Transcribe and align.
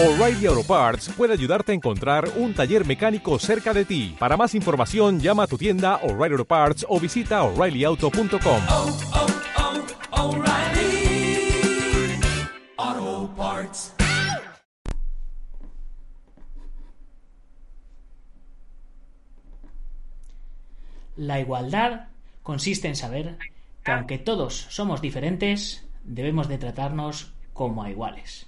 O'Reilly 0.00 0.46
Auto 0.46 0.62
Parts 0.62 1.08
puede 1.08 1.32
ayudarte 1.32 1.72
a 1.72 1.74
encontrar 1.74 2.30
un 2.36 2.54
taller 2.54 2.86
mecánico 2.86 3.36
cerca 3.40 3.74
de 3.74 3.84
ti. 3.84 4.14
Para 4.16 4.36
más 4.36 4.54
información, 4.54 5.18
llama 5.18 5.42
a 5.42 5.46
tu 5.48 5.58
tienda 5.58 5.96
O'Reilly 6.04 6.34
Auto 6.34 6.44
Parts 6.44 6.86
o 6.88 7.00
visita 7.00 7.42
oreillyauto.com. 7.42 8.62
oh, 8.70 8.96
oh, 12.76 13.30
Parts. 13.36 13.92
La 21.16 21.40
igualdad 21.40 22.06
consiste 22.44 22.86
en 22.86 22.94
saber 22.94 23.36
que 23.82 23.90
aunque 23.90 24.18
todos 24.18 24.68
somos 24.70 25.00
diferentes, 25.00 25.84
debemos 26.04 26.46
de 26.46 26.58
tratarnos 26.58 27.32
como 27.52 27.82
a 27.82 27.90
iguales. 27.90 28.47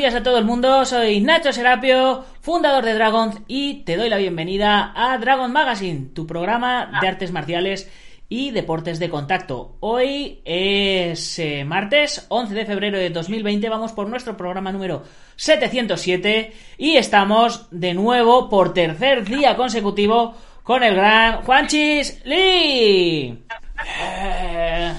Días 0.00 0.14
a 0.14 0.22
todo 0.22 0.38
el 0.38 0.46
mundo, 0.46 0.86
soy 0.86 1.20
Nacho 1.20 1.52
Serapio, 1.52 2.24
fundador 2.40 2.86
de 2.86 2.94
Dragon 2.94 3.44
y 3.46 3.82
te 3.82 3.98
doy 3.98 4.08
la 4.08 4.16
bienvenida 4.16 4.94
a 4.96 5.18
Dragon 5.18 5.52
Magazine, 5.52 6.08
tu 6.14 6.26
programa 6.26 7.00
de 7.02 7.06
artes 7.06 7.32
marciales 7.32 7.92
y 8.26 8.50
deportes 8.50 8.98
de 8.98 9.10
contacto. 9.10 9.76
Hoy 9.80 10.40
es 10.46 11.38
eh, 11.38 11.66
martes 11.66 12.24
11 12.30 12.54
de 12.54 12.64
febrero 12.64 12.96
de 12.96 13.10
2020, 13.10 13.68
vamos 13.68 13.92
por 13.92 14.08
nuestro 14.08 14.38
programa 14.38 14.72
número 14.72 15.02
707 15.36 16.54
y 16.78 16.96
estamos 16.96 17.66
de 17.70 17.92
nuevo 17.92 18.48
por 18.48 18.72
tercer 18.72 19.26
día 19.26 19.54
consecutivo 19.54 20.34
con 20.62 20.82
el 20.82 20.94
gran 20.94 21.42
Juanchis 21.42 22.22
Lee. 22.24 23.38
Eh, 24.00 24.94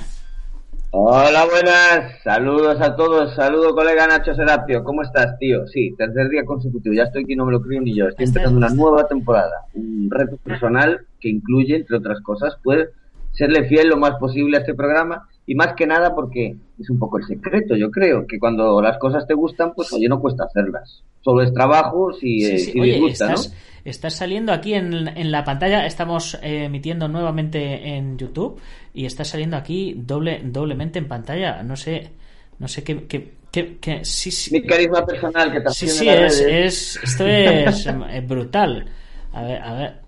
Hola, 0.94 1.46
buenas. 1.46 2.22
Saludos 2.22 2.82
a 2.82 2.94
todos. 2.98 3.34
Saludo, 3.34 3.74
colega 3.74 4.08
Nacho 4.08 4.34
Serapio. 4.34 4.84
¿Cómo 4.84 5.04
estás, 5.04 5.40
tío? 5.40 5.66
Sí, 5.68 5.96
tercer 5.98 6.28
día 6.28 6.44
consecutivo. 6.44 6.94
Ya 6.94 7.04
estoy 7.04 7.24
aquí, 7.24 7.34
no 7.34 7.46
me 7.46 7.54
lo 7.54 7.62
creo 7.62 7.82
ni 7.82 7.96
yo. 7.96 8.10
Estoy 8.10 8.26
empezando 8.26 8.58
una 8.58 8.70
nueva 8.70 9.08
temporada. 9.08 9.66
Un 9.74 10.10
reto 10.12 10.36
personal 10.44 11.00
que 11.22 11.30
incluye, 11.30 11.78
entre 11.78 11.96
otras 11.96 12.20
cosas, 12.22 12.58
pues 12.62 12.90
serle 13.32 13.70
fiel 13.70 13.88
lo 13.88 13.96
más 13.96 14.16
posible 14.20 14.58
a 14.58 14.60
este 14.60 14.74
programa. 14.74 15.30
Y 15.46 15.56
más 15.56 15.74
que 15.78 15.88
nada 15.88 16.14
porque 16.14 16.56
es 16.78 16.90
un 16.90 17.00
poco 17.00 17.18
el 17.18 17.24
secreto, 17.26 17.76
yo 17.76 17.90
creo, 17.90 18.28
que 18.28 18.38
cuando 18.38 18.82
las 18.82 18.98
cosas 19.00 19.26
te 19.26 19.34
gustan, 19.34 19.74
pues 19.74 19.92
oye, 19.94 20.08
no 20.08 20.20
cuesta 20.20 20.44
hacerlas. 20.44 21.04
Solo 21.22 21.42
es 21.42 21.54
trabajo 21.54 22.12
si, 22.14 22.42
Sí, 22.42 22.46
eh, 22.46 22.58
sí. 22.60 22.72
si 22.72 22.80
Oye, 22.80 22.92
disgusta, 22.94 23.26
estás, 23.34 23.50
¿no? 23.50 23.56
estás 23.86 24.14
saliendo 24.16 24.52
aquí 24.54 24.74
en, 24.74 25.08
en 25.08 25.32
la 25.32 25.44
pantalla, 25.44 25.86
estamos 25.86 26.36
eh, 26.44 26.66
emitiendo 26.66 27.08
nuevamente 27.08 27.96
en 27.96 28.18
YouTube 28.18 28.60
y 28.94 29.06
estás 29.06 29.30
saliendo 29.30 29.58
aquí 29.58 29.96
doble, 29.98 30.42
doblemente 30.44 31.00
en 31.00 31.08
pantalla. 31.08 31.64
No 31.64 31.76
sé, 31.76 32.12
no 32.60 32.68
sé 32.68 32.84
qué, 32.84 33.06
qué, 33.08 33.34
qué- 33.52 33.78
qué- 33.80 34.06
sí, 34.06 34.32
sí, 34.32 34.52
Mi 34.52 34.64
carisma 34.66 35.06
personal 35.06 35.52
que 35.52 35.70
sí, 35.72 35.88
sí, 35.88 36.08
es, 36.10 36.40
es, 36.42 37.00
esto 37.04 37.28
es 37.28 37.86
eh, 38.10 38.22
brutal. 38.28 38.86
A 39.34 39.44
ver, 39.44 39.62
a 39.62 39.74
ver. 39.74 40.02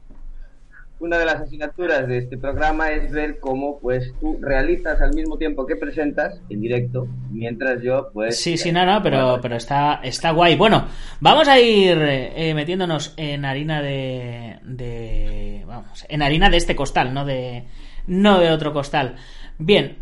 Una 0.99 1.17
de 1.17 1.25
las 1.25 1.41
asignaturas 1.41 2.07
de 2.07 2.19
este 2.19 2.37
programa 2.37 2.89
es 2.91 3.11
ver 3.11 3.39
cómo 3.41 3.77
pues 3.79 4.13
tú 4.21 4.39
realizas 4.41 5.01
al 5.01 5.13
mismo 5.13 5.37
tiempo 5.37 5.65
que 5.65 5.75
presentas 5.75 6.39
en 6.49 6.61
directo, 6.61 7.07
mientras 7.29 7.81
yo 7.83 8.07
pues... 8.13 8.39
Sí, 8.39 8.57
sí, 8.57 8.71
no, 8.71 8.85
no, 8.85 9.03
pero, 9.03 9.39
pero 9.41 9.57
está, 9.57 9.99
está 10.01 10.31
guay. 10.31 10.55
Bueno, 10.55 10.87
vamos 11.19 11.49
a 11.49 11.59
ir 11.59 11.97
eh, 11.99 12.53
metiéndonos 12.55 13.13
en 13.17 13.43
harina 13.43 13.81
de, 13.81 14.59
de. 14.63 15.63
Vamos, 15.67 16.05
en 16.07 16.21
harina 16.21 16.49
de 16.49 16.57
este 16.57 16.73
costal, 16.75 17.13
no 17.13 17.25
de. 17.25 17.65
No 18.07 18.39
de 18.39 18.51
otro 18.51 18.73
costal. 18.73 19.15
Bien. 19.57 19.97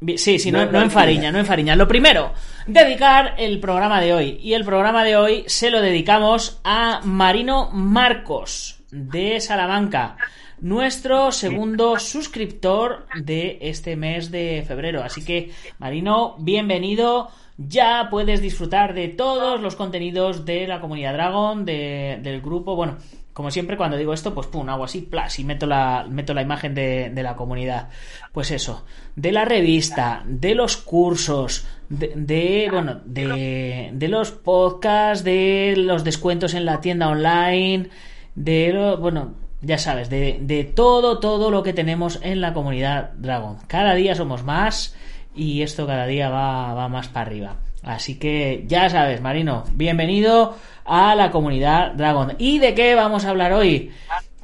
Bi- 0.00 0.16
Sí, 0.18 0.38
sí, 0.38 0.52
no, 0.52 0.64
No, 0.64 0.72
no 0.72 0.82
en 0.82 0.90
fariña, 0.90 1.32
no 1.32 1.38
en 1.38 1.46
fariña. 1.46 1.74
Lo 1.74 1.88
primero, 1.88 2.32
dedicar 2.66 3.34
el 3.38 3.58
programa 3.60 4.00
de 4.00 4.12
hoy. 4.14 4.38
Y 4.42 4.54
el 4.54 4.64
programa 4.64 5.02
de 5.04 5.16
hoy 5.16 5.44
se 5.46 5.70
lo 5.70 5.80
dedicamos 5.80 6.60
a 6.64 7.00
Marino 7.04 7.70
Marcos, 7.72 8.80
de 8.90 9.40
Salamanca. 9.40 10.16
Nuestro 10.60 11.30
segundo 11.32 11.98
suscriptor 11.98 13.06
de 13.22 13.58
este 13.60 13.96
mes 13.96 14.30
de 14.30 14.64
febrero. 14.66 15.02
Así 15.04 15.24
que, 15.24 15.50
Marino, 15.78 16.36
bienvenido. 16.38 17.28
Ya 17.56 18.06
puedes 18.10 18.40
disfrutar 18.40 18.94
de 18.94 19.08
todos 19.08 19.60
los 19.60 19.74
contenidos 19.76 20.44
de 20.44 20.66
la 20.68 20.80
comunidad 20.80 21.12
Dragon, 21.14 21.64
de- 21.64 22.18
del 22.22 22.40
grupo. 22.40 22.76
Bueno, 22.76 22.98
como 23.38 23.52
siempre, 23.52 23.76
cuando 23.76 23.96
digo 23.96 24.12
esto, 24.12 24.34
pues 24.34 24.48
pum, 24.48 24.68
hago 24.68 24.82
así, 24.82 25.00
plas, 25.00 25.38
y 25.38 25.44
meto 25.44 25.64
la, 25.64 26.04
meto 26.10 26.34
la 26.34 26.42
imagen 26.42 26.74
de, 26.74 27.08
de 27.10 27.22
la 27.22 27.36
comunidad. 27.36 27.88
Pues 28.32 28.50
eso, 28.50 28.84
de 29.14 29.30
la 29.30 29.44
revista, 29.44 30.24
de 30.26 30.56
los 30.56 30.76
cursos, 30.76 31.64
de, 31.88 32.68
bueno, 32.68 33.00
de, 33.04 33.90
de 33.92 34.08
los 34.08 34.32
podcasts, 34.32 35.22
de 35.22 35.74
los 35.76 36.02
descuentos 36.02 36.52
en 36.54 36.64
la 36.64 36.80
tienda 36.80 37.10
online, 37.10 37.90
de 38.34 38.72
lo, 38.72 38.96
bueno, 38.98 39.34
ya 39.62 39.78
sabes, 39.78 40.10
de, 40.10 40.38
de 40.40 40.64
todo, 40.64 41.20
todo 41.20 41.52
lo 41.52 41.62
que 41.62 41.72
tenemos 41.72 42.18
en 42.24 42.40
la 42.40 42.52
comunidad 42.52 43.12
Dragon. 43.18 43.58
Cada 43.68 43.94
día 43.94 44.16
somos 44.16 44.42
más 44.42 44.96
y 45.32 45.62
esto 45.62 45.86
cada 45.86 46.06
día 46.06 46.28
va, 46.28 46.74
va 46.74 46.88
más 46.88 47.06
para 47.06 47.26
arriba. 47.26 47.56
Así 47.88 48.18
que 48.18 48.64
ya 48.66 48.90
sabes, 48.90 49.22
Marino, 49.22 49.64
bienvenido 49.72 50.58
a 50.84 51.14
la 51.14 51.30
comunidad 51.30 51.94
Dragon. 51.94 52.34
¿Y 52.36 52.58
de 52.58 52.74
qué 52.74 52.94
vamos 52.94 53.24
a 53.24 53.30
hablar 53.30 53.54
hoy? 53.54 53.90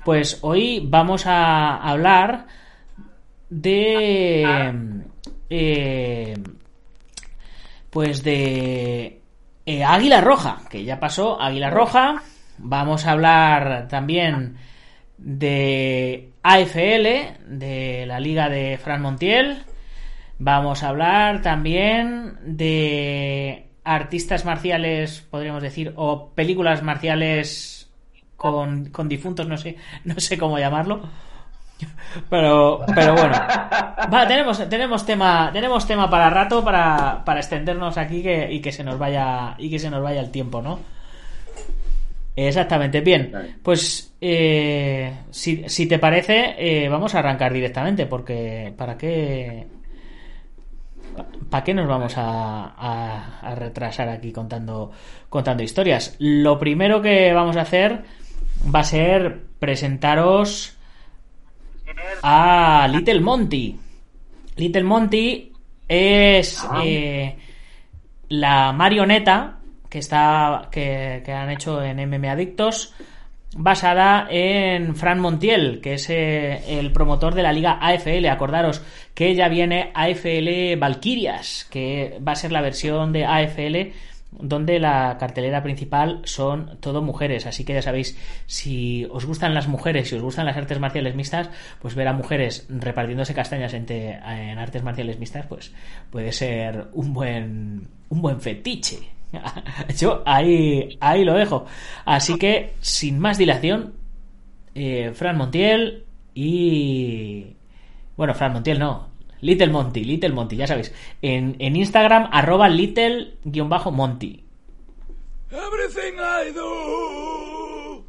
Pues 0.02 0.38
hoy 0.40 0.80
vamos 0.82 1.26
a 1.26 1.76
hablar 1.76 2.46
de... 3.50 5.02
eh, 5.50 6.38
pues 7.90 8.24
de 8.24 9.20
eh, 9.66 9.84
Águila 9.84 10.22
Roja, 10.22 10.62
que 10.70 10.82
ya 10.82 10.98
pasó 10.98 11.38
Águila 11.38 11.68
Roja. 11.68 12.22
Vamos 12.56 13.04
a 13.04 13.10
hablar 13.10 13.88
también 13.88 14.56
de 15.18 16.30
AFL, 16.42 17.44
de 17.58 18.04
la 18.06 18.20
liga 18.20 18.48
de 18.48 18.78
Fran 18.78 19.02
Montiel. 19.02 19.64
Vamos 20.38 20.82
a 20.82 20.88
hablar 20.88 21.42
también 21.42 22.38
de 22.44 23.68
artistas 23.84 24.44
marciales, 24.44 25.20
podríamos 25.30 25.62
decir, 25.62 25.92
o 25.96 26.30
películas 26.30 26.82
marciales 26.82 27.90
con, 28.36 28.86
con 28.86 29.08
difuntos, 29.08 29.46
no 29.46 29.56
sé, 29.56 29.76
no 30.04 30.18
sé 30.18 30.38
cómo 30.38 30.58
llamarlo. 30.58 31.02
Pero, 32.30 32.84
pero 32.94 33.14
bueno. 33.14 33.34
Va, 34.12 34.26
tenemos, 34.28 34.68
tenemos 34.68 35.04
tema, 35.04 35.50
tenemos 35.52 35.86
tema 35.86 36.08
para 36.08 36.30
rato 36.30 36.64
para, 36.64 37.22
para 37.24 37.40
extendernos 37.40 37.98
aquí 37.98 38.22
que, 38.22 38.52
y 38.52 38.60
que 38.60 38.72
se 38.72 38.84
nos 38.84 38.98
vaya, 38.98 39.54
y 39.58 39.70
que 39.70 39.78
se 39.78 39.90
nos 39.90 40.02
vaya 40.02 40.20
el 40.20 40.30
tiempo, 40.30 40.62
¿no? 40.62 40.78
Exactamente, 42.36 43.00
bien. 43.00 43.32
Pues 43.62 44.14
eh, 44.20 45.12
si, 45.30 45.68
si 45.68 45.86
te 45.86 45.98
parece, 45.98 46.54
eh, 46.58 46.88
vamos 46.88 47.14
a 47.14 47.20
arrancar 47.20 47.52
directamente, 47.52 48.06
porque 48.06 48.72
¿para 48.76 48.96
qué? 48.98 49.66
¿Para 51.50 51.64
qué 51.64 51.74
nos 51.74 51.86
vamos 51.86 52.16
a, 52.18 52.64
a- 52.76 53.40
a 53.40 53.54
retrasar 53.54 54.08
aquí 54.08 54.32
contando, 54.32 54.90
contando 55.28 55.62
historias? 55.62 56.16
Lo 56.18 56.58
primero 56.58 57.00
que 57.02 57.32
vamos 57.32 57.56
a 57.56 57.62
hacer 57.62 58.02
va 58.74 58.80
a 58.80 58.84
ser 58.84 59.42
presentaros 59.58 60.76
a 62.22 62.88
Little 62.90 63.20
Monty. 63.20 63.78
Little 64.56 64.84
Monty 64.84 65.52
es 65.88 66.66
eh, 66.82 67.36
la 68.28 68.72
marioneta 68.72 69.58
que 69.88 69.98
está 69.98 70.68
que, 70.70 71.22
que 71.24 71.32
han 71.32 71.50
hecho 71.50 71.82
en 71.82 71.98
MM 72.10 72.28
Adictos 72.30 72.94
basada 73.56 74.26
en 74.30 74.96
Fran 74.96 75.20
Montiel, 75.20 75.80
que 75.80 75.94
es 75.94 76.10
eh, 76.10 76.78
el 76.78 76.92
promotor 76.92 77.34
de 77.34 77.42
la 77.42 77.52
liga 77.52 77.78
AFL. 77.80 78.26
Acordaros 78.26 78.82
que 79.14 79.34
ya 79.34 79.48
viene 79.48 79.90
AFL 79.94 80.76
Valkyrias, 80.78 81.66
que 81.70 82.18
va 82.26 82.32
a 82.32 82.36
ser 82.36 82.52
la 82.52 82.60
versión 82.60 83.12
de 83.12 83.24
AFL 83.24 83.92
donde 84.40 84.80
la 84.80 85.16
cartelera 85.18 85.62
principal 85.62 86.20
son 86.24 86.78
todo 86.80 87.02
mujeres. 87.02 87.46
Así 87.46 87.64
que 87.64 87.74
ya 87.74 87.82
sabéis, 87.82 88.18
si 88.46 89.06
os 89.10 89.24
gustan 89.24 89.54
las 89.54 89.68
mujeres, 89.68 90.08
si 90.08 90.16
os 90.16 90.22
gustan 90.22 90.46
las 90.46 90.56
artes 90.56 90.78
marciales 90.78 91.14
mixtas, 91.14 91.50
pues 91.80 91.94
ver 91.94 92.08
a 92.08 92.12
mujeres 92.12 92.66
repartiéndose 92.68 93.34
castañas 93.34 93.74
entre, 93.74 94.14
en 94.14 94.58
artes 94.58 94.82
marciales 94.82 95.18
mixtas, 95.18 95.46
pues 95.46 95.72
puede 96.10 96.32
ser 96.32 96.88
un 96.92 97.14
buen, 97.14 97.88
un 98.08 98.22
buen 98.22 98.40
fetiche. 98.40 99.13
Yo 99.98 100.22
ahí, 100.26 100.96
ahí 101.00 101.24
lo 101.24 101.34
dejo. 101.34 101.66
Así 102.04 102.38
que, 102.38 102.74
sin 102.80 103.18
más 103.18 103.38
dilación, 103.38 103.94
eh, 104.74 105.12
Fran 105.14 105.36
Montiel 105.36 106.04
y... 106.34 107.56
Bueno, 108.16 108.34
Fran 108.34 108.52
Montiel 108.52 108.78
no, 108.78 109.08
Little 109.40 109.68
Monty, 109.68 110.04
Little 110.04 110.32
Monty, 110.32 110.56
ya 110.56 110.66
sabéis. 110.66 110.92
En, 111.20 111.56
en 111.58 111.76
Instagram, 111.76 112.28
arroba 112.32 112.68
little-monty. 112.68 114.44
Everything 115.50 116.18
I 116.18 116.50
do, 116.52 118.04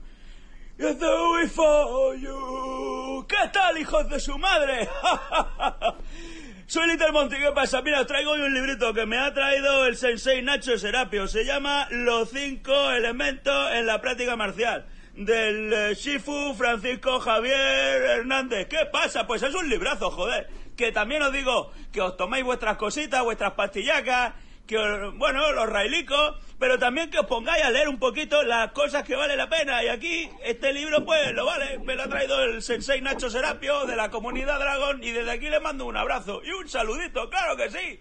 I 0.80 0.94
do 0.94 1.40
it 1.44 1.50
for 1.52 2.16
you. 2.16 3.26
¿Qué 3.28 3.50
tal, 3.52 3.78
hijos 3.78 4.10
de 4.10 4.20
su 4.20 4.38
madre? 4.38 4.88
Soy 6.68 6.88
Little 6.88 7.12
Monty, 7.12 7.36
¿qué 7.38 7.52
pasa? 7.52 7.84
Mira, 7.84 8.02
os 8.02 8.08
traigo 8.08 8.32
hoy 8.32 8.42
un 8.42 8.52
librito 8.52 8.92
que 8.92 9.06
me 9.06 9.20
ha 9.20 9.32
traído 9.36 9.86
el 9.86 9.96
sensei 9.96 10.42
Nacho 10.42 10.80
Serapio. 10.80 11.28
Se 11.28 11.46
llama 11.46 11.88
Los 11.92 12.32
cinco 12.32 12.90
elementos 12.90 13.72
en 13.74 13.86
la 13.86 14.02
práctica 14.02 14.36
marcial. 14.36 14.88
Del 15.14 15.72
eh, 15.72 15.94
Shifu 15.94 16.56
Francisco 16.56 17.20
Javier 17.20 18.02
Hernández. 18.02 18.68
¿Qué 18.68 18.88
pasa? 18.92 19.28
Pues 19.28 19.44
es 19.44 19.54
un 19.54 19.70
librazo, 19.70 20.10
joder. 20.10 20.50
Que 20.76 20.92
también 20.92 21.22
os 21.22 21.32
digo 21.32 21.72
que 21.94 22.02
os 22.02 22.18
toméis 22.18 22.44
vuestras 22.44 22.78
cositas, 22.78 23.24
vuestras 23.24 23.54
pastillacas, 23.54 24.34
que 24.66 24.78
bueno, 25.14 25.52
los 25.52 25.70
railicos, 25.70 26.36
pero 26.60 26.80
también 26.80 27.10
que 27.10 27.20
os 27.20 27.26
pongáis 27.26 27.64
a 27.64 27.70
leer 27.70 27.90
un 27.90 28.00
poquito 28.00 28.42
las 28.44 28.72
cosas 28.72 29.04
que 29.04 29.16
vale 29.16 29.36
la 29.36 29.50
pena. 29.50 29.84
Y 29.84 29.90
aquí, 29.90 30.30
este 30.44 30.74
libro, 30.74 31.04
pues, 31.04 31.34
lo 31.34 31.46
vale. 31.46 31.80
Me 31.80 31.96
lo 31.96 32.04
ha 32.04 32.08
traído 32.08 32.42
el 32.44 32.62
sensei 32.62 33.02
Nacho 33.02 33.30
Serapio 33.30 33.86
de 33.86 33.96
la 33.96 34.10
comunidad 34.10 34.60
Dragón 34.60 35.04
y 35.04 35.12
desde 35.12 35.32
aquí 35.32 35.50
le 35.50 35.60
mando 35.60 35.86
un 35.86 35.98
abrazo 35.98 36.42
y 36.44 36.52
un 36.52 36.70
saludito, 36.70 37.30
claro 37.30 37.58
que 37.58 37.70
sí. 37.70 38.00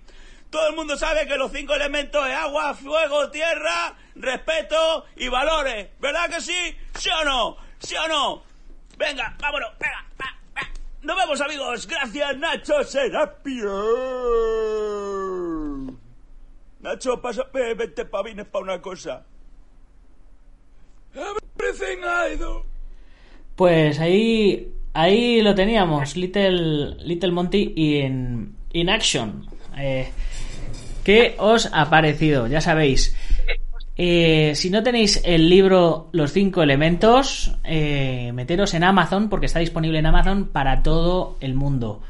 Todo 0.51 0.69
el 0.69 0.77
mundo 0.77 0.97
sabe 0.97 1.27
que 1.27 1.37
los 1.37 1.51
cinco 1.51 1.75
elementos 1.75 2.25
es 2.29 2.35
agua, 2.35 2.75
fuego, 2.75 3.29
tierra, 3.31 3.97
respeto 4.15 5.05
y 5.17 5.27
valores. 5.27 5.89
¿Verdad 5.99 6.31
que 6.31 6.41
sí? 6.41 6.77
¿Sí 6.97 7.11
o 7.11 7.25
no? 7.25 7.57
¿Sí 7.81 7.97
o 7.97 8.07
no? 8.07 8.45
Venga, 8.97 9.35
vámonos, 9.41 9.71
venga, 9.81 10.07
va, 10.21 10.27
va. 10.57 10.69
Nos 11.03 11.17
vemos 11.17 11.41
amigos. 11.41 11.89
Gracias, 11.89 12.37
Nacho 12.37 12.85
Serapio. 12.85 14.84
Nacho, 16.85 17.21
pasa, 17.21 17.45
ve- 17.53 17.73
vente 17.75 18.05
pavines 18.05 18.45
para 18.47 18.63
una 18.65 18.83
cosa. 18.83 19.25
Pues 23.57 23.99
ahí, 24.01 24.69
ahí 24.93 25.41
lo 25.41 25.55
teníamos, 25.55 26.15
Little, 26.15 26.97
Little 27.05 27.31
Monty 27.33 27.73
in, 27.77 28.55
in 28.73 28.91
action. 28.91 29.47
Eh, 29.79 30.11
¿Qué 31.05 31.37
os 31.39 31.71
ha 31.73 31.89
parecido? 31.89 32.49
Ya 32.49 32.61
sabéis. 32.61 33.17
eh, 33.97 34.53
si 34.55 34.69
no 34.71 34.83
tenéis 34.83 35.23
el 35.25 35.49
libro 35.49 36.09
Los 36.13 36.33
cinco 36.33 36.63
elementos, 36.63 37.57
eh, 37.65 38.31
meteros 38.35 38.75
en 38.75 38.85
Amazon 38.85 39.31
porque 39.31 39.47
está 39.47 39.61
disponible 39.61 40.01
en 40.01 40.07
Amazon 40.07 40.49
para 40.49 40.83
todo 40.83 41.39
el 41.41 41.55
mundo. 41.55 42.03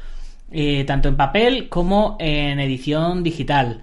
Tanto 0.87 1.09
en 1.09 1.17
papel 1.17 1.69
como 1.69 2.15
en 2.19 2.59
edición 2.59 3.23
digital. 3.23 3.81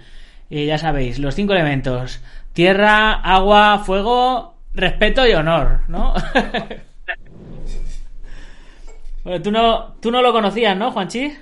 Eh, 0.54 0.66
ya 0.66 0.76
sabéis, 0.76 1.18
los 1.18 1.34
cinco 1.34 1.54
elementos. 1.54 2.20
Tierra, 2.52 3.12
agua, 3.12 3.78
fuego, 3.78 4.56
respeto 4.74 5.26
y 5.26 5.32
honor, 5.32 5.80
¿no? 5.88 6.12
bueno, 9.24 9.42
tú 9.42 9.50
no, 9.50 9.94
tú 9.94 10.10
no 10.10 10.20
lo 10.20 10.30
conocías, 10.30 10.76
¿no, 10.76 10.92
Juanchi? 10.92 11.32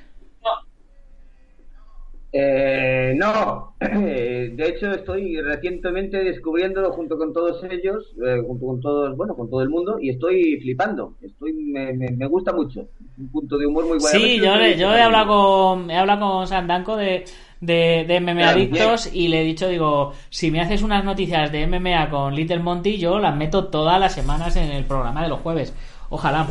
Eh, 2.32 3.12
no, 3.16 3.74
de 3.80 4.68
hecho 4.68 4.92
estoy 4.92 5.40
recientemente 5.40 6.22
descubriéndolo 6.22 6.92
junto 6.92 7.18
con 7.18 7.32
todos 7.32 7.64
ellos, 7.64 8.14
eh, 8.24 8.40
junto 8.46 8.64
con 8.64 8.80
todos, 8.80 9.16
bueno, 9.16 9.34
con 9.34 9.50
todo 9.50 9.62
el 9.62 9.70
mundo 9.70 9.98
y 10.00 10.10
estoy 10.10 10.60
flipando. 10.60 11.16
Estoy, 11.20 11.52
me, 11.52 11.92
me, 11.94 12.10
me 12.10 12.26
gusta 12.28 12.52
mucho. 12.52 12.86
Un 13.18 13.28
punto 13.32 13.58
de 13.58 13.66
humor 13.66 13.86
muy 13.86 13.98
bueno. 13.98 14.20
Sí, 14.20 14.36
yo, 14.36 14.54
yo 14.78 14.94
he 14.94 15.02
hablado 15.02 15.26
con 15.26 15.90
he 15.90 15.96
hablado 15.96 16.20
con 16.20 16.46
Sandanco 16.46 16.96
de, 16.96 17.24
de, 17.60 18.04
de 18.08 18.20
MMA 18.20 18.32
Claro, 18.40 18.56
Adictos 18.58 19.10
y 19.12 19.28
le 19.28 19.40
he 19.42 19.44
dicho, 19.44 19.68
digo, 19.68 20.12
si 20.30 20.50
me 20.50 20.60
haces 20.60 20.82
unas 20.82 21.04
noticias 21.04 21.52
de 21.52 21.66
MMA 21.66 22.08
con 22.10 22.34
Little 22.34 22.60
Monty, 22.60 22.98
yo 22.98 23.18
las 23.18 23.36
meto 23.36 23.66
todas 23.68 24.00
las 24.00 24.14
semanas 24.14 24.56
en 24.56 24.70
el 24.70 24.84
programa 24.84 25.22
de 25.22 25.28
los 25.28 25.40
jueves. 25.40 25.74
Ojalá. 26.08 26.46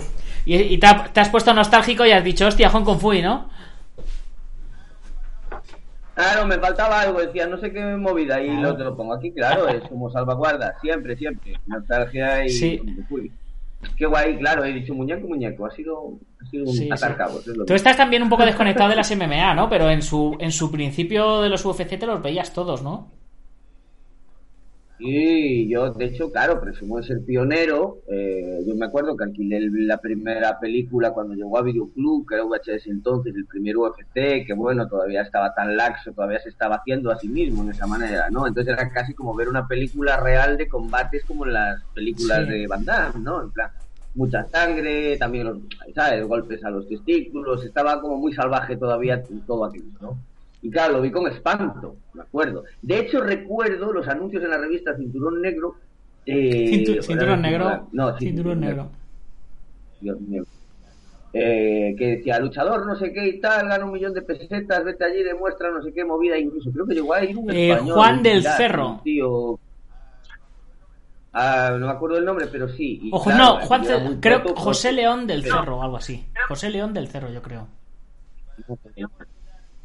Y, 0.45 0.55
y 0.55 0.77
te, 0.77 0.87
ha- 0.87 1.03
te 1.11 1.19
has 1.19 1.29
puesto 1.29 1.53
nostálgico 1.53 2.05
y 2.05 2.11
has 2.11 2.23
dicho, 2.23 2.47
hostia, 2.47 2.69
Hong 2.69 2.83
Kong 2.83 2.99
Fui, 2.99 3.21
¿no? 3.21 3.49
Claro, 6.15 6.45
me 6.45 6.59
faltaba 6.59 6.99
algo, 7.01 7.19
decía, 7.21 7.47
no 7.47 7.57
sé 7.57 7.71
qué 7.71 7.81
movida 7.95 8.41
y 8.41 8.49
lo, 8.57 8.75
te 8.75 8.83
lo 8.83 8.95
pongo 8.95 9.13
aquí, 9.13 9.31
claro, 9.31 9.69
es 9.69 9.81
como 9.83 10.09
salvaguarda, 10.11 10.75
siempre, 10.81 11.15
siempre. 11.15 11.53
Nostalgia 11.65 12.45
y 12.45 12.49
Sí. 12.49 12.81
uy, 13.09 13.31
Qué 13.95 14.05
guay, 14.05 14.37
claro, 14.37 14.63
he 14.63 14.73
dicho 14.73 14.93
muñeco, 14.93 15.27
muñeco, 15.27 15.65
ha 15.65 15.71
sido, 15.71 16.19
ha 16.41 16.49
sido 16.49 16.65
un 16.65 16.73
Sí, 16.73 16.83
sí. 16.85 16.89
atar 16.91 17.15
cabos, 17.15 17.47
es 17.47 17.55
lo 17.55 17.65
Tú 17.65 17.73
estás 17.73 17.95
también 17.95 18.23
un 18.23 18.29
poco 18.29 18.45
desconectado 18.45 18.89
de 18.89 18.95
las 18.95 19.09
MMA, 19.15 19.53
¿no? 19.53 19.69
Pero 19.69 19.89
en 19.89 20.01
su, 20.01 20.35
en 20.39 20.51
su 20.51 20.71
principio 20.71 21.41
de 21.41 21.49
los 21.49 21.65
UFC 21.65 21.97
te 21.97 22.05
los 22.05 22.21
veías 22.21 22.53
todos, 22.53 22.81
¿no? 22.81 23.11
Y 25.01 25.69
yo, 25.71 25.93
de 25.93 26.05
hecho, 26.05 26.29
claro, 26.29 26.59
presumo 26.59 26.97
de 26.97 27.03
ser 27.03 27.23
pionero. 27.25 27.99
Eh, 28.07 28.59
yo 28.67 28.75
me 28.75 28.85
acuerdo 28.87 29.15
que 29.15 29.23
alquilé 29.23 29.57
el- 29.57 29.87
la 29.87 29.97
primera 30.01 30.59
película 30.59 31.11
cuando 31.11 31.35
llegó 31.35 31.57
a 31.57 31.61
Videoclub, 31.61 32.27
que 32.27 32.35
era 32.35 32.43
VHS 32.43 32.89
entonces, 32.91 33.33
el 33.35 33.45
primer 33.47 33.77
UFC, 33.77 34.43
que 34.45 34.53
bueno, 34.53 34.87
todavía 34.89 35.21
estaba 35.21 35.53
tan 35.53 35.77
laxo, 35.77 36.11
todavía 36.11 36.39
se 36.39 36.49
estaba 36.49 36.75
haciendo 36.75 37.11
a 37.11 37.17
sí 37.17 37.29
mismo 37.29 37.63
en 37.63 37.71
esa 37.71 37.87
manera, 37.87 38.29
¿no? 38.29 38.45
Entonces 38.45 38.73
era 38.73 38.91
casi 38.91 39.13
como 39.13 39.33
ver 39.35 39.47
una 39.47 39.67
película 39.67 40.17
real 40.17 40.57
de 40.57 40.67
combates 40.67 41.23
como 41.25 41.45
en 41.45 41.53
las 41.53 41.81
películas 41.95 42.45
Sí. 42.45 42.51
de 42.53 42.67
Van 42.67 42.83
Damme, 42.83 43.21
¿no? 43.23 43.41
En 43.43 43.51
plan, 43.51 43.69
mucha 44.15 44.43
sangre, 44.49 45.17
también 45.17 45.45
los, 45.47 45.59
¿sabes? 45.95 46.25
Golpes 46.27 46.63
a 46.65 46.71
los 46.71 46.87
testículos, 46.89 47.63
estaba 47.63 48.01
como 48.01 48.17
muy 48.17 48.33
salvaje 48.33 48.75
todavía 48.75 49.23
todo 49.47 49.63
aquello, 49.65 49.85
¿no? 50.01 50.17
Y 50.61 50.69
claro, 50.69 50.93
lo 50.95 51.01
vi 51.01 51.11
con 51.11 51.25
espanto, 51.31 51.95
me 52.13 52.21
acuerdo. 52.23 52.63
De 52.81 52.99
hecho, 52.99 53.21
recuerdo 53.21 53.93
los 53.93 54.07
anuncios 54.07 54.43
en 54.43 54.49
la 54.49 54.57
revista 54.57 54.95
Cinturón 54.95 55.41
Negro. 55.41 55.75
eh, 56.25 56.69
Cintu- 56.85 57.01
cinturón 57.01 57.41
negro. 57.41 57.87
No, 57.93 58.17
cinturón 58.17 58.59
negro. 58.59 58.89
Dios 60.01 60.19
mío. 60.21 60.43
Eh, 61.31 61.95
que 61.97 62.07
decía 62.17 62.39
luchador 62.39 62.85
no 62.87 62.95
sé 62.95 63.13
qué 63.13 63.27
y 63.27 63.39
tal, 63.39 63.67
gana 63.67 63.85
un 63.85 63.91
millón 63.93 64.13
de 64.15 64.21
pesetas, 64.23 64.83
vete 64.83 65.05
allí, 65.05 65.23
demuestra 65.23 65.69
no 65.71 65.81
sé 65.83 65.93
qué 65.93 66.03
movida, 66.03 66.37
incluso 66.37 66.71
creo 66.71 66.87
que 66.87 66.95
llegó 66.95 67.13
a 67.13 67.23
ir 67.23 67.37
un 67.37 67.49
Eh, 67.51 67.71
español. 67.71 67.95
Juan 67.95 68.23
del 68.23 68.43
Cerro. 68.43 69.01
tío. 69.03 69.59
Ah, 71.31 71.75
no 71.79 71.85
me 71.85 71.91
acuerdo 71.91 72.17
el 72.17 72.25
nombre, 72.25 72.47
pero 72.51 72.67
sí. 72.69 72.99
y 73.03 73.09
Ojo, 73.13 73.25
claro, 73.29 73.59
no, 73.59 73.65
Juan, 73.67 73.83
creo 74.19 74.43
corto, 74.43 74.59
José. 74.59 74.91
León 74.91 75.27
del 75.27 75.43
Pero- 75.43 75.55
Cerro 75.59 75.77
o 75.77 75.83
algo 75.83 75.97
así. 75.97 76.25
José 76.47 76.69
León 76.71 76.93
del 76.95 77.07
Cerro, 77.07 77.29
yo 77.31 77.41
creo. 77.43 77.67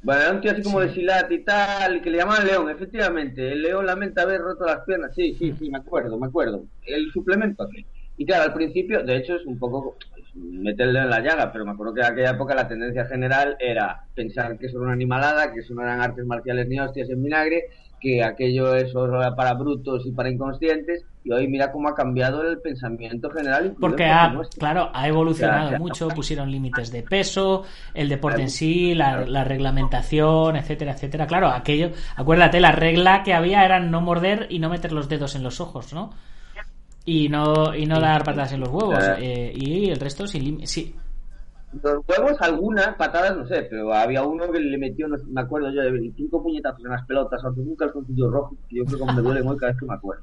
Bueno, 0.04 0.20
era 0.20 0.32
un 0.32 0.40
tío 0.42 0.52
así 0.52 0.62
como 0.62 0.80
de 0.80 0.92
silat 0.92 1.32
y 1.32 1.44
tal, 1.44 2.02
que 2.02 2.11
le 2.11 2.18
llamaban 2.18 2.46
León, 2.46 2.68
efectivamente. 2.68 3.52
El 3.52 3.62
León 3.62 3.87
lamenta 3.87 4.20
haber 4.20 4.42
roto 4.42 4.66
las 4.66 4.80
piernas. 4.84 5.14
Sí, 5.14 5.34
sí, 5.34 5.54
sí, 5.58 5.70
me 5.70 5.78
acuerdo, 5.78 6.18
me 6.18 6.26
acuerdo. 6.26 6.66
El 6.87 7.11
suplemento 7.11 7.62
aquí. 7.62 7.87
Y 8.18 8.26
claro, 8.26 8.44
al 8.44 8.52
principio, 8.52 9.02
de 9.02 9.16
hecho, 9.16 9.37
es 9.37 9.46
un 9.46 9.58
poco 9.58 9.96
meterle 10.34 11.00
en 11.00 11.08
la 11.08 11.20
llaga, 11.20 11.50
pero 11.50 11.64
me 11.64 11.70
acuerdo 11.70 11.94
que 11.94 12.00
en 12.02 12.06
aquella 12.06 12.32
época 12.32 12.54
la 12.54 12.68
tendencia 12.68 13.06
general 13.06 13.56
era 13.58 14.02
pensar 14.14 14.58
que 14.58 14.66
eso 14.66 14.76
era 14.76 14.84
una 14.84 14.92
animalada, 14.92 15.54
que 15.54 15.61
eso 15.61 15.73
no 15.73 15.80
eran 15.80 16.02
artes 16.02 16.26
marciales 16.26 16.68
ni 16.68 16.78
hostias 16.78 17.08
en 17.08 17.23
vinagre, 17.23 17.64
que 17.99 18.23
aquello 18.23 18.75
eso 18.75 19.06
era 19.06 19.34
para 19.34 19.54
brutos 19.54 20.04
y 20.06 20.12
para 20.12 20.28
inconscientes. 20.28 21.06
Y 21.26 21.33
hoy 21.33 21.49
mira 21.49 21.73
cómo 21.73 21.88
ha 21.88 21.95
cambiado 21.95 22.43
el 22.43 22.61
pensamiento 22.61 23.31
general. 23.31 23.75
Porque 23.81 24.04
el 24.04 24.11
ha, 24.11 24.38
claro, 24.59 24.90
ha 24.93 25.09
evolucionado 25.09 25.66
O 25.66 25.71
sea, 25.71 25.78
mucho, 25.78 26.09
pusieron 26.09 26.50
límites 26.50 26.93
de 26.93 27.02
peso, 27.02 27.64
el 27.95 28.11
deporte 28.11 28.43
en 28.43 28.50
sí, 28.50 28.95
la, 28.95 29.25
la 29.25 29.43
reglamentación, 29.43 30.57
etcétera, 30.57 30.93
etcétera. 30.93 31.26
Claro, 31.26 31.49
aquello, 31.49 31.93
acuérdate, 32.14 32.61
la 32.61 32.73
regla 32.73 33.23
que 33.23 33.33
había 33.33 33.64
era 33.64 33.81
no 33.81 34.02
morder 34.02 34.49
y 34.50 34.59
no 34.59 34.69
meter 34.69 34.93
los 34.93 35.09
dedos 35.09 35.35
en 35.35 35.43
los 35.43 35.61
ojos, 35.61 35.95
¿no? 35.95 36.11
Y 37.07 37.31
no, 37.31 37.75
y 37.75 37.87
no 37.87 38.00
dar 38.00 38.23
patadas 38.23 38.52
en 38.52 38.61
los 38.61 38.69
huevos. 38.69 39.02
Eh, 39.19 39.50
y 39.54 39.88
el 39.88 40.00
resto 40.00 40.26
sin 40.26 40.45
límites. 40.45 40.71
Sí, 40.73 40.95
Los 41.83 42.04
huevos, 42.07 42.37
algunas 42.40 42.97
patadas, 42.97 43.35
no 43.35 43.47
sé, 43.47 43.66
pero 43.71 43.95
había 43.95 44.23
uno 44.23 44.52
que 44.52 44.61
le 44.61 44.76
metió, 44.76 45.09
no 45.09 45.16
me 45.31 45.40
acuerdo 45.40 45.71
yo, 45.71 45.81
de 45.81 45.90
25 45.90 46.43
puñetazos 46.43 46.85
en 46.85 46.90
las 46.90 47.07
pelotas, 47.07 47.43
aunque 47.45 47.62
un 47.62 47.76
calzoncillo 47.76 48.31
rojo, 48.31 48.57
que 48.69 48.76
yo 48.76 48.85
creo 48.85 49.07
que 49.07 49.12
me 49.14 49.23
duele 49.23 49.43
muy 49.43 49.57
cada 49.57 49.73
vez 49.73 49.81
que 49.81 49.87
me 49.87 49.95
acuerdo. 49.95 50.23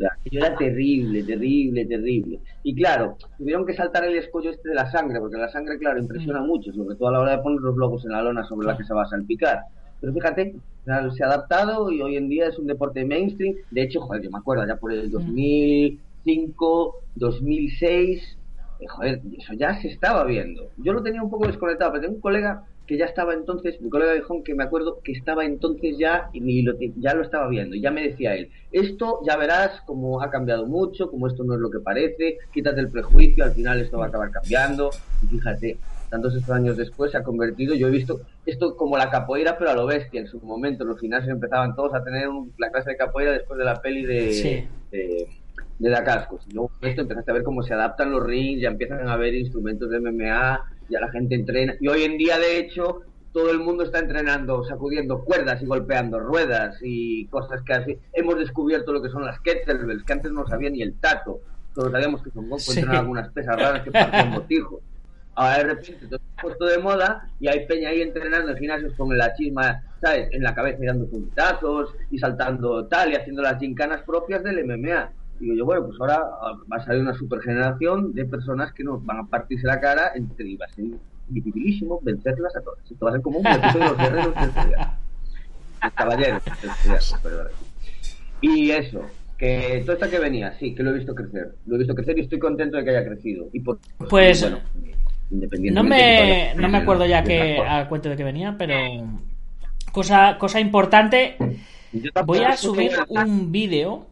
O 0.00 0.02
sea, 0.02 0.16
aquello 0.18 0.46
era 0.46 0.56
terrible, 0.56 1.22
terrible, 1.22 1.84
terrible. 1.84 2.40
Y 2.62 2.74
claro, 2.74 3.18
tuvieron 3.36 3.66
que 3.66 3.74
saltar 3.74 4.04
el 4.04 4.16
escollo 4.16 4.50
este 4.50 4.70
de 4.70 4.74
la 4.74 4.90
sangre, 4.90 5.20
porque 5.20 5.36
la 5.36 5.50
sangre, 5.50 5.78
claro, 5.78 6.00
impresiona 6.00 6.40
mucho, 6.40 6.72
sobre 6.72 6.96
todo 6.96 7.08
a 7.08 7.12
la 7.12 7.20
hora 7.20 7.36
de 7.36 7.42
poner 7.42 7.60
los 7.60 7.74
globos 7.74 8.06
en 8.06 8.12
la 8.12 8.22
lona 8.22 8.42
sobre 8.44 8.66
la 8.66 8.78
que 8.78 8.84
se 8.84 8.94
va 8.94 9.02
a 9.02 9.08
salpicar. 9.08 9.58
Pero 10.00 10.14
fíjate, 10.14 10.54
se 10.86 11.22
ha 11.22 11.26
adaptado 11.26 11.92
y 11.92 12.00
hoy 12.00 12.16
en 12.16 12.30
día 12.30 12.46
es 12.46 12.58
un 12.58 12.66
deporte 12.66 13.04
mainstream. 13.04 13.56
De 13.70 13.82
hecho, 13.82 14.00
joder, 14.00 14.22
yo 14.22 14.30
me 14.30 14.38
acuerdo 14.38 14.66
ya 14.66 14.76
por 14.76 14.90
el 14.90 15.10
2005, 15.10 16.94
2006, 17.16 18.38
eh, 18.80 18.86
joder, 18.88 19.20
eso 19.36 19.52
ya 19.52 19.78
se 19.82 19.88
estaba 19.88 20.24
viendo. 20.24 20.70
Yo 20.78 20.94
lo 20.94 21.02
tenía 21.02 21.22
un 21.22 21.28
poco 21.28 21.46
desconectado, 21.46 21.92
pero 21.92 22.04
tengo 22.04 22.14
un 22.14 22.22
colega 22.22 22.64
que 22.90 22.98
ya 22.98 23.04
estaba 23.04 23.34
entonces, 23.34 23.80
mi 23.80 23.88
colega 23.88 24.10
de 24.10 24.18
Gijón, 24.18 24.42
que 24.42 24.52
me 24.52 24.64
acuerdo 24.64 24.98
que 25.04 25.12
estaba 25.12 25.44
entonces 25.44 25.96
ya 25.96 26.28
y 26.32 26.40
ni 26.40 26.62
lo, 26.62 26.74
ya 26.96 27.14
lo 27.14 27.22
estaba 27.22 27.46
viendo. 27.48 27.76
Ya 27.76 27.92
me 27.92 28.02
decía 28.02 28.34
él, 28.34 28.50
esto 28.72 29.20
ya 29.24 29.36
verás 29.36 29.80
como 29.86 30.20
ha 30.20 30.28
cambiado 30.28 30.66
mucho, 30.66 31.08
como 31.08 31.28
esto 31.28 31.44
no 31.44 31.54
es 31.54 31.60
lo 31.60 31.70
que 31.70 31.78
parece, 31.78 32.38
quítate 32.52 32.80
el 32.80 32.90
prejuicio, 32.90 33.44
al 33.44 33.52
final 33.52 33.78
esto 33.80 33.96
va 33.98 34.06
a 34.06 34.08
acabar 34.08 34.32
cambiando. 34.32 34.90
Y 35.22 35.26
fíjate, 35.28 35.78
tantos 36.10 36.34
estos 36.34 36.50
años 36.50 36.76
después 36.76 37.12
se 37.12 37.18
ha 37.18 37.22
convertido, 37.22 37.76
yo 37.76 37.86
he 37.86 37.90
visto 37.92 38.22
esto 38.44 38.76
como 38.76 38.98
la 38.98 39.08
capoeira, 39.08 39.56
pero 39.56 39.70
a 39.70 39.74
lo 39.74 39.86
bestia 39.86 40.20
en 40.20 40.26
su 40.26 40.40
momento. 40.40 40.84
Los 40.84 40.98
gimnasios 40.98 41.30
empezaban 41.30 41.76
todos 41.76 41.94
a 41.94 42.02
tener 42.02 42.26
un- 42.28 42.52
la 42.58 42.72
clase 42.72 42.90
de 42.90 42.96
capoeira 42.96 43.30
después 43.30 43.56
de 43.56 43.64
la 43.66 43.80
peli 43.80 44.04
de, 44.04 44.32
Sí. 44.32 44.64
de, 44.90 45.28
de 45.78 45.90
Da 45.90 46.02
Cascos. 46.02 46.42
Y 46.48 46.54
luego 46.54 46.72
esto 46.82 47.02
empezaste 47.02 47.30
a 47.30 47.34
ver 47.34 47.44
cómo 47.44 47.62
se 47.62 47.72
adaptan 47.72 48.10
los 48.10 48.24
rings, 48.26 48.60
ya 48.62 48.68
empiezan 48.70 49.06
a 49.06 49.12
haber 49.12 49.32
instrumentos 49.36 49.88
de 49.90 49.98
MMA, 50.00 50.64
ya 50.90 51.00
la 51.00 51.10
gente 51.10 51.34
entrena. 51.34 51.74
Y 51.80 51.88
hoy 51.88 52.02
en 52.04 52.18
día, 52.18 52.38
de 52.38 52.58
hecho, 52.58 53.02
todo 53.32 53.50
el 53.50 53.58
mundo 53.60 53.84
está 53.84 54.00
entrenando, 54.00 54.64
sacudiendo 54.64 55.22
cuerdas 55.24 55.62
y 55.62 55.66
golpeando 55.66 56.18
ruedas 56.18 56.76
y 56.82 57.26
cosas 57.26 57.62
que 57.62 57.72
así. 57.72 57.98
Hemos 58.12 58.38
descubierto 58.38 58.92
lo 58.92 59.02
que 59.02 59.08
son 59.10 59.24
las 59.24 59.38
kettlebells, 59.40 60.04
que 60.04 60.12
antes 60.12 60.32
no 60.32 60.46
sabía 60.46 60.70
ni 60.70 60.82
el 60.82 60.94
tato. 60.98 61.40
Solo 61.74 61.90
sabíamos 61.92 62.22
que 62.22 62.30
son 62.30 62.46
Sí. 62.58 62.82
algunas 62.88 63.28
pesas 63.30 63.56
raras 63.56 63.82
que 63.84 63.92
parecían 63.92 64.34
botijos. 64.34 64.80
Ahora 65.36 65.58
de 65.58 65.62
repente 65.64 66.06
todo 66.08 66.18
se 66.18 66.24
ha 66.38 66.42
puesto 66.42 66.64
de 66.66 66.78
moda 66.78 67.28
y 67.38 67.46
hay 67.48 67.64
peña 67.66 67.90
ahí 67.90 68.02
entrenando 68.02 68.50
en 68.50 68.58
gimnasios 68.58 68.92
con 68.94 69.16
la 69.16 69.32
chisma, 69.34 69.80
¿sabes? 70.02 70.28
En 70.32 70.42
la 70.42 70.52
cabeza 70.54 70.82
y 70.82 70.86
dando 70.86 71.06
puntazos 71.06 71.94
y 72.10 72.18
saltando 72.18 72.86
tal 72.88 73.12
y 73.12 73.16
haciendo 73.16 73.40
las 73.40 73.58
gincanas 73.60 74.02
propias 74.02 74.42
del 74.42 74.64
MMA. 74.64 75.12
Digo 75.40 75.54
yo, 75.54 75.64
bueno, 75.64 75.86
pues 75.86 75.98
ahora 75.98 76.20
ah, 76.42 76.52
va 76.70 76.76
a 76.76 76.84
salir 76.84 77.00
una 77.00 77.14
supergeneración 77.14 78.12
de 78.12 78.26
personas 78.26 78.72
que 78.74 78.84
nos 78.84 79.04
van 79.04 79.20
a 79.20 79.26
partirse 79.26 79.66
la 79.66 79.80
cara 79.80 80.12
entre 80.14 80.46
y 80.46 80.56
va 80.56 80.66
a 80.66 80.68
ser 80.68 80.84
dificilísimo 81.28 81.98
vencerlas 82.02 82.54
a 82.56 82.60
todas. 82.60 82.78
Esto 82.90 83.06
va 83.06 83.10
a 83.10 83.14
ser 83.14 83.22
como 83.22 83.38
un 83.38 83.46
equipo 83.46 83.78
de 83.78 83.84
los 83.84 83.96
guerreros 83.96 84.34
del 84.34 84.52
zodiaco. 84.52 84.92
Los 85.82 85.92
caballeros 85.94 86.44
del 86.44 86.70
zodiaco, 86.70 87.22
perdón. 87.22 87.46
Y 88.42 88.70
eso, 88.70 89.02
que 89.38 89.82
todo 89.86 89.94
esto 89.94 90.10
que 90.10 90.18
venía, 90.18 90.52
sí, 90.58 90.74
que 90.74 90.82
lo 90.82 90.90
he 90.90 90.98
visto 90.98 91.14
crecer. 91.14 91.54
Lo 91.64 91.76
he 91.76 91.78
visto 91.78 91.94
crecer 91.94 92.18
y 92.18 92.22
estoy 92.22 92.38
contento 92.38 92.76
de 92.76 92.84
que 92.84 92.90
haya 92.90 93.06
crecido. 93.06 93.48
Y 93.54 93.60
por, 93.60 93.78
Pues, 94.10 94.42
bueno, 94.42 94.58
No 94.74 95.36
independientemente 95.36 95.96
me, 95.96 96.02
de 96.02 96.54
que 96.54 96.60
no 96.60 96.68
me 96.68 96.78
acuerdo 96.78 97.06
ya 97.06 97.24
que 97.24 97.58
a 97.58 97.88
cuento 97.88 98.10
de 98.10 98.16
que 98.16 98.24
venía, 98.24 98.56
pero 98.58 98.74
cosa, 99.90 100.36
cosa 100.38 100.60
importante, 100.60 101.36
voy 102.26 102.40
a 102.40 102.58
subir 102.58 102.92
un 103.08 103.50
vídeo 103.50 104.09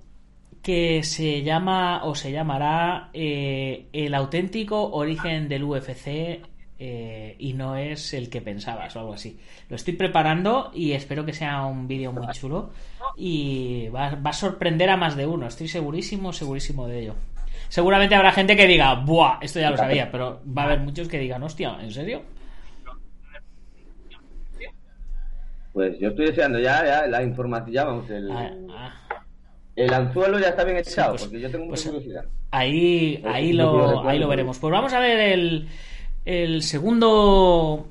que 0.69 1.03
se 1.03 1.43
llama 1.43 2.05
o 2.05 2.15
se 2.15 2.31
llamará 2.31 3.09
eh, 3.15 3.87
El 3.91 4.13
auténtico 4.13 4.91
origen 4.91 5.49
del 5.49 5.65
UFC 5.65 6.43
eh, 6.79 7.37
y 7.39 7.55
no 7.55 7.75
es 7.75 8.13
el 8.13 8.29
que 8.29 8.43
pensabas 8.43 8.95
o 8.95 9.01
algo 9.01 9.15
así. 9.15 9.41
Lo 9.71 9.77
estoy 9.77 9.95
preparando 9.95 10.71
y 10.75 10.93
espero 10.93 11.25
que 11.25 11.33
sea 11.33 11.65
un 11.65 11.89
vídeo 11.89 12.13
muy 12.13 12.27
chulo 12.33 12.69
y 13.17 13.89
va, 13.89 14.15
va 14.17 14.29
a 14.29 14.35
sorprender 14.35 14.91
a 14.91 14.99
más 14.99 15.17
de 15.17 15.25
uno, 15.25 15.47
estoy 15.47 15.69
segurísimo, 15.69 16.35
segurísimo 16.35 16.87
de 16.87 17.01
ello. 17.01 17.15
Seguramente 17.71 18.15
habrá 18.15 18.31
gente 18.33 18.55
que 18.55 18.67
diga, 18.67 18.95
¡buah! 18.95 19.39
Esto 19.41 19.61
ya 19.61 19.71
lo 19.71 19.79
sabía, 19.79 20.11
pero 20.11 20.43
va 20.47 20.65
a 20.65 20.67
haber 20.67 20.81
muchos 20.81 21.09
que 21.09 21.19
digan, 21.19 21.43
hostia, 21.43 21.79
¿en 21.81 21.93
serio? 21.93 22.21
Pues 25.73 25.99
yo 25.99 26.09
estoy 26.09 26.27
deseando 26.27 26.59
ya, 26.59 26.85
ya 26.85 27.07
la 27.07 27.23
información, 27.23 27.73
ya 27.73 27.85
vamos, 27.85 28.11
el, 28.11 28.31
Ah, 28.31 28.53
ah. 28.71 28.98
El 29.85 29.93
anzuelo 29.95 30.39
ya 30.39 30.49
está 30.49 30.65
bien 30.65 30.79
echado, 30.79 31.13
pues- 31.13 31.23
porque 31.25 31.41
yo 31.41 31.51
tengo 31.51 31.69
pues- 31.69 31.85
mucha 31.87 31.95
curiosidad. 31.97 32.25
Ahí, 32.51 33.19
Pues 33.23 33.35
ahí, 33.35 33.53
lo, 33.53 34.09
ahí 34.09 34.19
lo 34.19 34.29
veremos. 34.29 34.59
Pues 34.59 34.73
vamos 34.73 34.93
a 34.95 35.01
ver 35.01 35.19
el, 35.21 35.69
el 36.25 36.63
segundo 36.63 37.89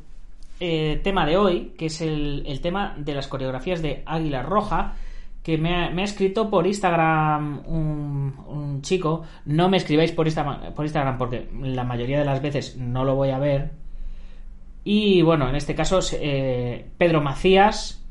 eh, 0.59 0.99
tema 1.03 1.25
de 1.27 1.37
hoy, 1.37 1.73
que 1.77 1.85
es 1.87 2.01
el, 2.01 2.43
el 2.47 2.59
tema 2.61 2.95
de 2.97 3.13
las 3.13 3.27
coreografías 3.27 3.81
de 3.83 4.01
Águila 4.05 4.41
Roja, 4.41 4.95
que 5.43 5.57
me 5.59 5.75
ha, 5.75 5.89
me 5.91 6.01
ha 6.01 6.05
escrito 6.05 6.49
por 6.49 6.65
Instagram 6.67 7.61
un, 7.67 8.33
un 8.47 8.81
chico. 8.81 9.23
No 9.45 9.69
me 9.69 9.77
escribáis 9.77 10.11
por 10.11 10.25
Instagram, 10.25 10.73
por 10.73 10.85
Instagram 10.85 11.17
porque 11.19 11.47
la 11.61 11.83
mayoría 11.83 12.17
de 12.19 12.25
las 12.25 12.41
veces 12.41 12.75
no 12.77 13.03
lo 13.05 13.15
voy 13.15 13.29
a 13.29 13.37
ver. 13.39 13.69
Y 14.83 15.21
bueno, 15.21 15.47
en 15.49 15.55
este 15.55 15.75
caso, 15.75 15.99
eh, 16.13 16.85
Pedro 16.97 17.21
Macías 17.21 18.03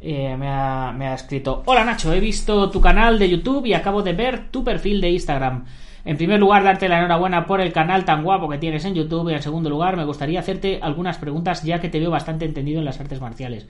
eh, 0.00 0.36
me, 0.36 0.48
ha, 0.48 0.92
me 0.96 1.08
ha 1.08 1.14
escrito: 1.14 1.62
Hola 1.66 1.84
Nacho, 1.84 2.12
he 2.12 2.20
visto 2.20 2.70
tu 2.70 2.80
canal 2.80 3.18
de 3.18 3.28
YouTube 3.28 3.66
y 3.66 3.74
acabo 3.74 4.02
de 4.02 4.12
ver 4.12 4.50
tu 4.50 4.64
perfil 4.64 5.00
de 5.00 5.10
Instagram. 5.10 5.64
En 6.04 6.16
primer 6.16 6.40
lugar, 6.40 6.64
darte 6.64 6.88
la 6.88 6.98
enhorabuena 6.98 7.46
por 7.46 7.60
el 7.60 7.72
canal 7.72 8.04
tan 8.04 8.24
guapo 8.24 8.48
que 8.48 8.58
tienes 8.58 8.84
en 8.84 8.94
YouTube. 8.94 9.30
Y 9.30 9.34
en 9.34 9.42
segundo 9.42 9.68
lugar, 9.68 9.96
me 9.96 10.04
gustaría 10.04 10.40
hacerte 10.40 10.78
algunas 10.80 11.18
preguntas 11.18 11.62
ya 11.62 11.78
que 11.78 11.88
te 11.88 12.00
veo 12.00 12.10
bastante 12.10 12.46
entendido 12.46 12.78
en 12.78 12.86
las 12.86 13.00
artes 13.00 13.20
marciales. 13.20 13.68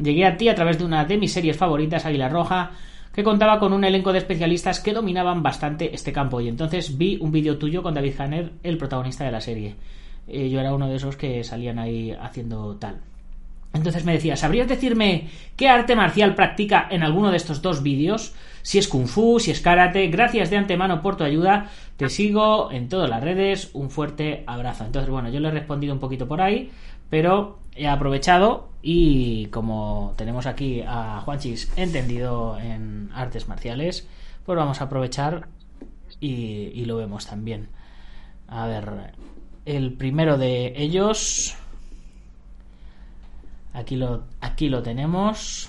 Llegué 0.00 0.26
a 0.26 0.36
ti 0.36 0.48
a 0.48 0.54
través 0.54 0.78
de 0.78 0.84
una 0.84 1.04
de 1.04 1.16
mis 1.16 1.32
series 1.32 1.56
favoritas, 1.56 2.04
Águila 2.04 2.28
Roja, 2.28 2.72
que 3.14 3.22
contaba 3.22 3.58
con 3.58 3.72
un 3.72 3.84
elenco 3.84 4.12
de 4.12 4.18
especialistas 4.18 4.80
que 4.80 4.92
dominaban 4.92 5.42
bastante 5.42 5.94
este 5.94 6.12
campo. 6.12 6.40
Y 6.40 6.48
entonces 6.48 6.98
vi 6.98 7.16
un 7.20 7.32
vídeo 7.32 7.56
tuyo 7.56 7.82
con 7.82 7.94
David 7.94 8.20
Hanner, 8.20 8.52
el 8.62 8.76
protagonista 8.76 9.24
de 9.24 9.32
la 9.32 9.40
serie. 9.40 9.76
Eh, 10.26 10.50
yo 10.50 10.60
era 10.60 10.74
uno 10.74 10.88
de 10.88 10.96
esos 10.96 11.16
que 11.16 11.44
salían 11.44 11.78
ahí 11.78 12.10
haciendo 12.10 12.76
tal. 12.76 13.00
Entonces 13.74 14.04
me 14.04 14.12
decía, 14.12 14.36
¿sabrías 14.36 14.68
decirme 14.68 15.28
qué 15.56 15.68
arte 15.68 15.96
marcial 15.96 16.36
practica 16.36 16.86
en 16.90 17.02
alguno 17.02 17.32
de 17.32 17.36
estos 17.36 17.60
dos 17.60 17.82
vídeos? 17.82 18.32
Si 18.62 18.78
es 18.78 18.88
kung 18.88 19.08
fu, 19.08 19.40
si 19.40 19.50
es 19.50 19.60
karate, 19.60 20.06
gracias 20.06 20.48
de 20.48 20.56
antemano 20.56 21.02
por 21.02 21.16
tu 21.16 21.24
ayuda, 21.24 21.70
te 21.96 22.08
sigo 22.08 22.70
en 22.70 22.88
todas 22.88 23.10
las 23.10 23.22
redes, 23.22 23.70
un 23.74 23.90
fuerte 23.90 24.44
abrazo. 24.46 24.84
Entonces, 24.84 25.10
bueno, 25.10 25.28
yo 25.28 25.40
le 25.40 25.48
he 25.48 25.50
respondido 25.50 25.92
un 25.92 25.98
poquito 25.98 26.28
por 26.28 26.40
ahí, 26.40 26.70
pero 27.10 27.58
he 27.74 27.88
aprovechado 27.88 28.70
y 28.80 29.46
como 29.46 30.14
tenemos 30.16 30.46
aquí 30.46 30.82
a 30.86 31.20
Juanchis 31.24 31.72
entendido 31.76 32.56
en 32.60 33.10
artes 33.12 33.48
marciales, 33.48 34.06
pues 34.46 34.56
vamos 34.56 34.80
a 34.80 34.84
aprovechar 34.84 35.48
y, 36.20 36.70
y 36.74 36.84
lo 36.84 36.96
vemos 36.96 37.26
también. 37.26 37.68
A 38.46 38.66
ver, 38.68 39.14
el 39.64 39.94
primero 39.94 40.38
de 40.38 40.74
ellos... 40.76 41.56
Aquí 43.74 43.96
lo, 43.96 44.24
aquí 44.40 44.68
lo 44.68 44.82
tenemos. 44.82 45.68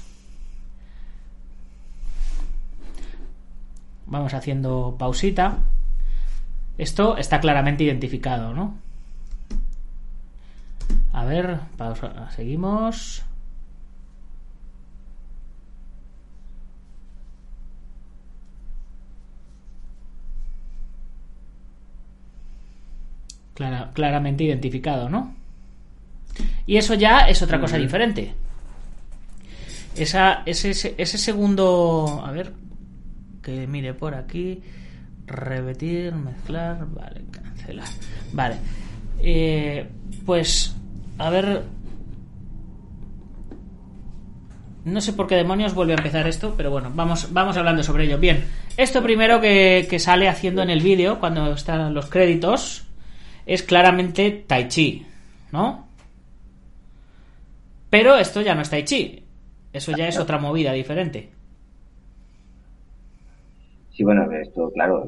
Vamos 4.05 4.33
haciendo 4.33 4.95
pausita. 4.97 5.57
Esto 6.77 7.17
está 7.17 7.39
claramente 7.39 7.83
identificado, 7.83 8.53
¿no? 8.53 8.77
A 11.13 11.25
ver, 11.25 11.59
pausa, 11.77 12.29
seguimos. 12.31 13.23
Clara- 23.55 23.91
claramente 23.93 24.43
identificado, 24.43 25.09
¿no? 25.09 25.33
Y 26.65 26.77
eso 26.77 26.93
ya 26.93 27.21
es 27.21 27.41
otra 27.41 27.59
cosa 27.59 27.77
diferente. 27.77 28.33
Esa, 29.95 30.43
ese, 30.45 30.95
ese, 30.97 31.17
segundo. 31.17 32.23
A 32.25 32.31
ver. 32.31 32.53
Que 33.41 33.67
mire 33.67 33.93
por 33.93 34.15
aquí. 34.15 34.61
Repetir, 35.25 36.13
mezclar. 36.13 36.85
Vale, 36.89 37.21
cancelar. 37.31 37.87
Vale. 38.33 38.55
Eh, 39.19 39.87
pues. 40.25 40.75
A 41.17 41.29
ver. 41.29 41.63
No 44.83 45.01
sé 45.01 45.13
por 45.13 45.25
qué 45.25 45.35
demonios 45.35 45.73
vuelve 45.73 45.93
a 45.93 45.97
empezar 45.97 46.27
esto, 46.27 46.53
pero 46.55 46.69
bueno, 46.69 46.91
vamos, 46.93 47.33
vamos 47.33 47.57
hablando 47.57 47.81
sobre 47.81 48.05
ello. 48.05 48.19
Bien, 48.19 48.43
esto 48.77 49.01
primero 49.01 49.41
que, 49.41 49.87
que 49.89 49.97
sale 49.97 50.29
haciendo 50.29 50.61
en 50.61 50.69
el 50.69 50.79
vídeo, 50.79 51.19
cuando 51.19 51.53
están 51.53 51.91
los 51.95 52.05
créditos, 52.05 52.85
es 53.47 53.63
claramente 53.63 54.45
Tai 54.45 54.67
Chi, 54.67 55.03
¿no? 55.51 55.87
Pero 57.95 58.17
esto 58.17 58.41
ya 58.41 58.55
no 58.55 58.61
es 58.61 58.69
Tai 58.69 58.83
Chi. 58.83 59.23
Eso 59.71 59.91
ya 59.91 60.07
es 60.07 60.17
otra 60.17 60.37
movida 60.37 60.71
diferente. 60.73 61.29
Sí, 63.91 64.03
bueno, 64.03 64.29
esto, 64.31 64.71
claro, 64.73 65.07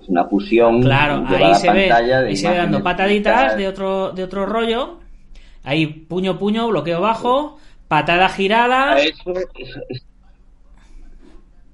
es 0.00 0.08
una 0.08 0.24
fusión. 0.26 0.80
Claro, 0.82 1.24
ahí 1.28 1.54
se 1.56 1.70
ve, 1.70 1.92
ahí 1.92 2.36
se 2.36 2.48
ve 2.48 2.56
dando 2.56 2.82
pataditas 2.82 3.56
de 3.56 3.68
otro, 3.68 4.12
de 4.12 4.22
otro 4.24 4.46
rollo. 4.46 4.98
Ahí 5.64 5.86
puño, 5.86 6.38
puño, 6.38 6.68
bloqueo 6.68 7.00
bajo, 7.00 7.58
patada 7.88 8.28
girada. 8.28 8.98
Eso, 9.00 9.32
eso, 9.58 9.80
es- 9.88 10.04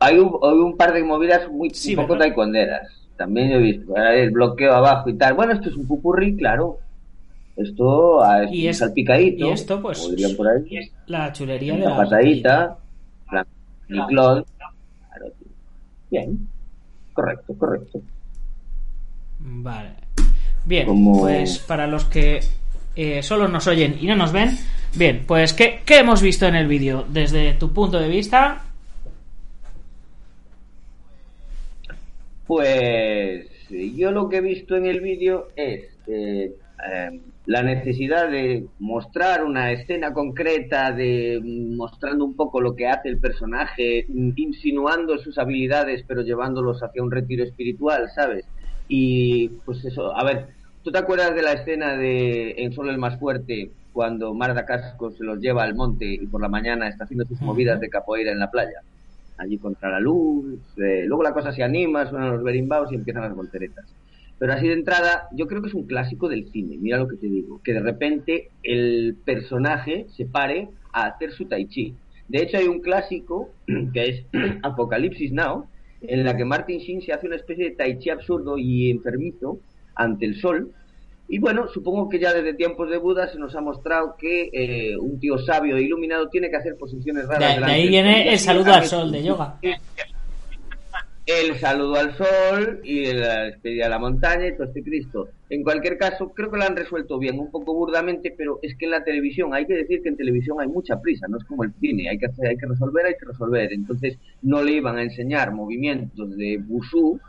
Hay, 0.00 0.18
un, 0.18 0.30
hay 0.42 0.58
un 0.58 0.76
par 0.76 0.92
de 0.92 1.02
movidas 1.02 1.50
muy 1.50 1.70
Sí, 1.70 1.94
un 1.94 2.02
poco 2.02 2.16
taekwonderas. 2.18 2.88
También 3.16 3.50
he 3.52 3.58
visto. 3.58 3.96
El 3.96 4.30
bloqueo 4.30 4.72
abajo 4.74 5.10
y 5.10 5.14
tal. 5.18 5.34
Bueno, 5.34 5.52
esto 5.54 5.70
es 5.70 5.76
un 5.76 5.86
pupurrí, 5.88 6.36
claro. 6.36 6.78
Esto 7.58 8.22
a 8.22 8.44
Y 8.54 8.68
es- 8.68 8.78
salpicadito. 8.78 9.46
y 9.46 9.50
esto, 9.50 9.82
pues, 9.82 9.98
como 9.98 10.10
dirían 10.12 10.36
por 10.36 10.46
ahí. 10.48 10.90
La 11.06 11.32
chulería 11.32 11.74
de 11.74 11.80
la 11.84 11.96
patadita. 11.96 12.78
la-. 13.32 13.46
Claro. 14.06 14.44
Bien. 16.10 16.48
Correcto, 17.12 17.54
correcto. 17.58 18.00
Vale. 19.40 19.90
Bien, 20.64 20.86
Como- 20.86 21.20
pues 21.20 21.58
para 21.58 21.86
los 21.86 22.04
que 22.04 22.40
eh, 22.94 23.22
solo 23.22 23.48
nos 23.48 23.66
oyen 23.66 23.96
y 24.00 24.06
no 24.06 24.14
nos 24.16 24.32
ven, 24.32 24.50
bien, 24.96 25.24
pues 25.26 25.52
¿qué, 25.52 25.80
qué 25.84 25.98
hemos 25.98 26.20
visto 26.22 26.46
en 26.46 26.54
el 26.56 26.66
vídeo? 26.68 27.04
Desde 27.08 27.54
tu 27.54 27.72
punto 27.72 27.98
de 27.98 28.08
vista, 28.08 28.62
Pues 32.46 33.46
yo 33.70 34.10
lo 34.10 34.28
que 34.28 34.38
he 34.38 34.40
visto 34.40 34.76
en 34.76 34.86
el 34.86 35.00
vídeo 35.00 35.48
es 35.54 35.84
eh, 36.06 36.50
eh, 36.90 37.20
la 37.48 37.62
necesidad 37.62 38.30
de 38.30 38.66
mostrar 38.78 39.42
una 39.42 39.72
escena 39.72 40.12
concreta, 40.12 40.92
de 40.92 41.40
mm, 41.42 41.76
mostrando 41.76 42.26
un 42.26 42.36
poco 42.36 42.60
lo 42.60 42.76
que 42.76 42.86
hace 42.86 43.08
el 43.08 43.16
personaje, 43.16 44.04
insinuando 44.36 45.16
sus 45.16 45.38
habilidades, 45.38 46.04
pero 46.06 46.20
llevándolos 46.20 46.82
hacia 46.82 47.02
un 47.02 47.10
retiro 47.10 47.44
espiritual, 47.44 48.10
¿sabes? 48.14 48.44
Y 48.86 49.48
pues 49.64 49.82
eso, 49.82 50.14
a 50.14 50.24
ver, 50.24 50.48
¿tú 50.84 50.92
te 50.92 50.98
acuerdas 50.98 51.34
de 51.34 51.40
la 51.42 51.52
escena 51.54 51.96
de 51.96 52.54
En 52.58 52.74
Solo 52.74 52.90
el 52.90 52.98
Más 52.98 53.18
Fuerte, 53.18 53.70
cuando 53.94 54.34
Marda 54.34 54.66
Casco 54.66 55.10
se 55.12 55.24
los 55.24 55.40
lleva 55.40 55.64
al 55.64 55.74
monte 55.74 56.04
y 56.04 56.26
por 56.26 56.42
la 56.42 56.50
mañana 56.50 56.86
está 56.86 57.04
haciendo 57.04 57.24
sus 57.24 57.40
movidas 57.40 57.80
de 57.80 57.88
capoeira 57.88 58.30
en 58.30 58.40
la 58.40 58.50
playa? 58.50 58.82
allí 59.38 59.56
contra 59.56 59.88
la 59.88 60.00
luz, 60.00 60.58
eh, 60.78 61.04
luego 61.06 61.22
la 61.22 61.32
cosa 61.32 61.52
se 61.52 61.62
anima, 61.62 62.04
suenan 62.10 62.32
los 62.32 62.42
berimbaos 62.42 62.90
y 62.90 62.96
empiezan 62.96 63.22
las 63.22 63.36
volteretas. 63.36 63.86
Pero 64.38 64.52
así 64.52 64.68
de 64.68 64.74
entrada, 64.74 65.28
yo 65.32 65.46
creo 65.46 65.60
que 65.60 65.68
es 65.68 65.74
un 65.74 65.86
clásico 65.86 66.28
del 66.28 66.50
cine, 66.50 66.76
mira 66.78 66.98
lo 66.98 67.08
que 67.08 67.16
te 67.16 67.26
digo, 67.26 67.60
que 67.62 67.72
de 67.72 67.80
repente 67.80 68.50
el 68.62 69.16
personaje 69.24 70.06
se 70.16 70.26
pare 70.26 70.68
a 70.92 71.06
hacer 71.06 71.32
su 71.32 71.46
tai 71.46 71.66
chi. 71.66 71.94
De 72.28 72.42
hecho 72.42 72.58
hay 72.58 72.68
un 72.68 72.80
clásico 72.80 73.50
que 73.92 74.04
es 74.04 74.24
Apocalipsis 74.62 75.32
Now, 75.32 75.66
en 76.00 76.24
la 76.24 76.36
que 76.36 76.44
Martin 76.44 76.78
Sheen 76.78 77.02
se 77.02 77.12
hace 77.12 77.26
una 77.26 77.36
especie 77.36 77.64
de 77.64 77.70
tai 77.72 77.98
chi 77.98 78.10
absurdo 78.10 78.56
y 78.56 78.90
enfermizo 78.90 79.58
ante 79.96 80.26
el 80.26 80.40
sol. 80.40 80.70
Y 81.30 81.40
bueno, 81.40 81.68
supongo 81.68 82.08
que 82.08 82.18
ya 82.18 82.32
desde 82.32 82.54
tiempos 82.54 82.88
de 82.88 82.96
Buda 82.96 83.28
se 83.28 83.38
nos 83.38 83.54
ha 83.56 83.60
mostrado 83.60 84.14
que 84.16 84.48
eh, 84.52 84.96
un 84.96 85.18
tío 85.18 85.36
sabio 85.36 85.76
e 85.76 85.82
iluminado 85.82 86.28
tiene 86.28 86.48
que 86.48 86.56
hacer 86.56 86.76
posiciones 86.76 87.28
de, 87.28 87.34
raras. 87.34 87.48
de 87.48 87.54
delante 87.54 87.74
ahí 87.74 87.88
viene 87.88 88.32
el 88.32 88.38
saludo 88.38 88.72
al 88.72 88.84
sol 88.84 89.10
de 89.10 89.24
yoga. 89.24 89.58
el 91.28 91.58
saludo 91.58 91.96
al 91.96 92.16
sol 92.16 92.80
y 92.84 93.12
la 93.12 93.44
despedida 93.44 93.86
a 93.86 93.90
la 93.90 93.98
montaña 93.98 94.46
y 94.46 94.56
todo 94.56 94.66
este 94.66 94.82
Cristo. 94.82 95.28
En 95.50 95.62
cualquier 95.62 95.98
caso, 95.98 96.30
creo 96.30 96.50
que 96.50 96.56
lo 96.56 96.64
han 96.64 96.74
resuelto 96.74 97.18
bien, 97.18 97.38
un 97.38 97.50
poco 97.50 97.74
burdamente, 97.74 98.34
pero 98.36 98.58
es 98.62 98.74
que 98.76 98.86
en 98.86 98.92
la 98.92 99.04
televisión, 99.04 99.52
hay 99.52 99.66
que 99.66 99.74
decir 99.74 100.02
que 100.02 100.08
en 100.08 100.16
televisión 100.16 100.58
hay 100.58 100.68
mucha 100.68 101.00
prisa, 101.02 101.26
no 101.28 101.36
es 101.36 101.44
como 101.44 101.64
el 101.64 101.74
cine, 101.80 102.08
hay 102.08 102.18
que 102.18 102.26
hacer, 102.26 102.48
hay 102.48 102.56
que 102.56 102.66
resolver, 102.66 103.04
hay 103.04 103.14
que 103.20 103.26
resolver. 103.26 103.72
Entonces, 103.74 104.18
no 104.40 104.62
le 104.62 104.72
iban 104.72 104.96
a 104.96 105.02
enseñar 105.02 105.52
movimientos 105.52 106.34
de 106.34 106.58
Bushu 106.58 107.20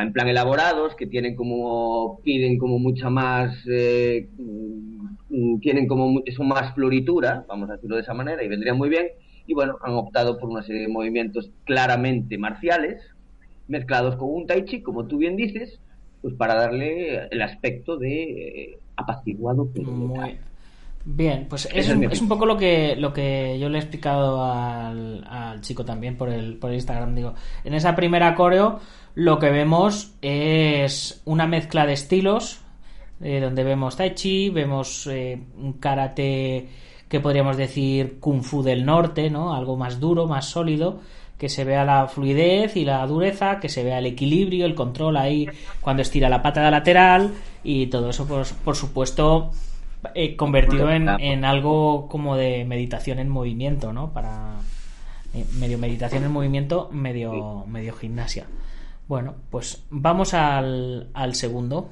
en 0.00 0.12
plan 0.12 0.28
elaborados 0.28 0.94
que 0.96 1.06
tienen 1.06 1.36
como 1.36 2.20
piden 2.24 2.58
como 2.58 2.78
mucha 2.78 3.08
más 3.08 3.54
eh, 3.68 4.26
mm, 4.36 5.60
tienen 5.60 5.86
como 5.86 6.22
son 6.34 6.48
más 6.48 6.74
floritura 6.74 7.44
vamos 7.46 7.70
a 7.70 7.74
decirlo 7.74 7.96
de 7.96 8.02
esa 8.02 8.14
manera 8.14 8.42
y 8.42 8.48
vendrían 8.48 8.76
muy 8.76 8.88
bien 8.88 9.06
y 9.46 9.54
bueno 9.54 9.76
han 9.82 9.94
optado 9.94 10.38
por 10.38 10.50
una 10.50 10.62
serie 10.62 10.82
de 10.82 10.88
movimientos 10.88 11.50
claramente 11.64 12.38
marciales 12.38 13.02
mezclados 13.68 14.16
con 14.16 14.30
un 14.30 14.46
tai 14.46 14.64
chi 14.64 14.82
como 14.82 15.06
tú 15.06 15.18
bien 15.18 15.36
dices 15.36 15.78
pues 16.22 16.34
para 16.34 16.54
darle 16.54 17.26
el 17.30 17.42
aspecto 17.42 17.96
de 17.96 18.22
eh, 18.22 18.78
apaciguado 18.96 19.68
pero 19.72 19.90
Muy 19.90 20.38
bien, 21.04 21.46
pues 21.48 21.68
es, 21.72 21.88
es 21.88 22.20
un 22.20 22.28
poco 22.28 22.46
lo 22.46 22.56
que 22.56 22.96
lo 22.96 23.12
que 23.12 23.58
yo 23.60 23.68
le 23.68 23.78
he 23.78 23.80
explicado 23.80 24.44
al, 24.44 25.24
al 25.28 25.60
chico 25.60 25.84
también 25.84 26.16
por 26.16 26.28
el, 26.28 26.56
por 26.56 26.70
el 26.70 26.76
Instagram. 26.76 27.14
Digo, 27.14 27.34
en 27.62 27.74
esa 27.74 27.94
primera 27.94 28.34
coreo 28.34 28.80
lo 29.14 29.38
que 29.38 29.50
vemos 29.50 30.14
es 30.20 31.22
una 31.24 31.46
mezcla 31.46 31.86
de 31.86 31.94
estilos, 31.94 32.60
eh, 33.22 33.40
donde 33.40 33.64
vemos 33.64 33.96
Tai 33.96 34.14
Chi, 34.14 34.50
vemos 34.50 35.06
eh, 35.06 35.40
un 35.56 35.74
karate 35.74 36.68
que 37.08 37.20
podríamos 37.20 37.56
decir 37.56 38.18
Kung 38.20 38.42
Fu 38.42 38.62
del 38.62 38.84
norte, 38.84 39.30
¿no? 39.30 39.54
Algo 39.54 39.76
más 39.76 40.00
duro, 40.00 40.26
más 40.26 40.46
sólido, 40.46 41.00
que 41.38 41.48
se 41.48 41.64
vea 41.64 41.84
la 41.84 42.08
fluidez 42.08 42.76
y 42.76 42.84
la 42.84 43.06
dureza, 43.06 43.60
que 43.60 43.68
se 43.68 43.84
vea 43.84 43.98
el 43.98 44.06
equilibrio, 44.06 44.66
el 44.66 44.74
control 44.74 45.16
ahí 45.16 45.48
cuando 45.80 46.02
estira 46.02 46.28
la 46.28 46.42
pata 46.42 46.70
lateral 46.70 47.32
y 47.62 47.86
todo 47.86 48.10
eso, 48.10 48.26
pues, 48.26 48.52
por 48.52 48.74
supuesto, 48.74 49.50
eh, 50.14 50.36
convertido 50.36 50.90
en, 50.90 51.08
en 51.08 51.44
algo 51.44 52.08
como 52.08 52.36
de 52.36 52.64
meditación 52.64 53.18
en 53.18 53.28
movimiento, 53.28 53.92
¿no? 53.92 54.12
Para 54.12 54.56
eh, 55.34 55.44
medio 55.58 55.78
meditación 55.78 56.24
en 56.24 56.32
movimiento, 56.32 56.88
medio, 56.92 57.64
medio 57.66 57.94
gimnasia. 57.94 58.46
Bueno, 59.08 59.34
pues 59.50 59.84
vamos 59.90 60.34
al, 60.34 61.08
al 61.14 61.34
segundo. 61.34 61.90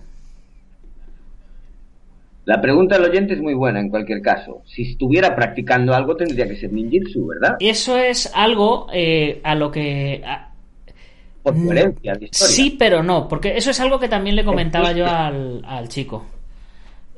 La 2.46 2.60
pregunta 2.60 2.96
del 2.98 3.10
oyente 3.10 3.34
es 3.34 3.40
muy 3.40 3.54
buena 3.54 3.80
en 3.80 3.88
cualquier 3.88 4.20
caso 4.20 4.62
si 4.66 4.82
estuviera 4.90 5.34
practicando 5.34 5.94
algo 5.94 6.14
tendría 6.16 6.46
que 6.46 6.56
ser 6.56 6.72
ninjitsu 6.72 7.26
verdad 7.26 7.56
Eso 7.60 7.96
es 7.96 8.30
algo 8.34 8.86
eh, 8.92 9.40
a 9.42 9.54
lo 9.54 9.70
que... 9.70 10.22
a- 10.26 10.50
por 11.42 11.54
Mm, 11.54 11.66
coherencia 11.66 12.14
de 12.14 12.24
historia 12.26 12.54
Sí, 12.56 12.76
pero 12.78 13.02
no, 13.02 13.28
porque 13.28 13.56
eso 13.56 13.70
es 13.70 13.80
algo 13.80 13.98
que 13.98 14.08
también 14.08 14.36
le 14.36 14.44
comentaba 14.44 14.92
yo 14.92 15.06
al, 15.06 15.62
al 15.66 15.88
chico. 15.88 16.24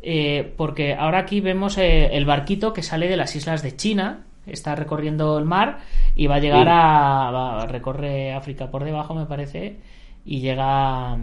Eh, 0.02 0.52
porque 0.56 0.94
ahora 0.94 1.20
aquí 1.20 1.40
vemos 1.40 1.78
eh, 1.78 2.08
el 2.16 2.24
barquito 2.24 2.72
que 2.72 2.82
sale 2.82 3.08
de 3.08 3.16
las 3.16 3.34
islas 3.36 3.62
de 3.62 3.74
China, 3.76 4.24
está 4.46 4.74
recorriendo 4.76 5.36
el 5.38 5.44
mar 5.44 5.78
y 6.14 6.26
va 6.28 6.36
a 6.36 6.40
llegar 6.40 6.66
Sí. 6.66 6.72
a, 6.72 7.30
va- 7.30 7.66
recorre 7.66 8.32
África 8.32 8.70
por 8.70 8.84
debajo, 8.84 9.14
me 9.14 9.26
parece, 9.26 9.76
y 10.24 10.40
llega 10.40 11.16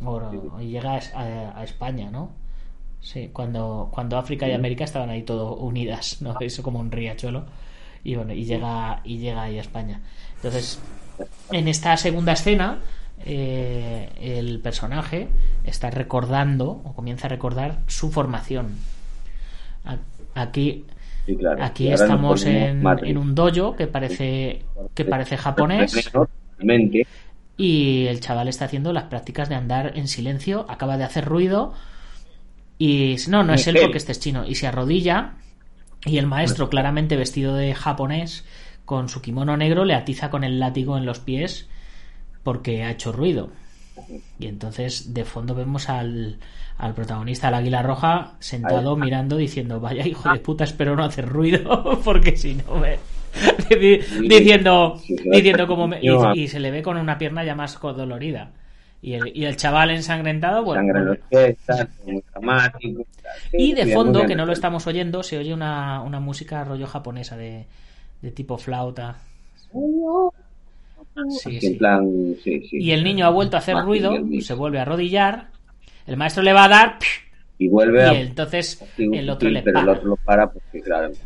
bueno, 0.00 0.58
y 0.60 0.68
llega 0.68 0.98
a, 1.14 1.58
a 1.58 1.64
España, 1.64 2.10
¿no? 2.10 2.30
Sí, 3.02 3.30
cuando, 3.32 3.90
cuando 3.92 4.16
África 4.16 4.48
y 4.48 4.52
América 4.52 4.84
estaban 4.84 5.10
ahí 5.10 5.22
todo 5.22 5.56
unidas, 5.56 6.22
¿no? 6.22 6.36
Eso 6.40 6.62
como 6.62 6.78
un 6.78 6.90
riachuelo. 6.90 7.44
Y 8.04 8.14
bueno, 8.14 8.32
y 8.32 8.44
llega, 8.44 9.00
y 9.04 9.18
llega 9.18 9.42
ahí 9.42 9.58
a 9.58 9.60
España. 9.60 10.00
Entonces, 10.36 10.80
en 11.50 11.66
esta 11.66 11.96
segunda 11.96 12.32
escena, 12.32 12.78
eh, 13.26 14.08
el 14.20 14.60
personaje 14.60 15.28
está 15.64 15.90
recordando, 15.90 16.80
o 16.84 16.94
comienza 16.94 17.26
a 17.26 17.30
recordar, 17.30 17.80
su 17.88 18.10
formación. 18.10 18.76
Aquí, 20.34 20.84
Sí, 21.26 21.36
claro. 21.36 21.62
aquí 21.62 21.92
estamos 21.92 22.44
en, 22.46 22.84
en 23.04 23.18
un 23.18 23.34
dojo 23.34 23.76
que 23.76 23.86
parece, 23.86 24.64
que 24.94 25.04
parece 25.04 25.36
japonés. 25.36 26.10
Y 27.56 28.06
el 28.06 28.20
chaval 28.20 28.48
está 28.48 28.64
haciendo 28.64 28.92
las 28.92 29.04
prácticas 29.04 29.48
de 29.48 29.56
andar 29.56 29.92
en 29.96 30.08
silencio, 30.08 30.66
acaba 30.68 30.96
de 30.96 31.04
hacer 31.04 31.24
ruido 31.24 31.74
y 32.84 33.16
no, 33.28 33.42
no 33.44 33.54
es 33.54 33.66
él 33.66 33.76
porque 33.82 33.98
este 33.98 34.12
es 34.12 34.20
chino. 34.20 34.44
Y 34.46 34.54
se 34.54 34.66
arrodilla 34.66 35.34
y 36.04 36.18
el 36.18 36.26
maestro 36.26 36.68
claramente 36.68 37.16
vestido 37.16 37.54
de 37.54 37.74
japonés 37.74 38.44
con 38.84 39.08
su 39.08 39.22
kimono 39.22 39.56
negro 39.56 39.84
le 39.84 39.94
atiza 39.94 40.30
con 40.30 40.42
el 40.44 40.58
látigo 40.58 40.96
en 40.98 41.06
los 41.06 41.20
pies 41.20 41.68
porque 42.42 42.82
ha 42.82 42.90
hecho 42.90 43.12
ruido. 43.12 43.50
Y 44.38 44.46
entonces 44.46 45.14
de 45.14 45.24
fondo 45.24 45.54
vemos 45.54 45.88
al, 45.88 46.38
al 46.78 46.94
protagonista, 46.94 47.48
al 47.48 47.54
águila 47.54 47.82
roja, 47.82 48.32
sentado 48.40 48.96
mirando 48.96 49.36
diciendo, 49.36 49.78
vaya 49.80 50.06
hijo 50.06 50.32
de 50.32 50.40
puta, 50.40 50.64
espero 50.64 50.96
no 50.96 51.04
hacer 51.04 51.28
ruido 51.28 52.00
porque 52.04 52.36
si 52.36 52.54
no 52.54 52.76
me... 52.76 52.98
Di- 53.70 54.00
diciendo 54.28 55.00
diciendo 55.32 55.66
como 55.66 55.88
me- 55.88 56.00
y, 56.34 56.42
y 56.42 56.48
se 56.48 56.60
le 56.60 56.70
ve 56.70 56.82
con 56.82 56.96
una 56.98 57.16
pierna 57.16 57.44
ya 57.44 57.54
más 57.54 57.78
dolorida 57.80 58.50
y 59.02 59.14
el, 59.14 59.36
y 59.36 59.44
el 59.44 59.56
chaval 59.56 59.90
ensangrentado 59.90 60.64
bueno, 60.64 60.80
Sangre 60.82 60.98
en 61.00 61.04
los 61.06 61.18
bueno. 61.18 61.28
pies, 61.28 61.58
muy 62.06 62.22
dramático. 62.32 63.06
y 63.52 63.72
de 63.74 63.86
fondo 63.88 64.26
que 64.26 64.34
no 64.36 64.46
lo 64.46 64.52
estamos 64.52 64.86
oyendo 64.86 65.22
se 65.22 65.38
oye 65.38 65.52
una, 65.52 66.00
una 66.02 66.20
música 66.20 66.64
rollo 66.64 66.86
japonesa 66.86 67.36
de, 67.36 67.66
de 68.22 68.30
tipo 68.32 68.58
flauta 68.58 69.18
Sí, 71.28 71.60
sí. 71.60 71.74
Plan, 71.74 72.36
sí, 72.42 72.60
sí. 72.68 72.78
y 72.78 72.92
el 72.92 73.04
niño 73.04 73.26
ha 73.26 73.30
vuelto 73.30 73.56
a 73.56 73.60
hacer 73.60 73.74
Más 73.74 73.84
ruido 73.84 74.12
se 74.40 74.54
vuelve 74.54 74.78
a 74.78 74.82
arrodillar 74.82 75.48
el 76.06 76.16
maestro 76.16 76.42
le 76.42 76.52
va 76.52 76.64
a 76.64 76.68
dar 76.68 76.98
Y 77.58 77.68
vuelve 77.68 78.02
a. 78.04 78.12
y 78.12 78.16
entonces 78.16 78.82
Sí, 78.96 79.06
un 79.06 79.14
el 79.14 79.28
otro 79.30 79.48
le 79.50 79.62
pero 79.62 79.78
el 79.80 79.86
para 79.86 79.98
otro 79.98 80.08
lo 80.08 80.16
para 80.16 80.50
porque, 80.50 80.80
claro, 80.82 81.12
es 81.12 81.18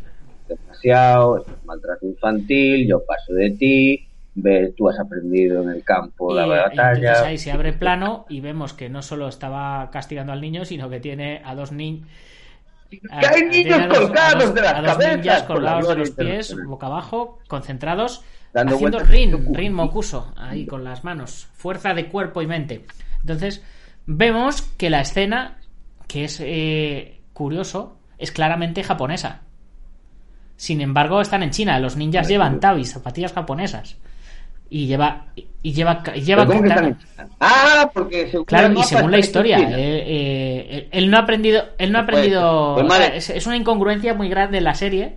demasiado, 0.47 1.37
es 1.39 1.65
maltrato 1.65 2.05
infantil, 2.05 2.87
yo 2.87 3.03
paso 3.05 3.33
de 3.33 3.51
ti, 3.51 4.06
ves, 4.37 4.75
tú 4.75 4.87
has 4.87 4.99
aprendido 4.99 5.63
en 5.63 5.69
el 5.69 5.83
campo 5.83 6.31
Y, 6.31 6.35
la 6.35 6.45
eh, 6.45 6.49
batalla. 6.49 6.93
entonces 6.93 7.23
ahí 7.23 7.37
se 7.37 7.51
abre 7.51 7.73
plano 7.73 8.25
y 8.29 8.39
vemos 8.39 8.73
que 8.73 8.87
no 8.87 9.01
solo 9.01 9.27
estaba 9.27 9.89
castigando 9.91 10.31
al 10.31 10.41
niño, 10.41 10.63
sino 10.63 10.89
que 10.89 10.99
tiene 10.99 11.41
a 11.43 11.55
dos 11.55 11.71
niños. 11.71 12.07
¡Que 12.89 12.99
hay 13.27 13.43
niños 13.43 13.81
colgados 13.87 14.53
de 14.53 14.61
las 14.61 14.73
a 14.73 14.81
dos 14.81 14.91
cabezas 14.91 15.17
ninjas 15.17 15.43
colgados 15.43 15.87
de 15.89 15.95
los 15.95 16.11
pies, 16.11 16.55
boca 16.65 16.85
abajo, 16.85 17.39
concentrados, 17.47 18.23
Dando 18.53 18.75
haciendo 18.75 18.99
rin, 18.99 19.53
rin 19.53 19.73
mocuso, 19.73 20.33
ahí 20.37 20.65
con 20.65 20.83
las 20.83 21.03
manos, 21.03 21.47
fuerza 21.53 21.93
de 21.93 22.07
cuerpo 22.07 22.41
y 22.41 22.47
mente. 22.47 22.85
Entonces, 23.19 23.61
vemos 24.05 24.61
que 24.61 24.89
la 24.89 25.01
escena, 25.01 25.57
que 26.07 26.23
es 26.23 26.39
eh, 26.39 27.19
curioso, 27.33 27.97
es 28.17 28.31
claramente 28.31 28.83
japonesa. 28.83 29.41
Sin 30.55 30.79
embargo, 30.79 31.19
están 31.19 31.43
en 31.43 31.51
China. 31.51 31.79
Los 31.79 31.97
ninjas 31.97 32.29
llevan 32.29 32.59
tabis, 32.61 32.93
zapatillas 32.93 33.33
japonesas. 33.33 33.97
Y 34.69 34.87
lleva. 34.87 35.27
Y 35.63 35.73
lleva. 35.73 36.03
y 36.15 36.21
lleva 36.21 36.45
¿Pero 36.45 36.59
cómo 36.59 36.63
que 36.63 36.69
katana. 36.69 36.89
están 36.89 37.25
en 37.25 37.27
China? 37.27 37.35
Ah, 37.39 37.91
porque 37.93 38.27
según 38.29 38.45
Claro, 38.45 38.73
y 38.79 38.83
según 38.83 39.11
la 39.11 39.19
historia, 39.19 39.59
eh, 39.59 40.03
eh, 40.07 40.87
él 40.91 41.09
no 41.09 41.17
ha 41.17 41.21
aprendido, 41.21 41.63
él 41.77 41.91
no 41.91 41.99
ha 41.99 42.05
Pues 42.05 42.17
puede 42.17 42.35
aprendido. 42.35 42.75
Pues 42.87 43.29
es, 43.29 43.29
es 43.29 43.47
una 43.47 43.57
incongruencia 43.57 44.13
muy 44.13 44.29
grande 44.29 44.57
en 44.57 44.63
la 44.63 44.73
serie. 44.73 45.15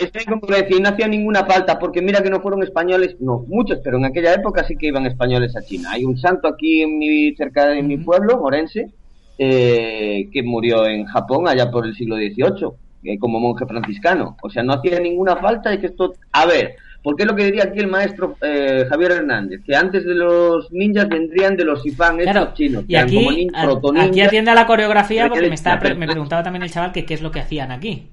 Estoy 0.00 0.24
como 0.24 0.40
que 0.40 0.62
decir, 0.62 0.80
no 0.80 0.88
hacía 0.88 1.06
ninguna 1.08 1.44
falta, 1.44 1.78
porque 1.78 2.00
mira 2.00 2.22
que 2.22 2.30
no 2.30 2.40
fueron 2.40 2.62
españoles, 2.62 3.16
no, 3.20 3.44
muchos, 3.46 3.80
pero 3.84 3.98
en 3.98 4.06
aquella 4.06 4.32
época 4.32 4.64
sí 4.64 4.74
que 4.74 4.86
iban 4.86 5.04
españoles 5.04 5.54
a 5.54 5.62
China. 5.62 5.90
Hay 5.92 6.06
un 6.06 6.16
santo 6.16 6.48
aquí 6.48 6.80
en 6.80 6.98
mi, 6.98 7.34
cerca 7.34 7.66
de 7.66 7.82
mi 7.82 7.98
pueblo, 7.98 8.38
Morense, 8.38 8.88
eh, 9.36 10.26
que 10.32 10.42
murió 10.42 10.86
en 10.86 11.04
Japón 11.04 11.46
allá 11.46 11.70
por 11.70 11.86
el 11.86 11.94
siglo 11.94 12.16
XVIII, 12.16 12.68
eh, 13.04 13.18
como 13.18 13.40
monje 13.40 13.66
franciscano. 13.66 14.38
O 14.42 14.48
sea, 14.48 14.62
no 14.62 14.72
hacía 14.72 14.98
ninguna 15.00 15.36
falta 15.36 15.68
de 15.68 15.78
que 15.78 15.88
esto... 15.88 16.14
A 16.32 16.46
ver, 16.46 16.76
porque 17.02 17.22
es 17.22 17.28
lo 17.28 17.34
que 17.34 17.44
diría 17.44 17.64
aquí 17.64 17.78
el 17.80 17.86
maestro 17.88 18.36
eh, 18.42 18.84
Javier 18.88 19.12
Hernández, 19.12 19.62
que 19.64 19.74
antes 19.74 20.04
de 20.04 20.14
los 20.14 20.70
ninjas 20.72 21.08
vendrían 21.08 21.56
de 21.56 21.64
los 21.64 21.84
estos 22.20 22.32
Claro, 22.36 22.54
chinos, 22.54 22.84
que 22.86 22.92
y 22.92 22.96
como 23.16 23.30
aquí, 23.30 23.46
nin- 23.46 23.50
a- 23.54 23.62
protoninjas. 23.64 24.08
aquí 24.10 24.20
atiende 24.20 24.50
a 24.50 24.54
la 24.54 24.66
coreografía 24.66 25.28
porque 25.28 25.48
estaba 25.54 25.76
me 25.94 26.06
preguntaba 26.06 26.42
también 26.42 26.62
el 26.62 26.70
chaval 26.70 26.92
que 26.92 27.04
qué 27.06 27.14
es 27.14 27.22
lo 27.22 27.30
que 27.30 27.40
hacían 27.40 27.72
aquí. 27.72 28.08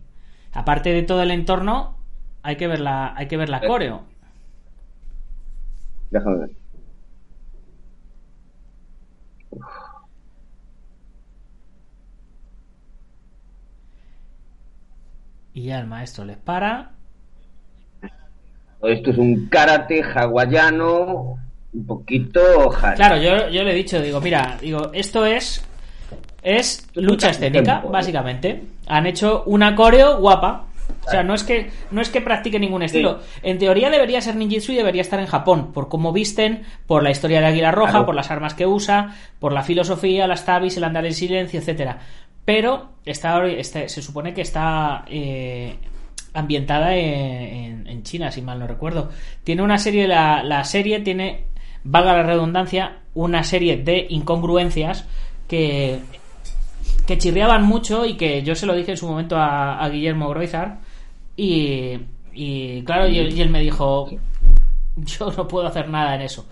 Aparte 0.53 0.91
de 0.93 1.03
todo 1.03 1.21
el 1.21 1.31
entorno, 1.31 1.97
hay 2.43 2.55
que 2.55 2.67
ver 2.67 2.79
la, 2.79 3.13
hay 3.15 3.27
que 3.27 3.37
ver 3.37 3.49
la 3.49 3.57
Eh. 3.57 3.67
coreo. 3.67 4.03
Déjame 6.09 6.37
ver. 6.39 6.49
Y 15.53 15.63
ya 15.65 15.79
el 15.79 15.87
maestro 15.87 16.25
les 16.25 16.37
para. 16.37 16.91
Esto 18.83 19.11
es 19.11 19.17
un 19.17 19.47
karate 19.49 20.03
hawaiano, 20.03 21.37
un 21.73 21.85
poquito. 21.85 22.69
Claro, 22.95 23.17
yo, 23.17 23.49
yo 23.49 23.63
le 23.63 23.71
he 23.71 23.75
dicho, 23.75 24.01
digo, 24.01 24.21
mira, 24.21 24.57
digo, 24.61 24.91
esto 24.93 25.25
es 25.25 25.63
es 26.43 26.87
lucha 26.95 27.29
escénica, 27.31 27.75
tempo. 27.79 27.89
básicamente. 27.89 28.63
Han 28.87 29.05
hecho 29.07 29.43
una 29.47 29.75
coreo 29.75 30.19
guapa. 30.19 30.63
O 31.05 31.09
sea, 31.09 31.23
no 31.23 31.33
es 31.33 31.43
que 31.43 31.69
no 31.91 32.01
es 32.01 32.09
que 32.09 32.21
practique 32.21 32.59
ningún 32.59 32.81
estilo. 32.83 33.19
En 33.43 33.57
teoría 33.57 33.89
debería 33.89 34.21
ser 34.21 34.35
ninjutsu 34.35 34.71
y 34.71 34.75
debería 34.75 35.01
estar 35.01 35.19
en 35.19 35.25
Japón, 35.25 35.73
por 35.73 35.89
cómo 35.89 36.13
visten, 36.13 36.63
por 36.85 37.03
la 37.03 37.11
historia 37.11 37.39
de 37.41 37.47
Águila 37.47 37.71
Roja, 37.71 37.91
Claro. 37.91 38.05
por 38.05 38.15
las 38.15 38.29
armas 38.31 38.53
que 38.53 38.65
usa, 38.65 39.15
por 39.39 39.51
la 39.53 39.63
filosofía, 39.63 40.27
las 40.27 40.45
tabis, 40.45 40.77
el 40.77 40.83
andar 40.85 41.05
en 41.05 41.13
silencio, 41.13 41.59
etcétera. 41.59 41.99
Pero 42.45 42.89
está, 43.05 43.45
está- 43.47 43.87
se 43.89 44.01
supone 44.01 44.33
que 44.33 44.41
está 44.41 45.03
eh, 45.09 45.75
ambientada 46.37 46.95
en, 46.95 47.05
en- 47.05 47.87
en 47.87 48.03
China, 48.03 48.31
si 48.31 48.41
mal 48.41 48.59
no 48.59 48.67
recuerdo. 48.67 49.09
Tiene 49.43 49.61
una 49.63 49.77
serie, 49.77 50.07
la, 50.07 50.43
la 50.43 50.63
serie 50.63 50.99
tiene, 50.99 51.45
valga 51.83 52.13
la 52.13 52.23
redundancia, 52.23 52.99
una 53.13 53.43
serie 53.43 53.77
de 53.77 54.05
incongruencias 54.09 55.05
que 55.47 55.99
que 57.05 57.17
chirriaban 57.17 57.63
mucho 57.63 58.05
y 58.05 58.15
que 58.17 58.43
yo 58.43 58.53
se 58.53 58.65
lo 58.65 58.75
dije 58.75 58.91
en 58.91 58.97
su 58.97 59.07
momento 59.07 59.37
a, 59.37 59.79
a 59.81 59.89
Guillermo 59.89 60.27
Groizar 60.29 60.79
y, 61.37 61.97
y 62.33 62.83
claro, 62.83 63.07
y 63.07 63.17
él, 63.19 63.33
y 63.33 63.41
él 63.41 63.49
me 63.49 63.61
dijo 63.61 64.09
yo 64.97 65.31
no 65.37 65.47
puedo 65.47 65.67
hacer 65.67 65.87
nada 65.89 66.15
en 66.15 66.21
eso 66.21 66.45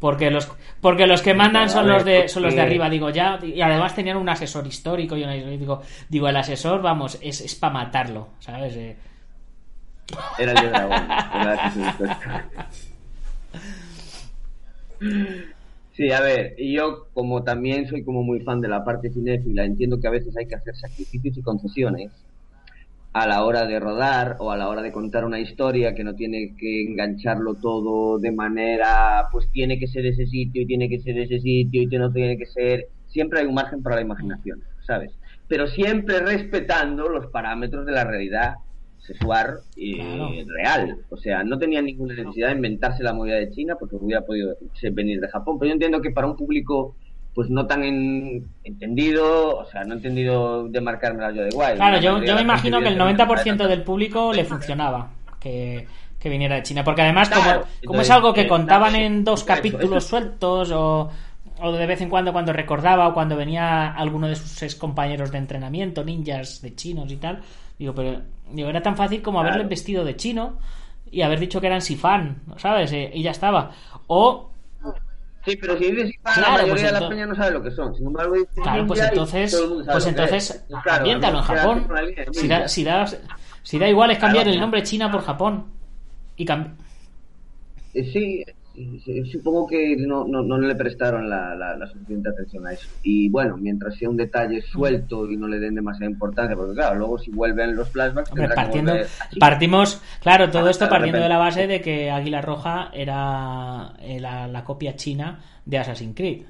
porque 0.00 0.30
los 0.30 0.48
porque 0.80 1.06
los 1.06 1.22
que 1.22 1.32
mandan 1.34 1.68
son 1.70 1.86
los 1.86 2.04
de 2.04 2.28
son 2.28 2.42
los 2.42 2.54
de 2.54 2.60
arriba 2.66 2.90
digo 2.90 3.10
ya 3.10 3.38
y 3.42 3.60
además 3.60 3.94
tenían 3.94 4.16
un 4.16 4.28
asesor 4.28 4.66
histórico 4.66 5.16
y 5.16 5.22
una- 5.22 5.34
digo 5.34 5.80
digo 6.08 6.28
el 6.28 6.36
asesor 6.36 6.82
vamos 6.82 7.16
es, 7.22 7.40
es 7.40 7.54
para 7.54 7.72
matarlo 7.74 8.28
sabes 8.40 8.74
Eh, 8.76 8.96
Era 10.38 10.52
el 10.52 10.60
de 10.60 10.68
dragón. 10.68 11.08
Sí, 15.92 16.12
a 16.12 16.20
ver, 16.20 16.56
yo 16.58 17.08
como 17.12 17.42
también 17.42 17.86
soy 17.88 18.04
como 18.04 18.22
muy 18.22 18.40
fan 18.40 18.60
de 18.60 18.68
la 18.68 18.84
parte 18.84 19.10
cinéfila, 19.10 19.64
entiendo 19.64 20.00
que 20.00 20.06
a 20.06 20.10
veces 20.10 20.36
hay 20.36 20.46
que 20.46 20.54
hacer 20.54 20.74
sacrificios 20.76 21.36
y 21.36 21.42
concesiones 21.42 22.10
a 23.12 23.26
la 23.26 23.44
hora 23.44 23.66
de 23.66 23.80
rodar 23.80 24.36
o 24.38 24.52
a 24.52 24.56
la 24.56 24.68
hora 24.68 24.82
de 24.82 24.92
contar 24.92 25.24
una 25.24 25.40
historia 25.40 25.94
que 25.94 26.04
no 26.04 26.14
tiene 26.14 26.54
que 26.56 26.82
engancharlo 26.84 27.54
todo 27.56 28.18
de 28.18 28.30
manera, 28.30 29.26
pues 29.32 29.50
tiene 29.50 29.78
que 29.78 29.88
ser 29.88 30.06
ese 30.06 30.26
sitio 30.26 30.62
y 30.62 30.66
tiene 30.66 30.88
que 30.88 31.00
ser 31.00 31.18
ese 31.18 31.40
sitio 31.40 31.82
y 31.82 31.86
no 31.86 32.12
tiene 32.12 32.38
que 32.38 32.46
ser, 32.46 32.88
siempre 33.08 33.40
hay 33.40 33.46
un 33.46 33.54
margen 33.54 33.82
para 33.82 33.96
la 33.96 34.02
imaginación, 34.02 34.62
¿sabes? 34.86 35.12
Pero 35.48 35.66
siempre 35.66 36.20
respetando 36.20 37.08
los 37.08 37.26
parámetros 37.26 37.84
de 37.84 37.92
la 37.92 38.04
realidad 38.04 38.54
sexual 39.06 39.60
y 39.76 39.96
Claro. 39.96 40.30
real. 40.56 40.96
O 41.10 41.16
sea, 41.16 41.42
no 41.42 41.58
tenía 41.58 41.82
ninguna 41.82 42.14
necesidad 42.14 42.48
de 42.48 42.54
inventarse 42.56 43.02
la 43.02 43.12
movida 43.12 43.36
de 43.36 43.50
China 43.50 43.74
porque 43.78 43.96
hubiera 43.96 44.22
podido 44.22 44.54
venir 44.92 45.20
de 45.20 45.28
Japón. 45.28 45.58
Pero 45.58 45.68
yo 45.68 45.72
entiendo 45.74 46.00
que 46.00 46.10
para 46.10 46.26
un 46.26 46.36
público 46.36 46.94
pues 47.32 47.48
no 47.48 47.64
tan 47.66 47.84
en- 47.84 48.44
entendido, 48.64 49.56
o 49.58 49.64
sea, 49.66 49.84
no 49.84 49.94
entendido 49.94 50.66
de 50.68 50.80
marcarme 50.80 51.22
la 51.22 51.30
yo 51.30 51.42
de 51.44 51.50
guay. 51.50 51.76
claro 51.76 51.96
La 51.96 52.00
yo, 52.02 52.22
yo 52.24 52.34
me 52.34 52.42
imagino 52.42 52.80
que 52.80 52.88
el 52.88 52.94
evidentemente 53.00 53.52
90% 53.62 53.68
del 53.68 53.82
público 53.84 54.32
le 54.32 54.44
funcionaba 54.44 55.10
que, 55.38 55.86
que 56.18 56.28
viniera 56.28 56.56
de 56.56 56.64
China 56.64 56.82
porque 56.82 57.02
además 57.02 57.28
como, 57.30 57.42
Claro, 57.42 57.60
como 57.60 57.70
es 57.72 57.80
entonces, 58.08 58.10
algo 58.10 58.34
que 58.34 58.40
eh, 58.42 58.48
contaban 58.48 58.90
claro, 58.90 59.06
en 59.06 59.24
dos 59.24 59.44
capítulos 59.44 60.04
sueltos 60.04 60.72
o, 60.72 61.08
o 61.62 61.72
de 61.72 61.86
vez 61.86 62.00
en 62.00 62.08
cuando 62.10 62.32
cuando 62.32 62.52
recordaba 62.52 63.08
o 63.08 63.14
cuando 63.14 63.36
venía 63.36 63.92
alguno 63.92 64.28
de 64.28 64.36
sus 64.36 64.62
ex 64.62 64.74
compañeros 64.76 65.30
de 65.30 65.38
entrenamiento 65.38 66.04
ninjas 66.04 66.60
de 66.62 66.74
chinos 66.74 67.10
y 67.12 67.16
tal 67.16 67.40
digo 67.78 67.94
pero 67.94 68.20
digo 68.52 68.68
era 68.68 68.82
tan 68.82 68.96
fácil 68.96 69.22
como 69.22 69.40
haberle 69.40 69.64
vestido 69.64 70.04
de 70.04 70.16
chino 70.16 70.58
y 71.10 71.22
haber 71.22 71.40
dicho 71.40 71.60
que 71.60 71.66
eran 71.66 71.80
sifán 71.82 72.42
sabes 72.56 72.92
Eh, 72.92 73.10
y 73.14 73.22
ya 73.22 73.30
estaba 73.32 73.70
o 74.06 74.46
Sí, 75.42 75.56
pero 75.56 75.76
si 75.78 75.90
dices 75.90 76.10
hispana, 76.10 76.34
Claro, 76.36 76.50
la 76.52 76.62
mayoría 76.62 76.74
pues 76.74 76.92
de 76.92 77.00
la 77.00 77.08
peña 77.08 77.26
no 77.26 77.34
sabe 77.34 77.50
lo 77.52 77.62
que 77.62 77.70
son. 77.70 77.94
Sin 77.96 78.06
embargo, 78.08 78.34
Claro, 78.62 78.86
pues 78.86 79.00
entonces, 79.00 79.62
pues 79.90 80.06
entonces, 80.06 80.64
Pues 80.68 80.82
claro, 80.82 80.98
ambiéntalo 80.98 81.38
en 81.38 81.44
Japón. 81.44 81.88
línea 82.06 82.26
Si 82.30 82.46
da, 82.46 82.68
si, 82.68 82.84
da, 82.84 83.06
si 83.62 83.78
da 83.78 83.88
igual 83.88 84.10
es 84.10 84.18
cambiar 84.18 84.46
el 84.48 84.60
nombre 84.60 84.82
China 84.82 85.10
por 85.10 85.22
Japón. 85.22 85.64
Y 86.36 86.44
cam- 86.44 86.74
Eh, 87.94 88.04
Sí, 88.12 88.44
supongo 89.30 89.66
que 89.66 89.96
no, 89.96 90.24
no, 90.26 90.42
no 90.42 90.58
le 90.58 90.74
prestaron 90.74 91.28
la, 91.28 91.54
la, 91.54 91.76
la 91.76 91.86
suficiente 91.86 92.28
atención 92.28 92.66
a 92.66 92.72
eso. 92.72 92.88
Y 93.02 93.28
bueno, 93.28 93.56
mientras 93.56 93.96
sea 93.96 94.08
un 94.08 94.16
detalle 94.16 94.62
suelto 94.62 95.30
y 95.30 95.36
no 95.36 95.46
le 95.48 95.58
den 95.58 95.74
demasiada 95.74 96.10
importancia, 96.10 96.56
porque 96.56 96.74
claro, 96.74 96.98
luego 96.98 97.18
si 97.18 97.30
vuelven 97.30 97.76
los 97.76 97.88
flashbacks, 97.90 98.30
hombre, 98.30 98.48
que 98.48 98.54
partiendo, 98.54 98.92
volver 98.92 99.06
a 99.06 99.28
China. 99.28 99.40
partimos, 99.40 100.02
claro, 100.22 100.50
todo 100.50 100.66
Ah, 100.66 100.70
esto 100.70 100.88
partiendo 100.88 101.20
de 101.20 101.28
la 101.28 101.38
base 101.38 101.66
de 101.66 101.80
que 101.80 102.10
Águila 102.10 102.40
Roja 102.42 102.90
era 102.92 103.92
eh, 104.00 104.20
la, 104.20 104.46
la 104.48 104.64
copia 104.64 104.96
china 104.96 105.40
de 105.64 105.78
Assassin's 105.78 106.14
Creed. 106.16 106.42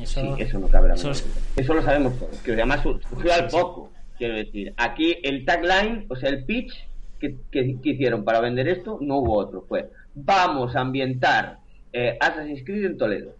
Eso, 0.00 0.36
Sí, 0.36 0.42
eso 0.42 0.58
no 0.58 0.68
cabe 0.68 0.88
la 0.88 0.94
eso 0.94 1.10
es- 1.10 1.26
lo 1.66 1.82
sabemos 1.82 2.18
todos, 2.18 2.38
que 2.40 2.52
además 2.52 2.82
sur- 2.82 3.00
surgió 3.08 3.32
al 3.34 3.48
poco, 3.48 3.90
quiero 4.16 4.34
decir. 4.36 4.72
Aquí 4.76 5.16
el 5.22 5.44
tagline, 5.44 6.06
o 6.08 6.14
sea, 6.14 6.28
el 6.28 6.44
pitch 6.44 6.72
que, 7.18 7.36
que- 7.50 7.80
que 7.82 7.90
hicieron 7.90 8.22
para 8.22 8.40
vender 8.40 8.68
esto, 8.68 8.98
no 9.00 9.16
hubo 9.18 9.36
otro. 9.38 9.64
Fue, 9.68 9.88
vamos 10.24 10.74
a 10.76 10.80
ambientar 10.80 11.58
eh, 11.92 12.16
Assassin's 12.20 12.64
Creed 12.64 12.84
en 12.86 12.98
Toledo. 12.98 13.34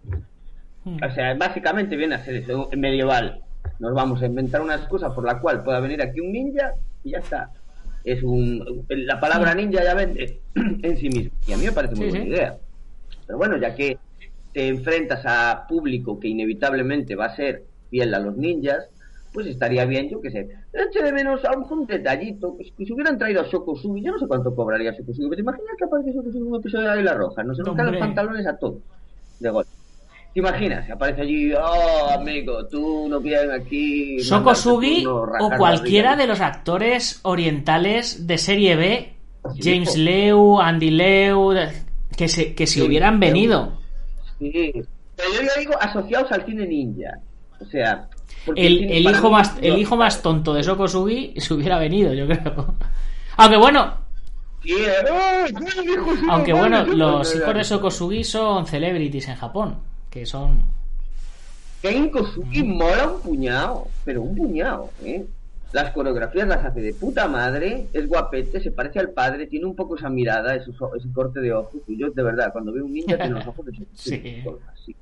Hmm. 0.83 0.97
O 1.03 1.11
sea, 1.13 1.33
básicamente 1.35 1.95
viene 1.95 2.15
a 2.15 2.23
ser 2.23 2.35
eso, 2.37 2.69
medieval. 2.77 3.41
Nos 3.79 3.93
vamos 3.93 4.21
a 4.21 4.25
inventar 4.25 4.61
una 4.61 4.75
excusa 4.75 5.13
por 5.13 5.25
la 5.25 5.39
cual 5.39 5.63
pueda 5.63 5.79
venir 5.79 6.01
aquí 6.01 6.19
un 6.19 6.31
ninja 6.31 6.73
y 7.03 7.11
ya 7.11 7.19
está. 7.19 7.51
Es 8.03 8.23
un, 8.23 8.85
la 8.89 9.19
palabra 9.19 9.53
ninja 9.53 9.83
ya 9.83 9.93
vende 9.93 10.39
en 10.55 10.97
sí 10.97 11.09
mismo. 11.09 11.31
Y 11.47 11.53
a 11.53 11.57
mí 11.57 11.65
me 11.65 11.71
parece 11.71 11.95
muy 11.95 12.05
Sí, 12.05 12.09
buena 12.11 12.25
sí. 12.25 12.31
idea. 12.31 12.57
Pero 13.27 13.37
bueno, 13.37 13.57
ya 13.57 13.75
que 13.75 13.97
te 14.53 14.67
enfrentas 14.67 15.21
a 15.25 15.65
público 15.67 16.19
que 16.19 16.27
inevitablemente 16.29 17.15
va 17.15 17.25
a 17.25 17.35
ser 17.35 17.63
fiel 17.89 18.13
a 18.13 18.19
los 18.19 18.35
ninjas, 18.37 18.89
pues 19.33 19.47
estaría 19.47 19.85
bien, 19.85 20.09
yo 20.09 20.19
que 20.21 20.31
sé, 20.31 20.47
eche 20.73 21.03
de 21.03 21.13
menos 21.13 21.43
a 21.45 21.51
lo 21.51 21.59
mejor 21.59 21.79
un 21.79 21.87
detallito, 21.87 22.55
pues, 22.55 22.71
que 22.77 22.85
si 22.85 22.93
hubieran 22.93 23.17
traído 23.17 23.41
a 23.41 23.45
Shokosugi, 23.47 24.01
yo 24.03 24.11
no 24.11 24.19
sé 24.19 24.27
cuánto 24.27 24.55
cobraría 24.55 24.91
Shokosugi, 24.91 25.29
pero 25.29 25.35
te 25.35 25.41
imaginas 25.41 25.75
que 25.77 25.85
aparece 25.85 26.11
Shokosugi 26.13 26.37
en 26.37 26.47
un 26.47 26.59
episodio 26.59 26.85
de 26.85 26.91
Águila 26.93 27.13
Roja, 27.13 27.43
no 27.43 27.53
se 27.55 27.61
nos 27.63 27.75
caen 27.75 27.91
los 27.91 27.97
pantalones 27.99 28.47
a 28.47 28.57
todos, 28.57 28.81
de 29.39 29.49
golpe. 29.49 29.71
¿Te 30.33 30.39
imaginas? 30.39 30.89
Aparece 30.89 31.21
allí, 31.21 31.53
oh, 31.53 32.09
amigo, 32.11 32.65
tú 32.67 33.07
no 33.09 33.19
vienes 33.19 33.49
aquí... 33.49 34.19
Sokosugi 34.19 35.03
no, 35.03 35.23
o 35.23 35.49
cualquiera 35.57 36.09
barriga". 36.11 36.15
de 36.23 36.27
los 36.27 36.41
actores 36.41 37.19
orientales 37.23 38.27
de 38.27 38.37
serie 38.37 38.75
B, 38.75 39.13
Sí, 39.55 39.61
James 39.63 39.91
po. 39.91 39.97
Leu, 39.97 40.59
Andy 40.59 40.91
Leu, 40.91 41.53
que 42.15 42.27
se, 42.27 42.53
que 42.53 42.67
si 42.67 42.79
Sí, 42.79 42.85
hubieran 42.85 43.19
venido. 43.19 43.79
Sí, 44.37 44.71
pero 45.15 45.29
yo 45.33 45.41
ya 45.41 45.59
digo 45.59 45.73
asociados 45.79 46.31
al 46.31 46.45
cine 46.45 46.65
ninja, 46.67 47.19
o 47.59 47.65
sea... 47.65 48.07
El, 48.55 48.91
el 48.91 49.03
hijo 49.09 49.27
mí- 49.27 49.33
más 49.33 49.57
el 49.61 49.77
hijo 49.77 49.95
más 49.97 50.21
tonto 50.21 50.53
de 50.53 50.63
Sokosugi 50.63 51.33
se 51.39 51.53
hubiera 51.53 51.77
venido, 51.79 52.13
yo 52.13 52.25
creo. 52.27 52.75
Aunque 53.37 53.57
bueno, 53.57 53.93
Sí, 54.63 54.73
eh, 54.73 54.91
¡ay, 55.09 55.53
qué 55.53 55.91
hijo 55.93 56.11
de 56.13 56.19
su 56.19 56.31
aunque 56.31 56.53
bueno, 56.53 56.83
los 56.83 57.35
hijos 57.35 57.53
de 57.53 57.63
Sokosugi 57.63 58.23
son 58.23 58.65
celebrities 58.65 59.27
en 59.29 59.35
Japón, 59.35 59.77
que 60.09 60.25
son 60.25 60.61
Ken 61.81 62.09
Kosugi 62.09 62.63
mola 62.63 63.07
un 63.07 63.21
puñado, 63.21 63.87
pero 64.03 64.21
un 64.21 64.35
puñado, 64.35 64.89
¿eh? 65.03 65.25
Las 65.71 65.91
coreografías 65.91 66.47
las 66.47 66.65
hace 66.65 66.81
de 66.81 66.93
puta 66.93 67.27
madre, 67.27 67.87
es 67.93 68.07
guapete, 68.07 68.59
se 68.59 68.71
parece 68.71 68.99
al 68.99 69.11
padre, 69.11 69.45
tiene 69.45 69.67
un 69.67 69.75
poco 69.75 69.95
esa 69.95 70.09
mirada, 70.09 70.55
ese, 70.55 70.71
ese 70.71 71.13
corte 71.13 71.39
de 71.39 71.53
ojos. 71.53 71.75
Y 71.87 71.97
yo, 71.97 72.09
de 72.09 72.23
verdad, 72.23 72.51
cuando 72.51 72.73
veo 72.73 72.83
un 72.85 72.91
ninja, 72.93 73.15
tiene 73.17 73.35
los 73.35 73.45
ojos 73.47 73.67
de 73.67 73.73
Sí. 73.93 74.43
así. 74.73 74.95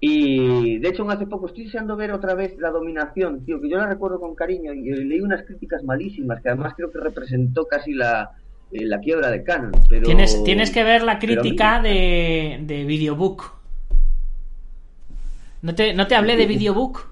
Y 0.00 0.78
de 0.78 0.88
hecho, 0.88 1.08
hace 1.10 1.26
poco 1.26 1.46
estoy 1.46 1.64
deseando 1.64 1.96
ver 1.96 2.12
otra 2.12 2.34
vez 2.34 2.54
la 2.58 2.70
dominación, 2.70 3.44
tío, 3.44 3.60
que 3.60 3.68
yo 3.70 3.76
la 3.78 3.86
recuerdo 3.86 4.18
con 4.20 4.34
cariño 4.34 4.72
y 4.72 4.90
leí 5.04 5.20
unas 5.20 5.44
críticas 5.44 5.82
malísimas, 5.84 6.42
que 6.42 6.48
además 6.48 6.74
creo 6.76 6.90
que 6.90 6.98
representó 7.00 7.66
casi 7.66 7.92
la, 7.92 8.30
eh, 8.72 8.84
la 8.84 8.98
quiebra 9.00 9.30
de 9.30 9.42
Canon. 9.44 9.72
Pero... 9.88 10.06
Tienes, 10.06 10.42
tienes 10.44 10.70
que 10.70 10.82
ver 10.84 11.02
la 11.02 11.18
crítica 11.18 11.80
mira, 11.80 11.94
de, 11.94 12.58
de 12.62 12.84
Videobook. 12.84 13.44
¿No 15.62 15.74
te, 15.74 15.94
¿No 15.94 16.06
te 16.06 16.14
hablé 16.16 16.36
de 16.36 16.46
Videobook? 16.46 17.06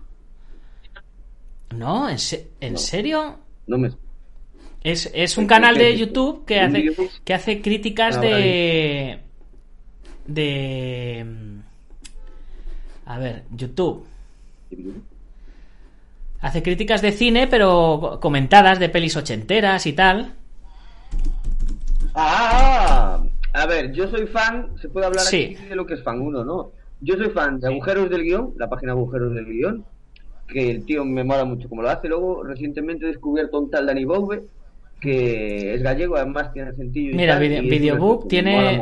No, 1.77 2.09
¿en, 2.09 2.19
se- 2.19 2.49
¿en 2.61 2.73
No. 2.73 2.79
serio? 2.79 3.39
No 3.67 3.79
me... 3.79 3.91
Es, 4.83 5.11
es 5.15 5.37
un 5.39 5.45
¿Qué- 5.45 5.49
canal 5.49 5.77
de? 5.77 5.97
YouTube 5.99 6.45
que 6.45 6.59
¿Un 6.59 6.65
hace, 6.77 6.91
que 7.25 7.35
hace 7.35 7.61
críticas 7.63 8.17
Ah, 8.17 8.21
de... 8.21 9.21
De... 10.27 11.27
A 13.11 13.19
ver, 13.19 13.43
YouTube. 13.57 14.05
Hace 16.41 16.63
críticas 16.63 17.03
de 17.03 17.11
cine, 17.11 17.49
pero 17.49 18.19
comentadas 18.23 18.79
de 18.79 18.89
pelis 18.89 19.17
ochenteras 19.17 19.85
y 19.87 19.93
tal. 19.95 20.35
Ah, 22.15 23.21
a 23.53 23.67
ver, 23.67 23.93
yo 23.93 24.09
soy 24.09 24.29
fan, 24.29 24.69
se 24.81 24.89
puede 24.89 25.07
hablar 25.07 25.25
Sí. 25.25 25.57
aquí 25.57 25.67
de 25.69 25.75
lo 25.75 25.87
que 25.87 25.95
es 25.95 26.05
fan 26.05 26.21
uno, 26.21 26.45
¿no? 26.45 26.71
Yo 27.01 27.17
soy 27.17 27.31
fan 27.31 27.59
de 27.59 27.67
Agujeros 27.67 28.09
del 28.11 28.23
Guión, 28.23 28.53
la 28.57 28.69
página 28.69 28.93
Agujeros 28.93 29.35
del 29.35 29.47
Guión, 29.47 29.85
que 30.47 30.71
el 30.71 30.85
tío 30.85 31.05
me 31.05 31.25
mola 31.25 31.45
mucho 31.45 31.69
como 31.69 31.83
lo 31.83 31.91
hace. 31.91 32.09
Luego, 32.09 32.45
recientemente 32.45 33.07
he 33.07 33.09
descubierto 33.09 33.59
un 33.59 33.71
tal 33.71 33.87
Dani 33.87 34.05
Boube, 34.05 34.43
que 35.01 35.75
es 35.75 35.83
gallego, 35.83 36.15
además 36.17 36.53
tiene 36.53 36.73
sentido. 36.75 37.13
y 37.13 37.17
Mira, 37.17 37.35
tal, 37.35 37.43
Video- 37.43 37.63
y 37.65 37.71
Videobook 37.71 38.29
tiene-. 38.29 38.81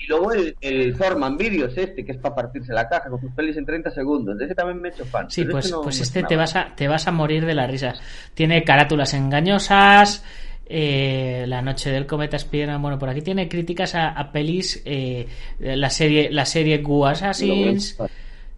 Y 0.00 0.06
luego 0.06 0.32
el, 0.32 0.54
el 0.60 0.94
Forman 0.94 1.36
Videos 1.36 1.76
este, 1.76 2.04
que 2.04 2.12
es 2.12 2.18
para 2.18 2.34
partirse 2.34 2.72
la 2.72 2.88
caja 2.88 3.10
con 3.10 3.20
sus 3.20 3.32
pelis 3.32 3.56
en 3.56 3.66
30 3.66 3.90
segundos. 3.90 4.38
De 4.38 4.44
ese 4.44 4.54
también 4.54 4.80
me 4.80 4.88
he 4.88 4.92
hecho 4.92 5.04
fan. 5.04 5.28
Sí, 5.30 5.42
pero 5.42 5.52
pues, 5.54 5.70
no 5.72 5.82
pues 5.82 6.00
este 6.00 6.22
te 6.22 6.36
vas, 6.36 6.54
a, 6.54 6.74
te 6.76 6.86
vas 6.86 7.08
a 7.08 7.10
morir 7.12 7.44
de 7.44 7.54
las 7.54 7.68
risas. 7.70 8.00
Tiene 8.34 8.62
carátulas 8.62 9.12
engañosas. 9.14 10.24
eh, 10.70 11.44
la 11.48 11.62
noche 11.62 11.90
del 11.90 12.06
cometa 12.06 12.38
Spiderman. 12.38 12.80
Bueno, 12.80 12.98
por 12.98 13.08
aquí 13.08 13.22
tiene 13.22 13.48
críticas 13.48 13.94
a, 13.96 14.10
a 14.10 14.30
pelis. 14.30 14.82
eh, 14.84 15.26
la 15.58 15.90
serie 15.90 16.30
la 16.30 16.44
serie 16.44 16.82
Assassins. 17.06 17.98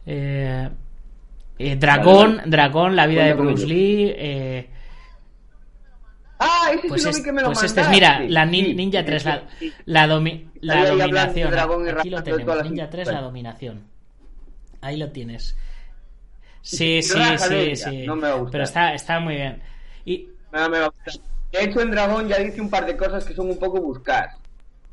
eh, 0.07 0.68
eh, 1.59 1.76
Dragón, 1.76 2.42
Dragón, 2.46 2.96
la 2.96 3.07
vida 3.07 3.24
de 3.24 3.35
Bruce. 3.35 3.66
Lee. 3.66 4.14
Ah, 6.42 6.70
ese 6.72 6.88
pues 6.88 7.03
sí 7.03 7.11
lo 7.11 7.11
es- 7.16 7.22
que 7.22 7.33
me 7.33 7.42
lo 7.42 7.48
pues 7.48 7.62
este 7.64 7.83
es, 7.83 7.88
mira, 7.90 8.20
la 8.26 8.46
nin- 8.46 8.64
Sí, 8.66 8.74
Ninja 8.74 9.00
sí, 9.00 9.07
3, 9.07 9.24
la, 9.26 9.42
la, 9.85 10.07
domi- 10.09 10.48
dominación. 10.62 11.55
Aquí 11.98 12.11
lo 12.11 12.22
tenemos, 12.22 12.64
Ninja 12.64 12.88
3, 12.90 13.09
la 13.09 13.20
dominación. 13.20 13.85
Ahí 14.81 14.96
lo 14.96 15.11
tienes. 15.11 15.57
Sí, 16.62 17.03
sí, 17.03 17.18
sí, 17.38 17.76
sí. 17.76 18.07
no 18.07 18.16
me 18.16 18.22
va 18.29 18.35
a 18.35 18.37
gustar. 18.37 18.53
Pero 18.53 18.64
está, 18.64 18.94
está 18.94 19.20
muy 19.20 19.35
bien. 19.37 19.62
Y 20.05 20.29
No 20.53 20.68
me 20.68 20.79
va 20.81 20.87
a 20.87 20.88
gustar. 20.88 21.14
De 21.53 21.64
hecho, 21.64 21.81
en 21.81 21.90
Dragón 21.90 22.29
ya 22.29 22.38
dice 22.38 22.61
un 22.61 22.70
par 22.70 22.87
de 22.87 22.96
cosas 22.96 23.24
que 23.24 23.35
son 23.35 23.50
un 23.50 23.59
poco 23.59 23.81
buscar. 23.81 24.31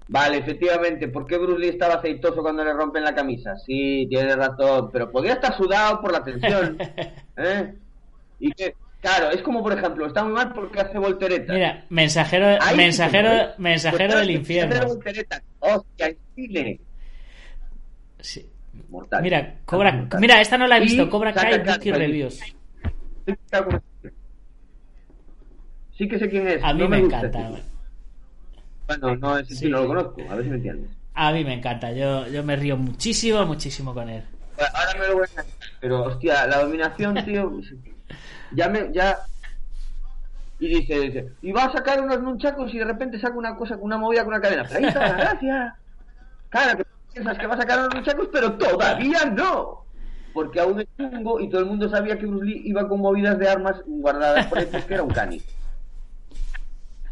Vale, 0.09 0.37
efectivamente, 0.37 1.07
¿por 1.09 1.25
qué 1.27 1.37
Bruce 1.37 1.59
Lee 1.59 1.67
estaba 1.69 1.95
aceitoso 1.95 2.41
cuando 2.41 2.63
le 2.63 2.71
rompen 2.73 3.03
la 3.03 3.13
camisa? 3.13 3.55
Sí, 3.57 4.07
tiene 4.09 4.35
razón, 4.35 4.89
pero 4.91 5.11
podía 5.11 5.33
estar 5.33 5.55
sudado 5.55 5.99
por 6.01 6.11
la 6.13 6.23
tensión. 6.23 6.77
¿eh? 7.37 7.73
Y 8.39 8.51
que, 8.53 8.73
claro, 9.01 9.29
es 9.31 9.41
como, 9.41 9.61
por 9.63 9.73
ejemplo, 9.77 10.05
está 10.07 10.23
muy 10.23 10.33
mal 10.33 10.53
porque 10.53 10.79
hace 10.81 10.97
volteretas. 10.97 11.53
mira, 11.55 11.85
mensajero, 11.89 12.57
Ahí 12.61 12.75
mensajero, 12.77 13.29
¿eh? 13.33 13.49
mensajero 13.57 14.13
Pues, 14.13 14.19
del 14.19 14.29
hace 14.29 14.33
infierno. 14.33 14.87
volteretas. 14.87 15.41
Hostia. 15.59 16.15
Sí. 18.19 18.49
Mortal. 18.89 19.21
Mira, 19.23 19.55
Cobra, 19.65 19.91
Mortal. 19.91 20.21
mira, 20.21 20.39
esta 20.41 20.57
no 20.57 20.67
la 20.67 20.77
he 20.77 20.81
visto, 20.81 21.03
Y 21.03 21.09
Cobra 21.09 21.33
Kai 21.33 21.53
allí. 21.53 21.91
Reviews. 21.91 22.39
Sí 25.97 26.07
que 26.07 26.19
sé 26.19 26.29
quién 26.29 26.47
es. 26.47 26.63
A 26.63 26.73
mí 26.73 26.81
no 26.83 26.89
me 26.89 27.01
gusta 27.01 27.17
encanta. 27.19 27.47
tío. 27.49 27.57
Bueno, 28.87 29.15
no, 29.17 29.37
ese 29.37 29.49
Sí. 29.53 29.65
sí 29.65 29.69
no 29.69 29.81
lo 29.81 29.87
conozco, 29.87 30.21
a 30.29 30.35
ver 30.35 30.43
si 30.45 30.49
me 30.51 30.55
entiendes. 30.57 30.91
A 31.15 31.31
mí 31.33 31.43
me 31.43 31.53
encanta, 31.55 31.91
yo, 31.91 32.27
yo 32.27 32.43
me 32.43 32.55
río 32.55 32.77
muchísimo, 32.77 33.43
muchísimo 33.45 33.93
con 33.93 34.07
él. 34.09 34.23
Ahora 34.73 34.99
me 34.99 35.07
lo 35.07 35.15
voy 35.15 35.25
a 35.35 35.43
Pero, 35.81 36.03
hostia, 36.03 36.45
la 36.47 36.59
dominación, 36.61 37.15
tío. 37.25 37.51
Ya 38.53 38.69
me. 38.69 38.91
Ya. 38.93 39.17
Y 40.59 40.67
dice, 40.69 40.99
dice, 40.99 41.29
y 41.43 41.51
va 41.51 41.65
a 41.65 41.71
sacar 41.71 42.01
unos 42.01 42.19
nunchacos 42.21 42.73
y 42.73 42.79
de 42.79 42.85
repente 42.85 43.19
saca 43.19 43.35
una 43.37 43.55
cosa, 43.55 43.77
una 43.79 43.97
movida 43.97 44.23
con 44.23 44.33
una 44.33 44.41
cadena. 44.41 44.63
Pero 44.67 44.79
ahí 44.79 44.85
está 44.85 44.99
la 45.07 45.13
gracia. 45.13 45.75
Claro, 46.49 46.77
que 46.77 46.85
piensas 47.13 47.37
que 47.37 47.47
va 47.47 47.53
a 47.55 47.57
sacar 47.57 47.79
unos 47.79 47.93
nunchacos, 47.93 48.29
pero 48.31 48.53
todavía 48.53 49.25
no. 49.25 49.85
Porque 50.33 50.59
aún 50.59 50.79
es 50.81 50.87
chungo 50.97 51.39
y 51.39 51.49
todo 51.49 51.61
el 51.61 51.67
mundo 51.67 51.89
sabía 51.89 52.17
que 52.17 52.25
Bruce 52.25 52.45
Lee 52.45 52.61
iba 52.65 52.87
con 52.87 53.01
movidas 53.01 53.37
de 53.39 53.49
armas 53.49 53.77
guardadas 53.85 54.45
por 54.47 54.65
pues 54.67 54.85
que 54.85 54.93
era 54.93 55.03
un 55.03 55.09
cani. 55.11 55.41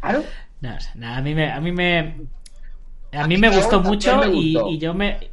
Claro. 0.00 0.22
No, 0.60 0.74
o 0.74 0.80
sea, 0.80 0.92
nada, 0.94 1.16
a 1.18 1.22
mí 1.22 1.34
me, 1.34 1.52
a 1.52 1.60
mí 1.60 1.72
me, 1.72 2.16
a 3.12 3.26
mí 3.26 3.36
me 3.36 3.48
gustó 3.50 3.80
mucho 3.80 4.16
me 4.18 4.28
y, 4.28 4.54
gustó. 4.54 4.70
y 4.70 4.78
yo 4.78 4.94
me, 4.94 5.30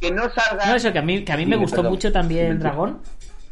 Que 0.00 0.10
no 0.10 0.28
salga. 0.30 0.66
no 0.66 0.74
eso 0.74 0.92
que 0.92 0.98
a 0.98 1.02
mí, 1.02 1.24
que 1.24 1.32
a 1.32 1.36
mí 1.36 1.46
me 1.46 1.56
gustó 1.56 1.76
perdón. 1.76 1.92
mucho 1.92 2.12
también. 2.12 2.58
Dragón 2.58 3.00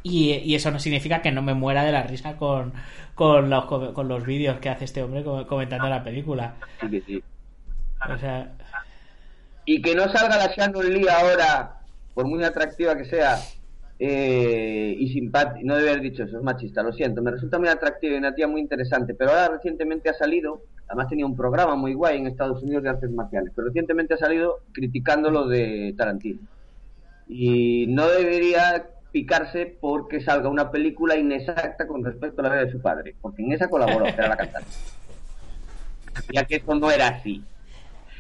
y, 0.03 0.33
y 0.33 0.55
eso 0.55 0.71
no 0.71 0.79
significa 0.79 1.23
que 1.23 1.33
no 1.33 1.43
me 1.43 1.55
muera 1.55 1.85
de 1.85 1.93
la 1.93 2.03
risa 2.03 2.37
con, 2.37 2.73
con 3.15 3.51
los, 3.51 3.65
con 3.67 4.09
los 4.09 4.25
vídeos 4.25 4.59
que 4.59 4.69
hace 4.69 4.85
este 4.85 5.03
hombre 5.03 5.25
co- 5.25 5.47
comentando 5.47 5.89
la 5.89 6.03
película. 6.03 6.55
Sí 6.81 6.89
que 6.89 7.01
sí. 7.03 7.23
O 8.09 8.19
sea, 8.19 8.53
y 9.65 9.83
que 9.83 9.95
no 9.95 10.09
salga 10.09 10.37
la 10.39 10.53
Shannon 10.55 10.93
Lee 10.93 11.09
ahora, 11.09 11.81
por 12.15 12.27
muy 12.27 12.43
atractiva 12.45 12.97
que 12.97 13.05
sea, 13.05 13.39
eh, 13.99 14.95
y 14.97 15.13
simpática, 15.13 15.61
no 15.65 15.77
debe 15.77 15.91
haber 15.91 16.03
dicho 16.03 16.23
eso, 16.23 16.39
es 16.39 16.43
machista, 16.43 16.83
lo 16.83 16.93
siento, 16.93 17.21
me 17.21 17.33
resulta 17.33 17.59
muy 17.59 17.69
atractiva 17.69 18.15
y 18.15 18.19
una 18.19 18.35
tía 18.35 18.47
muy 18.47 18.61
interesante, 18.61 19.15
pero 19.15 19.33
ahora 19.33 19.49
recientemente 19.57 20.09
ha 20.09 20.15
salido, 20.15 20.63
además 20.87 21.09
tenía 21.09 21.27
un 21.27 21.37
programa 21.37 21.75
muy 21.75 21.95
guay 21.95 22.19
en 22.19 22.29
Estados 22.29 22.63
Unidos 22.63 22.85
de 22.85 22.91
artes 22.91 23.11
marciales, 23.11 23.53
pero 23.55 23.67
recientemente 23.67 24.15
ha 24.15 24.19
salido 24.19 24.61
criticando 24.73 25.31
lo 25.31 25.49
de 25.49 25.93
Tarantino. 25.99 26.41
Y 27.29 27.87
no 27.89 28.07
debería 28.09 28.87
picarse 29.13 29.77
porque 29.81 30.21
salga 30.21 30.49
una 30.49 30.71
película 30.71 31.17
inexacta 31.17 31.87
con 31.87 32.05
respecto 32.05 32.41
a 32.41 32.45
la 32.45 32.51
vida 32.51 32.65
de 32.67 32.73
su 32.73 32.81
padre, 32.81 33.15
porque 33.21 33.43
en 33.43 33.53
esa 33.53 33.69
colaboró, 33.69 34.05
que 34.05 34.11
era 34.11 34.29
la 34.29 34.37
cantante. 34.37 34.71
Ya 36.33 36.45
que 36.45 36.57
eso 36.57 36.75
no 36.75 36.91
era 36.91 37.09
así. 37.09 37.45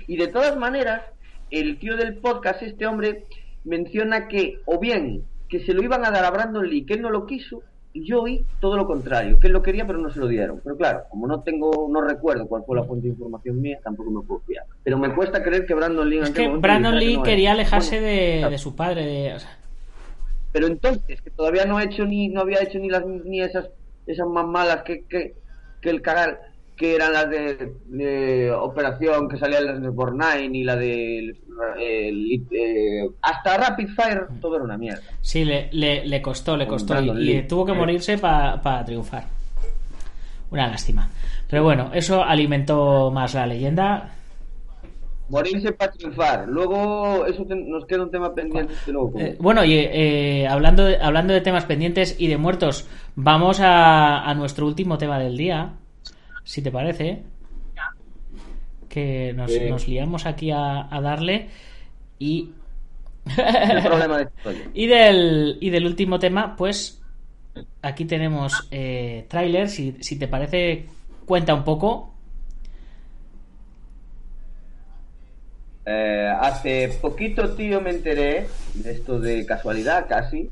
Y 0.06 0.16
de 0.16 0.28
todas 0.28 0.56
maneras, 0.56 1.02
el 1.50 1.78
tío 1.80 1.96
del 1.96 2.14
podcast, 2.14 2.62
este 2.62 2.86
hombre, 2.86 3.24
menciona 3.64 4.28
que, 4.28 4.60
o 4.66 4.78
bien, 4.78 5.24
que 5.48 5.64
se 5.66 5.74
lo 5.74 5.82
iban 5.82 6.04
a 6.04 6.10
dar 6.10 6.24
a 6.24 6.30
Brandon 6.30 6.68
Lee, 6.68 6.84
que 6.84 6.94
él 6.94 7.02
no 7.02 7.10
lo 7.10 7.26
quiso, 7.26 7.62
y 7.92 8.06
yo 8.06 8.22
oí 8.22 8.44
todo 8.60 8.76
lo 8.76 8.86
contrario, 8.86 9.40
que 9.40 9.48
él 9.48 9.52
lo 9.52 9.62
quería 9.62 9.86
pero 9.86 9.98
no 9.98 10.10
se 10.10 10.20
lo 10.20 10.28
dieron. 10.28 10.60
Pero 10.62 10.76
claro, 10.76 11.02
como 11.10 11.26
no 11.26 11.42
tengo, 11.42 11.88
no 11.90 12.00
recuerdo 12.00 12.46
cuál 12.46 12.62
fue 12.64 12.76
la 12.76 12.84
fuente 12.84 13.06
de 13.06 13.12
información 13.14 13.60
mía, 13.60 13.78
tampoco 13.82 14.10
me 14.10 14.22
puedo 14.22 14.40
fiar. 14.42 14.64
Pero 14.84 14.98
me 14.98 15.12
cuesta 15.14 15.42
creer 15.42 15.66
que 15.66 15.74
Brandon 15.74 16.08
Lee... 16.08 16.18
es 16.18 16.30
que 16.30 16.48
Brandon 16.48 16.94
que 16.94 17.04
Lee 17.04 17.16
no 17.16 17.22
quería 17.22 17.50
era. 17.50 17.60
alejarse 17.60 18.00
Bueno, 18.00 18.06
de, 18.06 18.36
claro. 18.38 18.50
de 18.50 18.58
su 18.58 18.76
padre, 18.76 19.06
de, 19.06 19.34
o 19.34 19.40
sea, 19.40 19.57
Pero 20.52 20.66
entonces, 20.66 21.20
que 21.20 21.30
todavía 21.30 21.64
no 21.66 21.76
ha 21.78 21.84
hecho 21.84 22.04
ni, 22.04 22.28
no 22.28 22.40
había 22.40 22.62
hecho 22.62 22.78
ni 22.78 22.88
las 22.88 23.04
ni 23.06 23.42
esas 23.42 23.68
esas 24.06 24.26
más 24.26 24.46
malas 24.46 24.82
que, 24.84 25.04
que, 25.06 25.34
que 25.82 25.90
el 25.90 26.00
cagar, 26.00 26.40
que 26.76 26.94
eran 26.94 27.12
las 27.12 27.28
de, 27.28 27.74
de 27.86 28.50
Operación, 28.52 29.28
que 29.28 29.36
salía 29.36 29.58
el 29.58 29.68
Reservoir 29.68 30.12
Nine 30.14 30.56
y 30.58 30.64
la 30.64 30.76
de 30.76 31.18
eh, 31.78 32.08
el- 32.08 32.46
eh, 32.50 33.06
hasta 33.20 33.58
Rapid 33.58 33.88
Fire, 33.88 34.26
todo 34.40 34.54
era 34.56 34.64
una 34.64 34.78
mierda. 34.78 35.02
sí, 35.20 35.44
le, 35.44 35.68
le, 35.72 36.06
le 36.06 36.22
costó, 36.22 36.56
le 36.56 36.66
costó 36.66 36.94
y, 37.02 37.10
y 37.32 37.42
tuvo 37.42 37.66
que 37.66 37.72
morirse 37.74 38.16
para 38.16 38.84
triunfar. 38.84 39.24
Una 40.50 40.68
lástima. 40.68 41.10
Pero 41.50 41.62
bueno, 41.64 41.90
eso 41.92 42.24
alimentó 42.24 43.10
más 43.10 43.34
la 43.34 43.46
leyenda. 43.46 44.14
Morirse 45.28 45.72
para 45.72 45.92
triunfar. 45.92 46.48
Luego, 46.48 47.26
eso 47.26 47.44
te- 47.44 47.54
nos 47.54 47.84
queda 47.86 48.02
un 48.04 48.10
tema 48.10 48.34
pendiente 48.34 48.72
luego 48.86 49.12
Eh, 49.20 49.36
bueno, 49.38 49.64
y 49.64 49.74
eh, 49.74 50.46
hablando, 50.48 50.84
de, 50.84 50.96
hablando 50.96 51.34
de 51.34 51.40
temas 51.42 51.64
pendientes 51.66 52.16
y 52.18 52.28
de 52.28 52.38
muertos, 52.38 52.86
vamos 53.14 53.60
a, 53.60 54.22
a 54.28 54.34
nuestro 54.34 54.66
último 54.66 54.96
tema 54.98 55.18
del 55.18 55.36
día, 55.36 55.74
si 56.44 56.62
te 56.62 56.70
parece. 56.70 57.22
Que 58.88 59.34
nos, 59.36 59.86
liamos 59.86 60.24
aquí 60.26 60.50
a, 60.50 60.92
a 60.94 61.00
darle. 61.00 61.48
Y. 62.18 62.50
el 63.26 63.82
problema 63.84 64.16
de 64.18 64.22
esto. 64.24 64.50
y, 64.72 64.86
del, 64.86 65.58
y 65.60 65.70
del 65.70 65.86
último 65.86 66.18
tema, 66.18 66.56
pues. 66.56 67.02
Aquí 67.82 68.04
tenemos 68.06 68.66
eh, 68.70 69.26
tráiler. 69.28 69.68
Si, 69.68 69.96
si 70.00 70.18
te 70.18 70.26
parece, 70.28 70.86
cuenta 71.26 71.52
un 71.54 71.64
poco. 71.64 72.14
Eh, 75.90 76.30
hace 76.38 76.90
poquito, 77.00 77.54
tío, 77.54 77.80
me 77.80 77.88
enteré, 77.88 78.46
de 78.74 78.90
esto 78.90 79.18
de 79.18 79.46
casualidad 79.46 80.06
casi, 80.06 80.50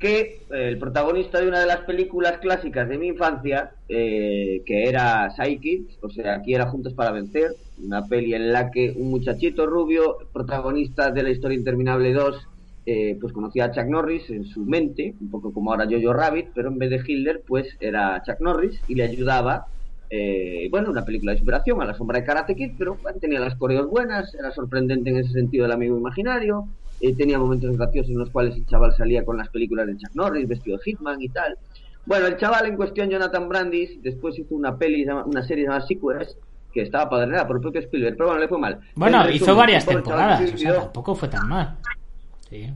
que 0.00 0.40
el 0.50 0.76
protagonista 0.78 1.40
de 1.40 1.46
una 1.46 1.60
de 1.60 1.66
las 1.66 1.82
películas 1.82 2.38
clásicas 2.38 2.88
de 2.88 2.98
mi 2.98 3.06
infancia, 3.06 3.70
eh, 3.88 4.60
que 4.66 4.88
era 4.88 5.30
Psychics, 5.30 5.98
o 6.02 6.10
sea, 6.10 6.34
aquí 6.34 6.54
era 6.54 6.66
Juntos 6.66 6.94
para 6.94 7.12
Vencer, 7.12 7.54
una 7.80 8.04
peli 8.08 8.34
en 8.34 8.52
la 8.52 8.72
que 8.72 8.90
un 8.90 9.10
muchachito 9.10 9.66
rubio, 9.66 10.18
protagonista 10.32 11.12
de 11.12 11.22
la 11.22 11.30
historia 11.30 11.58
interminable 11.58 12.12
2, 12.12 12.48
eh, 12.84 13.16
pues 13.20 13.32
conocía 13.32 13.66
a 13.66 13.70
Chuck 13.70 13.86
Norris 13.86 14.28
en 14.30 14.46
su 14.46 14.64
mente, 14.64 15.14
un 15.20 15.30
poco 15.30 15.52
como 15.52 15.70
ahora 15.70 15.86
Jojo 15.88 16.12
Rabbit, 16.12 16.48
pero 16.52 16.70
en 16.70 16.78
vez 16.78 16.90
de 16.90 17.02
Hitler, 17.06 17.40
pues 17.46 17.68
era 17.78 18.20
Chuck 18.26 18.40
Norris 18.40 18.80
y 18.88 18.96
le 18.96 19.04
ayudaba. 19.04 19.68
Eh, 20.14 20.68
bueno, 20.70 20.90
una 20.90 21.06
película 21.06 21.32
de 21.32 21.38
superación 21.38 21.80
a 21.80 21.86
la 21.86 21.94
sombra 21.94 22.20
de 22.20 22.26
Karate 22.26 22.54
Kid, 22.54 22.72
pero 22.76 22.98
bueno, 23.02 23.18
tenía 23.18 23.40
las 23.40 23.54
coreos 23.54 23.88
buenas, 23.88 24.34
era 24.34 24.50
sorprendente 24.52 25.08
en 25.08 25.16
ese 25.16 25.32
sentido 25.32 25.64
el 25.64 25.72
amigo 25.72 25.96
imaginario, 25.96 26.68
eh, 27.00 27.14
tenía 27.14 27.38
momentos 27.38 27.74
graciosos 27.78 28.10
en 28.10 28.18
los 28.18 28.28
cuales 28.28 28.54
el 28.54 28.66
chaval 28.66 28.94
salía 28.94 29.24
con 29.24 29.38
las 29.38 29.48
películas 29.48 29.86
de 29.86 29.96
Chuck 29.96 30.14
Norris, 30.14 30.46
vestido 30.46 30.76
de 30.76 30.82
Hitman 30.84 31.22
y 31.22 31.30
tal. 31.30 31.56
Bueno, 32.04 32.26
el 32.26 32.36
chaval 32.36 32.66
en 32.66 32.76
cuestión, 32.76 33.08
Jonathan 33.08 33.48
Brandis, 33.48 34.02
después 34.02 34.38
hizo 34.38 34.54
una 34.54 34.76
peli, 34.76 35.06
una 35.24 35.42
serie 35.44 35.64
llamada 35.64 35.86
Sequels, 35.86 36.36
que 36.74 36.82
estaba 36.82 37.08
padrinada 37.08 37.46
por 37.46 37.56
el 37.56 37.62
propio 37.62 37.80
Spielberg, 37.80 38.14
pero 38.14 38.28
bueno, 38.28 38.42
le 38.42 38.48
fue 38.48 38.58
mal. 38.58 38.80
Bueno, 38.94 39.22
En 39.22 39.30
hizo 39.30 39.46
resumen, 39.46 39.56
varias 39.56 39.86
temporadas, 39.86 40.52
o 40.52 40.58
sea, 40.58 40.74
tampoco 40.74 41.14
fue 41.14 41.28
tan 41.28 41.48
mal. 41.48 41.78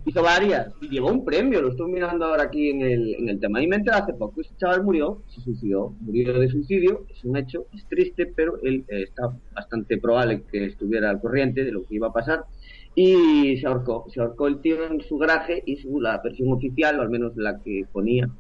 Hizo 0.05 0.23
varias 0.23 0.73
y 0.81 0.89
llevó 0.89 1.11
un 1.11 1.25
premio, 1.25 1.61
lo 1.61 1.71
estoy 1.71 1.93
mirando 1.93 2.25
ahora 2.25 2.45
aquí 2.45 2.71
en 2.71 2.81
el, 2.81 3.15
en 3.15 3.29
el 3.29 3.39
tema. 3.39 3.62
Y 3.62 3.67
me 3.67 3.77
enteré 3.77 3.97
hace 3.97 4.15
poco, 4.15 4.41
ese 4.41 4.57
chaval 4.57 4.83
murió, 4.85 5.23
se 5.29 5.41
suicidó, 5.43 5.95
murió 6.01 6.39
de 6.39 6.49
suicidio, 6.49 7.05
es 7.11 7.25
un 7.25 7.37
hecho, 7.37 7.67
es 7.75 7.87
triste, 7.87 8.27
pero 8.35 8.59
él 8.62 8.85
eh, 8.89 9.03
está 9.03 9.37
bastante 9.55 9.99
probable 9.99 10.43
que 10.51 10.65
estuviera 10.65 11.11
al 11.11 11.21
corriente 11.21 11.65
de 11.65 11.73
lo 11.73 11.85
que 11.85 11.97
iba 11.97 12.09
a 12.09 12.12
pasar. 12.12 12.45
Y 12.95 13.59
se 13.59 13.67
ahorcó, 13.67 14.07
se 14.09 14.21
ahorcó 14.21 14.47
el 14.47 14.61
tío 14.62 14.87
en 14.87 15.03
su 15.03 15.19
garaje 15.19 15.62
y 15.67 15.77
su, 15.77 16.01
la 16.01 16.19
versión 16.23 16.51
oficial, 16.53 16.99
o 16.99 17.03
al 17.03 17.11
menos 17.11 17.37
la 17.37 17.61
que 17.62 17.85
ponía, 17.93 18.31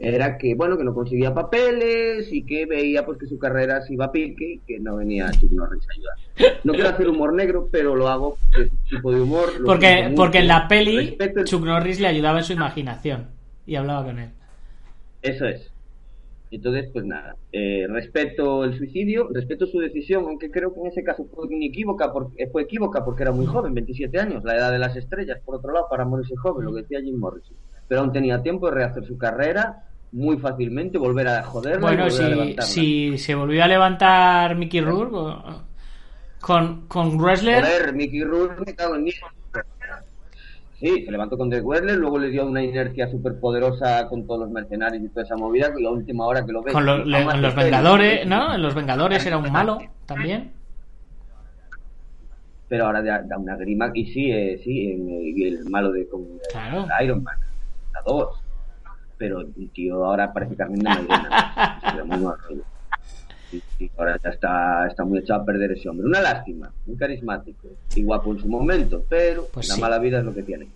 era 0.00 0.38
que 0.38 0.54
bueno 0.54 0.76
que 0.76 0.84
no 0.84 0.94
conseguía 0.94 1.34
papeles 1.34 2.32
y 2.32 2.44
que 2.44 2.66
veía 2.66 3.04
pues 3.04 3.18
que 3.18 3.26
su 3.26 3.38
carrera 3.38 3.82
se 3.82 3.94
iba 3.94 4.06
a 4.06 4.12
pique 4.12 4.54
y 4.54 4.58
que 4.60 4.78
no 4.78 4.96
venía 4.96 5.30
Chuck 5.32 5.50
Norris 5.52 5.82
a 5.88 5.92
ayudar. 5.94 6.58
No 6.64 6.72
quiero 6.72 6.88
hacer 6.88 7.08
humor 7.08 7.32
negro, 7.34 7.68
pero 7.70 7.94
lo 7.96 8.08
hago 8.08 8.36
porque 8.50 8.62
es 8.64 8.70
tipo 8.90 9.12
de 9.12 9.20
humor. 9.20 9.50
Porque, 9.64 10.12
porque 10.16 10.38
en 10.38 10.48
la 10.48 10.68
peli 10.68 11.16
el- 11.18 11.44
Chuck 11.44 11.64
Norris 11.64 12.00
le 12.00 12.06
ayudaba 12.06 12.38
en 12.38 12.44
su 12.44 12.52
imaginación 12.52 13.26
y 13.66 13.74
hablaba 13.76 14.04
con 14.04 14.18
él. 14.18 14.30
Eso 15.22 15.46
es. 15.46 15.70
Entonces, 16.50 16.88
pues 16.92 17.04
nada, 17.04 17.36
eh, 17.52 17.86
respeto 17.90 18.64
el 18.64 18.78
suicidio, 18.78 19.28
respeto 19.30 19.66
su 19.66 19.80
decisión, 19.80 20.24
aunque 20.24 20.50
creo 20.50 20.72
que 20.72 20.80
en 20.80 20.86
ese 20.86 21.04
caso 21.04 21.26
fue 21.34 21.46
inequívoca 21.54 22.10
porque, 22.10 22.46
fue 22.46 22.62
equívoca 22.62 23.04
porque 23.04 23.22
era 23.24 23.32
muy 23.32 23.44
joven, 23.44 23.74
27 23.74 24.18
años, 24.18 24.42
la 24.44 24.56
edad 24.56 24.72
de 24.72 24.78
las 24.78 24.96
estrellas, 24.96 25.38
por 25.44 25.56
otro 25.56 25.72
lado, 25.72 25.86
para 25.90 26.06
morirse 26.06 26.34
joven, 26.36 26.64
lo 26.64 26.72
que 26.74 26.82
decía 26.82 27.02
Jim 27.02 27.18
Morrison. 27.18 27.54
Pero 27.88 28.02
aún 28.02 28.12
tenía 28.12 28.42
tiempo 28.42 28.68
de 28.68 28.74
rehacer 28.76 29.04
su 29.06 29.16
carrera 29.18 29.84
muy 30.12 30.38
fácilmente, 30.38 30.98
volver 30.98 31.28
a 31.28 31.42
joderla 31.42 31.78
y 31.78 31.96
Bueno, 31.96 32.04
volver 32.04 32.22
a 32.22 32.28
si, 32.28 32.30
levantarla. 32.34 32.64
si 32.66 33.18
se 33.18 33.34
volvió 33.34 33.64
a 33.64 33.68
levantar 33.68 34.54
Mickey 34.56 34.80
Rourke 34.80 35.14
o- 35.16 35.62
con, 36.40 36.86
con 36.86 37.18
Wrestler, 37.18 37.62
Joder, 37.64 37.92
Mickey 37.94 38.22
Rourke 38.22 38.62
me 38.64 38.74
cago 38.74 38.94
en 38.94 39.04
diez. 39.04 39.16
Sí, 40.78 41.04
se 41.04 41.10
levantó 41.10 41.36
con 41.36 41.50
The 41.50 41.60
Wrestler, 41.60 41.96
luego 41.96 42.18
le 42.20 42.28
dio 42.30 42.46
una 42.46 42.62
inercia 42.62 43.10
súper 43.10 43.40
poderosa 43.40 44.06
con 44.08 44.24
todos 44.26 44.40
los 44.42 44.50
mercenarios 44.50 45.02
y 45.02 45.08
toda 45.08 45.24
esa 45.26 45.36
movida, 45.36 45.72
y 45.76 45.84
a 45.84 45.90
última 45.90 46.24
hora 46.26 46.46
que 46.46 46.52
lo 46.52 46.62
ves. 46.62 46.72
con 46.72 46.86
lo- 46.86 47.00
y 47.04 47.10
le- 47.10 47.18
jamás 47.18 47.34
en 47.34 47.42
los. 47.42 47.54
Vengadores, 47.56 48.26
¿no? 48.26 48.54
En 48.54 48.62
los 48.62 48.74
Vengadores 48.76 49.26
era 49.26 49.38
un 49.38 49.50
malo 49.50 49.78
también. 50.06 50.52
pero 52.68 52.84
ahora 52.86 53.02
da, 53.02 53.38
una 53.38 53.56
grima 53.56 53.90
y 53.94 54.12
sí, 54.12 54.30
eh, 54.30 54.60
sí, 54.62 54.92
en, 54.92 55.08
eh, 55.08 55.32
y 55.34 55.44
el 55.48 55.64
malo 55.70 55.90
de 55.90 56.06
con 56.06 56.20
eh, 56.22 56.26
Claro. 56.52 56.86
Iron 57.02 57.22
Man, 57.22 57.34
2. 58.06 58.42
Pero 59.16 59.40
el 59.40 59.70
tío 59.72 60.04
ahora 60.04 60.32
parece 60.32 60.54
Carmen 60.54 60.78
de 60.78 60.84
Mairena. 60.88 61.80
Ve 61.96 62.04
muy 62.04 62.18
mal 62.18 62.36
rollo. 62.48 62.62
Sí, 63.50 63.62
sí, 63.78 63.90
ahora 63.96 64.18
ya 64.22 64.30
está, 64.30 64.86
está 64.86 65.04
muy 65.04 65.18
echado 65.20 65.42
a 65.42 65.44
perder 65.44 65.72
ese 65.72 65.88
hombre. 65.88 66.06
Una 66.06 66.20
lástima, 66.20 66.70
muy 66.86 66.96
carismático 66.96 67.68
y 67.96 68.04
guapo 68.04 68.32
en 68.32 68.38
su 68.40 68.48
momento, 68.48 69.02
pero 69.08 69.46
Pues 69.52 69.68
la 69.68 69.74
sí. 69.76 69.80
mala 69.80 69.98
vida 69.98 70.18
es 70.18 70.24
lo 70.24 70.34
que 70.34 70.42
tiene. 70.42 70.68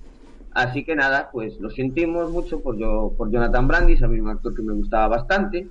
Así 0.54 0.84
que 0.84 0.96
nada, 0.96 1.30
pues 1.30 1.58
lo 1.60 1.70
sentimos 1.70 2.30
mucho 2.30 2.60
por, 2.60 2.76
yo, 2.76 3.12
por 3.16 3.30
Jonathan 3.30 3.68
Brandis, 3.68 4.02
a 4.02 4.08
mí 4.08 4.18
un 4.20 4.28
actor 4.28 4.54
que 4.54 4.62
me 4.62 4.72
gustaba 4.72 5.08
bastante. 5.08 5.68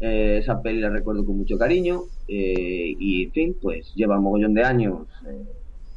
Eh, 0.00 0.38
esa 0.38 0.60
peli 0.60 0.80
la 0.80 0.90
recuerdo 0.90 1.24
con 1.24 1.38
mucho 1.38 1.56
cariño 1.56 2.02
eh, 2.26 2.96
y, 2.98 3.24
en 3.24 3.32
fin, 3.32 3.56
pues 3.62 3.94
lleva 3.94 4.18
un 4.18 4.24
mogollón 4.24 4.52
de 4.52 4.64
años 4.64 5.06
eh, 5.28 5.44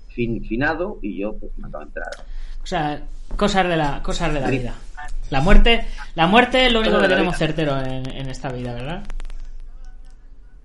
fin, 0.10 0.44
finado 0.46 1.00
y 1.02 1.18
yo 1.18 1.34
pues 1.34 1.52
me 1.58 1.68
acabo 1.68 1.84
de 1.84 1.88
entrar. 1.88 2.12
O 2.66 2.68
sea, 2.68 3.04
cosas 3.38 3.68
de 3.68 3.78
la, 3.78 4.02
cosas 4.02 4.34
de 4.34 4.40
la 4.40 4.50
vida. 4.50 4.74
La 5.30 5.40
muerte, 5.40 5.86
la 6.16 6.26
muerte 6.26 6.66
es 6.66 6.74
lo 6.74 6.80
único 6.80 7.00
que 7.00 7.08
tenemos 7.08 7.38
certero 7.38 7.80
en, 7.80 8.10
en 8.10 8.28
esta 8.28 8.52
vida, 8.52 8.74
¿verdad? 8.74 9.04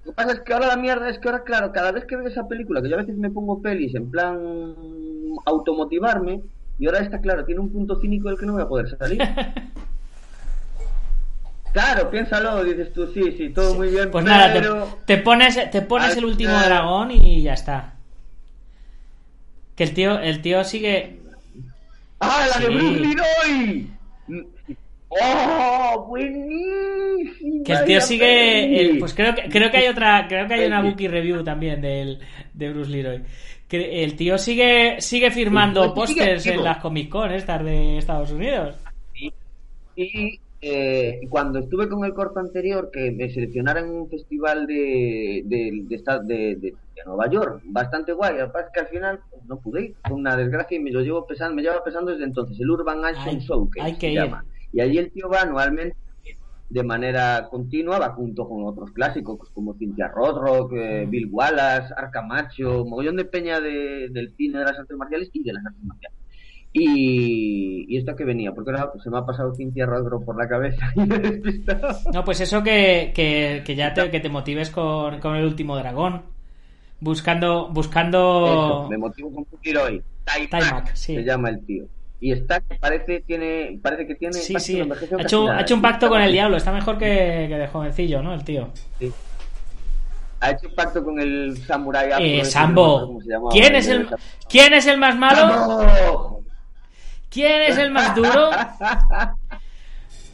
Lo 0.07 0.13
que 0.13 0.17
pasa 0.17 0.33
es 0.33 0.41
que 0.41 0.55
ahora 0.55 0.69
la 0.69 0.79
mierda 0.79 1.11
es 1.11 1.19
que 1.19 1.29
ahora, 1.29 1.45
claro, 1.45 1.73
cada 1.73 1.93
vez 1.93 2.07
que 2.07 2.17
veo 2.17 2.27
esa 2.27 2.49
película, 2.49 2.81
que 2.81 2.89
yo 2.89 2.95
a 2.95 3.03
veces 3.03 3.19
me 3.19 3.29
pongo 3.29 3.61
pelis 3.61 3.95
en 3.95 4.11
plan 4.11 4.39
automotivarme, 5.45 6.41
y 6.79 6.87
ahora 6.87 7.01
está 7.01 7.21
claro, 7.21 7.45
tiene 7.45 7.61
un 7.61 7.71
punto 7.71 8.01
cínico 8.01 8.31
del 8.31 8.39
que 8.39 8.47
no 8.47 8.55
voy 8.55 8.63
a 8.63 8.69
poder 8.69 8.89
salir. 8.97 9.23
Claro, 11.73 12.11
piénsalo, 12.11 12.65
dices 12.65 12.93
tú, 12.93 13.07
sí, 13.13 13.31
sí, 13.39 13.51
todo 13.51 13.77
muy 13.77 13.91
bien, 13.91 14.11
Pues 14.11 14.25
nada, 14.25 14.53
pero... 14.53 14.99
te, 15.07 15.17
te 15.17 15.23
pones, 15.23 15.71
te 15.71 15.83
pones 15.83 16.11
Al 16.11 16.19
el 16.19 16.25
último 16.25 16.53
dragón 16.53 17.13
y 17.13 17.45
ya 17.45 17.53
está. 17.53 17.95
Que 19.77 19.85
el 19.85 19.95
tío, 19.95 20.19
el 20.19 20.43
tío 20.43 20.65
sigue. 20.65 21.19
¡Ah, 22.20 22.46
la 22.54 22.61
de. 22.66 22.74
Bruce 22.74 23.00
Leroy! 23.00 23.90
¡Oh, 25.09 26.06
buenísima! 26.09 27.64
Que 27.64 27.72
el 27.72 27.85
tío 27.85 28.00
sigue. 28.00 28.80
el- 28.80 28.98
pues 28.98 29.14
creo 29.14 29.35
que, 29.35 29.48
creo 29.48 29.70
que 29.70 29.76
hay 29.78 29.88
otra. 29.88 30.26
Creo 30.28 30.46
que 30.46 30.54
hay 30.54 30.66
una. 30.66 30.83
Bookie 30.83 31.09
Review 31.09 31.42
también 31.42 31.80
del, 31.80 32.20
de 32.54 32.70
Bruce 32.72 32.90
Leroy. 32.90 33.22
Que 33.66 34.02
el 34.04 34.16
tío 34.16 34.37
sigue, 34.38 35.00
sigue 35.00 35.30
firmando 35.30 35.83
sigue 35.83 35.94
pósters 35.94 36.46
en 36.46 36.64
las 36.64 36.78
Comic 36.78 37.09
Con 37.09 37.33
estas 37.33 37.64
de 37.64 37.98
Estados 37.98 38.30
Unidos. 38.33 38.76
Y 39.96 40.40
eh, 40.62 41.20
cuando 41.28 41.59
estuve 41.61 41.88
con 41.88 42.04
el 42.04 42.12
corto 42.12 42.40
anterior, 42.40 42.90
que 42.92 43.11
me 43.11 43.30
seleccionaron 43.30 43.85
en 43.85 43.90
un 43.92 44.11
festival 44.11 44.66
de, 44.66 45.42
de, 45.44 45.85
de, 45.88 46.56
de- 46.56 46.74
Nueva 47.07 47.29
York, 47.31 47.63
bastante 47.67 48.13
guay. 48.13 48.39
Lo 48.39 48.53
que 48.53 48.81
al 48.81 48.87
final 48.89 49.21
pues, 49.31 49.45
no 49.47 49.59
pude 49.61 49.85
ir, 49.85 49.97
fue 50.07 50.17
una 50.17 50.37
desgracia 50.37 50.77
y 50.77 50.81
me 50.81 50.91
lo 50.91 51.01
llevo 51.01 51.27
pesando, 51.27 51.55
me 51.55 51.63
lleva 51.63 51.83
pesando 51.85 52.11
desde 52.13 52.25
entonces, 52.25 52.59
el 52.61 52.71
Urban 52.71 53.05
Action 53.05 53.39
Hay- 53.39 53.81
hay 53.81 53.93
que 53.95 54.01
se 54.09 54.13
ir. 54.13 54.19
llama. 54.21 54.45
Y 54.73 54.81
allí 54.81 54.99
el 54.99 55.11
tío 55.13 55.29
va 55.29 55.43
anualmente 55.43 55.97
de 56.69 56.85
manera 56.85 57.49
continua, 57.51 57.99
va 57.99 58.11
junto 58.11 58.49
con 58.49 58.65
otros 58.65 58.93
clásicos 58.93 59.37
pues, 59.39 59.51
como 59.51 59.75
Cynthia 59.75 60.07
Rothrock, 60.07 60.73
eh, 60.75 61.05
Mm. 61.07 61.11
Bill 61.11 61.29
Wallace, 61.33 61.93
Arca 61.97 62.23
Macho, 62.23 62.85
mogollón 62.85 63.17
de 63.17 63.25
peña 63.25 63.61
de- 63.61 64.09
del 64.11 64.31
cine 64.37 64.61
de 64.61 64.65
las 64.67 64.79
artes 64.79 64.97
marciales 64.97 65.31
y 65.33 65.43
de 65.43 65.53
las 65.53 65.67
artes 65.67 65.83
marciales. 65.83 66.17
Y, 66.73 67.87
y 67.89 67.97
esto 67.99 68.15
que 68.15 68.25
venía, 68.25 68.53
porque 68.55 68.71
ahora 68.71 68.93
se 69.03 69.11
me 69.11 69.19
ha 69.19 69.27
pasado 69.27 69.53
Cynthia 69.57 69.87
Rothrock 69.87 70.25
por 70.25 70.39
la 70.39 70.49
cabeza 70.49 70.87
y 70.95 71.01
me 71.01 71.17
he 71.17 71.19
despistado. 71.19 71.89
No, 72.15 72.25
pues 72.25 72.41
eso 72.41 72.63
que, 72.63 73.11
que, 73.13 73.63
que 73.67 73.75
ya 73.75 73.93
te, 73.93 74.09
que 74.09 74.21
te 74.21 74.29
motives 74.29 74.71
con, 74.71 75.19
con 75.19 75.35
el 75.35 75.45
último 75.45 75.77
dragón. 75.77 76.23
Buscando. 77.01 77.65
Eso, 77.65 77.73
Buscando. 77.73 78.87
me 78.91 78.99
motivo 78.99 79.33
con 79.33 79.45
tiro 79.61 79.85
hoy. 79.85 80.03
Sí. 80.95 81.15
se 81.17 81.25
llama 81.25 81.51
el 81.51 81.65
tío. 81.65 81.85
Y 82.21 82.33
está, 82.33 82.63
parece, 82.81 83.21
tiene, 83.27 83.79
parece 83.83 84.07
que 84.07 84.15
tiene. 84.15 84.35
Sí, 84.35 84.55
sí. 84.61 84.81
Ha 84.81 85.23
hecho, 85.23 85.47
nada. 85.47 85.59
ha 85.59 85.63
hecho 85.63 85.75
un 85.75 85.83
pacto 85.83 86.09
con 86.09 86.21
el 86.21 86.31
diablo. 86.31 86.57
Está 86.57 86.71
mejor 86.71 86.99
que, 86.99 87.47
que 87.49 87.57
de 87.57 87.67
jovencillo, 87.67 88.23
¿no? 88.23 88.35
El 88.35 88.45
tío. 88.45 88.69
Sí. 88.99 89.11
Ha 90.41 90.51
hecho 90.53 90.69
un 90.69 90.75
pacto 90.75 91.05
con 91.05 91.21
el 91.21 91.57
samurái. 91.67 92.41
Eh, 92.41 92.45
Sambo. 92.45 93.19
¿Quién 93.51 93.75
es 93.75 93.89
el, 93.89 94.09
¿Quién 94.49 94.73
es 94.73 94.87
el 94.87 94.99
más 94.99 95.17
malo? 95.17 95.37
¡Sambo! 95.37 96.45
¿Quién 97.31 97.63
es 97.63 97.79
el 97.79 97.91
más 97.91 98.15
duro? 98.15 98.51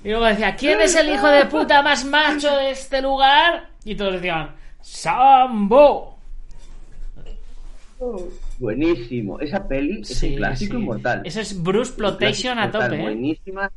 Y 0.05 0.11
luego 0.11 0.27
decía, 0.27 0.55
¿quién 0.55 0.81
es 0.81 0.95
el 0.95 1.13
hijo 1.13 1.27
de 1.27 1.47
puta 1.47 1.83
más 1.83 2.05
macho 2.05 2.57
de 2.57 2.71
este 2.71 3.03
lugar? 3.03 3.71
Y 3.85 3.97
todos 3.97 4.15
decían, 4.15 4.55
Sambo. 4.81 6.16
Buenísimo. 8.59 9.41
Esa 9.41 9.67
peli 9.67 10.01
es 10.03 10.09
Sí, 10.09 10.31
un 10.31 10.37
clásico 10.37 10.77
sí. 10.77 10.83
inmortal. 10.83 11.23
Eso 11.25 11.41
es 11.41 11.63
Bruce 11.63 11.93
Plotation 11.93 12.59
a 12.59 12.71
tope, 12.71 12.97
¿eh? 12.97 13.03
Buenísima. 13.03 13.71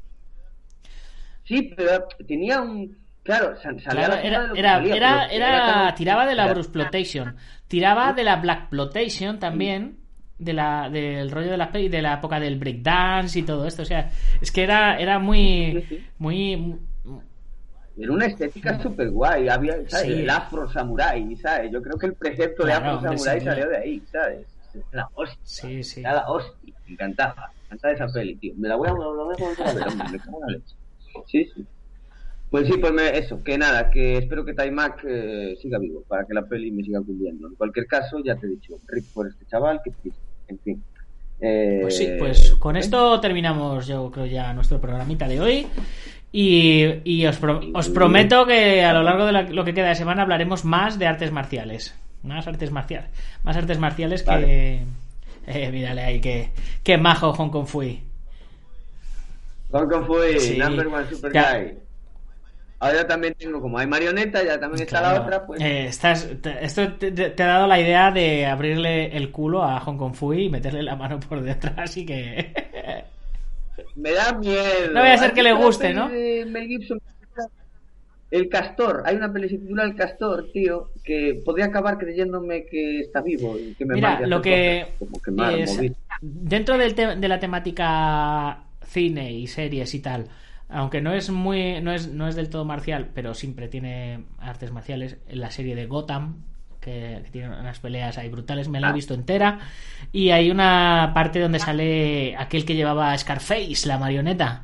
Sí, 1.43 1.73
pero 1.75 2.07
tenía 2.27 2.61
un. 2.61 2.97
Claro, 3.23 3.55
sal- 3.61 3.79
salía 3.81 4.05
Claro, 4.05 4.15
la 4.15 4.21
era, 4.21 4.41
de 4.41 4.47
lo 4.47 4.53
que 4.53 4.59
era, 4.59 4.73
salía, 4.73 5.27
era, 5.35 5.95
tiraba 5.95 6.25
de 6.25 6.35
la 6.35 6.51
Bruce 6.53 6.69
Plotation, 6.69 7.35
tiraba 7.67 8.13
de 8.13 8.23
la 8.23 8.37
Black 8.37 8.69
Plotation 8.69 9.39
también, 9.39 9.97
de 10.39 10.53
la, 10.53 10.89
del 10.89 11.29
rollo 11.29 11.51
de 11.51 11.57
la 11.57 11.71
peli, 11.71 11.89
de 11.89 12.01
la 12.01 12.15
época 12.15 12.39
del 12.39 12.57
breakdance 12.57 13.37
y 13.39 13.43
todo 13.43 13.67
esto, 13.67 13.81
o 13.83 13.85
sea, 13.85 14.09
es 14.41 14.51
que 14.51 14.63
era, 14.63 14.97
era 14.97 15.19
muy, 15.19 15.85
muy, 16.17 16.75
Era 17.99 18.11
una 18.13 18.25
estética 18.27 18.81
súper 18.81 19.09
guay. 19.11 19.49
Había, 19.49 19.73
¿sabes? 19.89 20.07
Sí. 20.07 20.13
El 20.21 20.29
afro 20.29 20.69
samurai, 20.71 21.35
¿sabes? 21.35 21.71
Yo 21.71 21.81
creo 21.81 21.97
que 21.97 22.05
el 22.07 22.13
precepto 22.13 22.63
Claro, 22.63 22.85
de 22.85 22.91
afro 22.97 23.09
samurai 23.09 23.41
salió 23.41 23.69
de 23.69 23.77
ahí, 23.77 24.03
¿sabes? 24.11 24.47
la 24.91 25.09
hostia. 25.15 25.39
Sí, 25.43 25.83
sí. 25.83 25.99
Era 26.01 26.13
la 26.13 26.29
hostia. 26.29 26.73
Me 26.85 26.93
encantaba. 26.93 27.51
Me 27.61 27.65
encantaba 27.75 27.93
esa 27.93 28.07
peli, 28.07 28.35
tío. 28.35 28.53
Me 28.57 28.67
la 28.67 28.75
voy 28.75 28.87
a, 28.87 28.93
volver 28.93 29.35
a 29.35 29.73
ver, 29.73 29.87
hombre, 29.87 30.05
me 30.11 30.19
cago 30.19 30.37
en 30.37 30.41
la 30.41 30.57
leche. 30.57 30.75
Sí, 31.27 31.45
sí. 31.55 31.65
Pues 32.51 32.67
sí, 32.67 32.77
pues 32.77 32.93
me- 32.93 33.15
eso, 33.17 33.43
que 33.43 33.57
nada, 33.57 33.91
que 33.91 34.17
espero 34.17 34.43
que 34.45 34.53
Taimak 34.55 35.03
eh, 35.07 35.55
siga 35.61 35.77
vivo 35.77 36.03
para 36.07 36.25
que 36.25 36.33
la 36.33 36.43
peli 36.47 36.71
me 36.71 36.83
siga 36.83 36.99
cumpliendo. 37.01 37.47
En 37.47 37.55
cualquier 37.55 37.85
caso, 37.85 38.17
ya 38.23 38.35
te 38.35 38.47
he 38.47 38.49
dicho, 38.49 38.79
Rick 38.87 39.05
por 39.13 39.27
este 39.27 39.45
chaval, 39.45 39.81
que. 39.83 39.91
En 40.47 40.59
fin. 40.59 40.83
Eh, 41.41 41.79
Pues 41.81 41.95
sí, 41.97 42.09
pues 42.17 42.51
con 42.55 42.75
¿eh? 42.75 42.79
esto 42.79 43.19
terminamos 43.21 43.87
yo 43.87 44.09
creo 44.11 44.25
ya 44.25 44.51
nuestro 44.53 44.81
programita 44.81 45.27
de 45.27 45.39
hoy. 45.39 45.67
Y, 46.31 47.01
y 47.05 47.25
os, 47.25 47.37
pro- 47.37 47.61
os 47.73 47.89
prometo 47.89 48.45
que 48.45 48.83
a 48.83 48.93
lo 48.93 49.01
largo 49.03 49.25
de 49.25 49.31
la- 49.31 49.41
lo 49.43 49.65
que 49.65 49.73
queda 49.73 49.89
de 49.89 49.95
semana 49.95 50.21
hablaremos 50.21 50.63
más 50.65 50.99
de 50.99 51.07
artes 51.07 51.31
marciales. 51.31 51.95
Más 52.23 52.45
artes 52.47 52.69
marciales. 52.71 53.09
Más 53.43 53.57
artes 53.57 53.79
marciales 53.79 54.23
que... 54.23 54.83
Eh, 55.47 55.71
mírale 55.71 56.03
ahí, 56.03 56.21
que, 56.21 56.51
que 56.83 56.97
majo 56.97 57.33
Hong 57.33 57.49
Kong 57.49 57.65
Fui. 57.65 58.03
Hong 59.71 59.87
Kong 59.89 60.05
Sí. 60.39 60.57
number 60.57 60.87
one 60.87 61.07
super 61.09 61.31
Ya. 61.33 61.57
guy. 61.57 61.73
Ahora 62.81 63.05
también 63.07 63.33
tengo, 63.37 63.59
como 63.59 63.77
hay 63.77 63.87
marioneta, 63.87 64.41
ya 64.43 64.57
también 64.59 64.83
está 64.83 65.01
la 65.01 65.21
otra, 65.21 65.45
pues... 65.45 65.59
Eh, 65.61 65.87
estás, 65.87 66.29
te- 66.41 66.63
esto 66.63 66.93
te, 66.93 67.11
te- 67.11 67.43
ha 67.43 67.47
dado 67.47 67.67
la 67.67 67.79
idea 67.79 68.09
de 68.11 68.45
abrirle 68.45 69.17
el 69.17 69.31
culo 69.31 69.63
a 69.63 69.79
Hong 69.81 69.97
Kong 69.97 70.13
Fui 70.13 70.45
y 70.45 70.49
meterle 70.49 70.83
la 70.83 70.95
mano 70.95 71.19
por 71.19 71.41
detrás, 71.41 71.75
así 71.77 72.05
que... 72.05 72.68
Me 73.99 74.11
da 74.13 74.33
miedo. 74.33 74.87
No 74.93 74.99
vaya 75.01 75.13
a 75.13 75.17
ser 75.17 75.27
¿Has 75.27 75.33
que 75.33 75.43
le 75.43 75.53
guste, 75.53 75.93
¿no? 75.93 76.07
Mel 76.09 76.67
Gibson? 76.67 76.99
El 78.31 78.47
Castor. 78.47 79.01
Hay 79.05 79.15
una 79.15 79.33
peli 79.33 79.47
que 79.47 79.55
se 79.55 79.61
titula 79.61 79.83
El 79.83 79.95
Castor, 79.95 80.49
tío, 80.53 80.91
que 81.03 81.41
podría 81.43 81.65
acabar 81.65 81.97
creyéndome 81.97 82.65
que 82.65 82.99
está 82.99 83.21
vivo 83.21 83.57
y 83.57 83.73
que 83.73 83.85
me 83.85 83.95
Mira, 83.95 84.19
lo 84.27 84.41
que 84.41 84.85
cosas, 84.99 85.79
es- 85.79 85.91
dentro 86.21 86.77
del 86.77 86.95
de 86.95 87.27
la 87.27 87.39
temática 87.39 88.65
cine 88.85 89.31
y 89.33 89.47
series 89.47 89.93
y 89.95 89.99
tal, 89.99 90.27
aunque 90.67 91.01
no 91.01 91.11
es 91.13 91.31
muy 91.31 91.81
no 91.81 91.91
es 91.91 92.07
no 92.07 92.27
es 92.27 92.35
del 92.35 92.49
todo 92.49 92.65
marcial, 92.65 93.09
pero 93.15 93.33
siempre 93.33 93.67
tiene 93.67 94.25
artes 94.37 94.71
marciales, 94.71 95.17
la 95.31 95.49
serie 95.49 95.75
de 95.75 95.87
Gotham 95.87 96.43
que, 96.81 97.21
que 97.23 97.29
tiene 97.31 97.49
unas 97.49 97.79
peleas 97.79 98.17
ahí 98.17 98.29
brutales, 98.29 98.67
me 98.69 98.79
la 98.79 98.87
he 98.87 98.89
Ah. 98.91 98.93
visto 98.93 99.13
entera. 99.13 99.59
Y 100.11 100.29
hay 100.31 100.49
una 100.51 101.11
parte 101.13 101.39
donde 101.39 101.59
sale 101.59 102.35
aquel 102.37 102.65
que 102.65 102.75
llevaba 102.75 103.11
a 103.11 103.17
Scarface, 103.17 103.87
la 103.87 103.97
marioneta, 103.97 104.63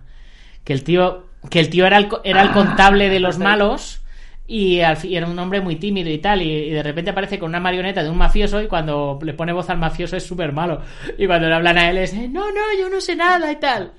que 0.63 0.73
el 0.73 0.83
tío 0.83 1.27
que 1.49 1.59
el 1.59 1.69
tío 1.69 1.85
era 1.85 1.97
el, 1.97 2.07
era 2.23 2.41
el 2.41 2.49
contable 2.51 3.07
de 3.09 3.19
los 3.19 3.37
malos 3.49 4.01
y 4.47 4.81
al 4.81 4.97
fi- 4.97 5.15
era 5.15 5.27
un 5.27 5.37
hombre 5.37 5.61
muy 5.61 5.75
tímido 5.75 6.09
y 6.09 6.17
tal 6.17 6.41
y, 6.41 6.49
y 6.51 6.69
de 6.71 6.81
repente 6.81 7.11
aparece 7.11 7.37
con 7.37 7.49
una 7.49 7.59
marioneta 7.59 8.01
de 8.03 8.09
un 8.09 8.17
mafioso 8.17 8.61
y 8.63 8.67
cuando 8.67 9.19
le 9.21 9.33
pone 9.35 9.53
voz 9.53 9.69
al 9.69 9.77
mafioso 9.77 10.17
es 10.17 10.25
súper 10.25 10.53
malo 10.53 10.81
y 11.19 11.27
cuando 11.27 11.47
le 11.47 11.53
hablan 11.55 11.77
a 11.77 11.89
él 11.91 11.97
es 11.99 12.13
no 12.15 12.51
no 12.51 12.61
yo 12.79 12.89
no 12.89 12.99
sé 12.99 13.15
nada 13.15 13.51
y 13.51 13.55
tal 13.57 13.91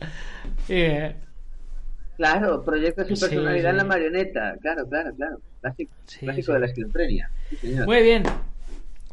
Eh, 0.69 1.15
Claro, 2.17 2.65
proyecta 2.65 3.05
su 3.05 3.15
Sí, 3.17 3.21
personalidad 3.27 3.71
en 3.71 3.77
la 3.77 3.85
marioneta. 3.85 4.57
Claro, 4.61 4.89
claro, 4.89 5.15
claro. 5.15 5.39
Clásico, 6.21 6.53
de 6.53 6.61
la 6.61 6.67
esquizofrenia. 6.67 7.31
Muy 7.85 8.03
bien. 8.03 8.23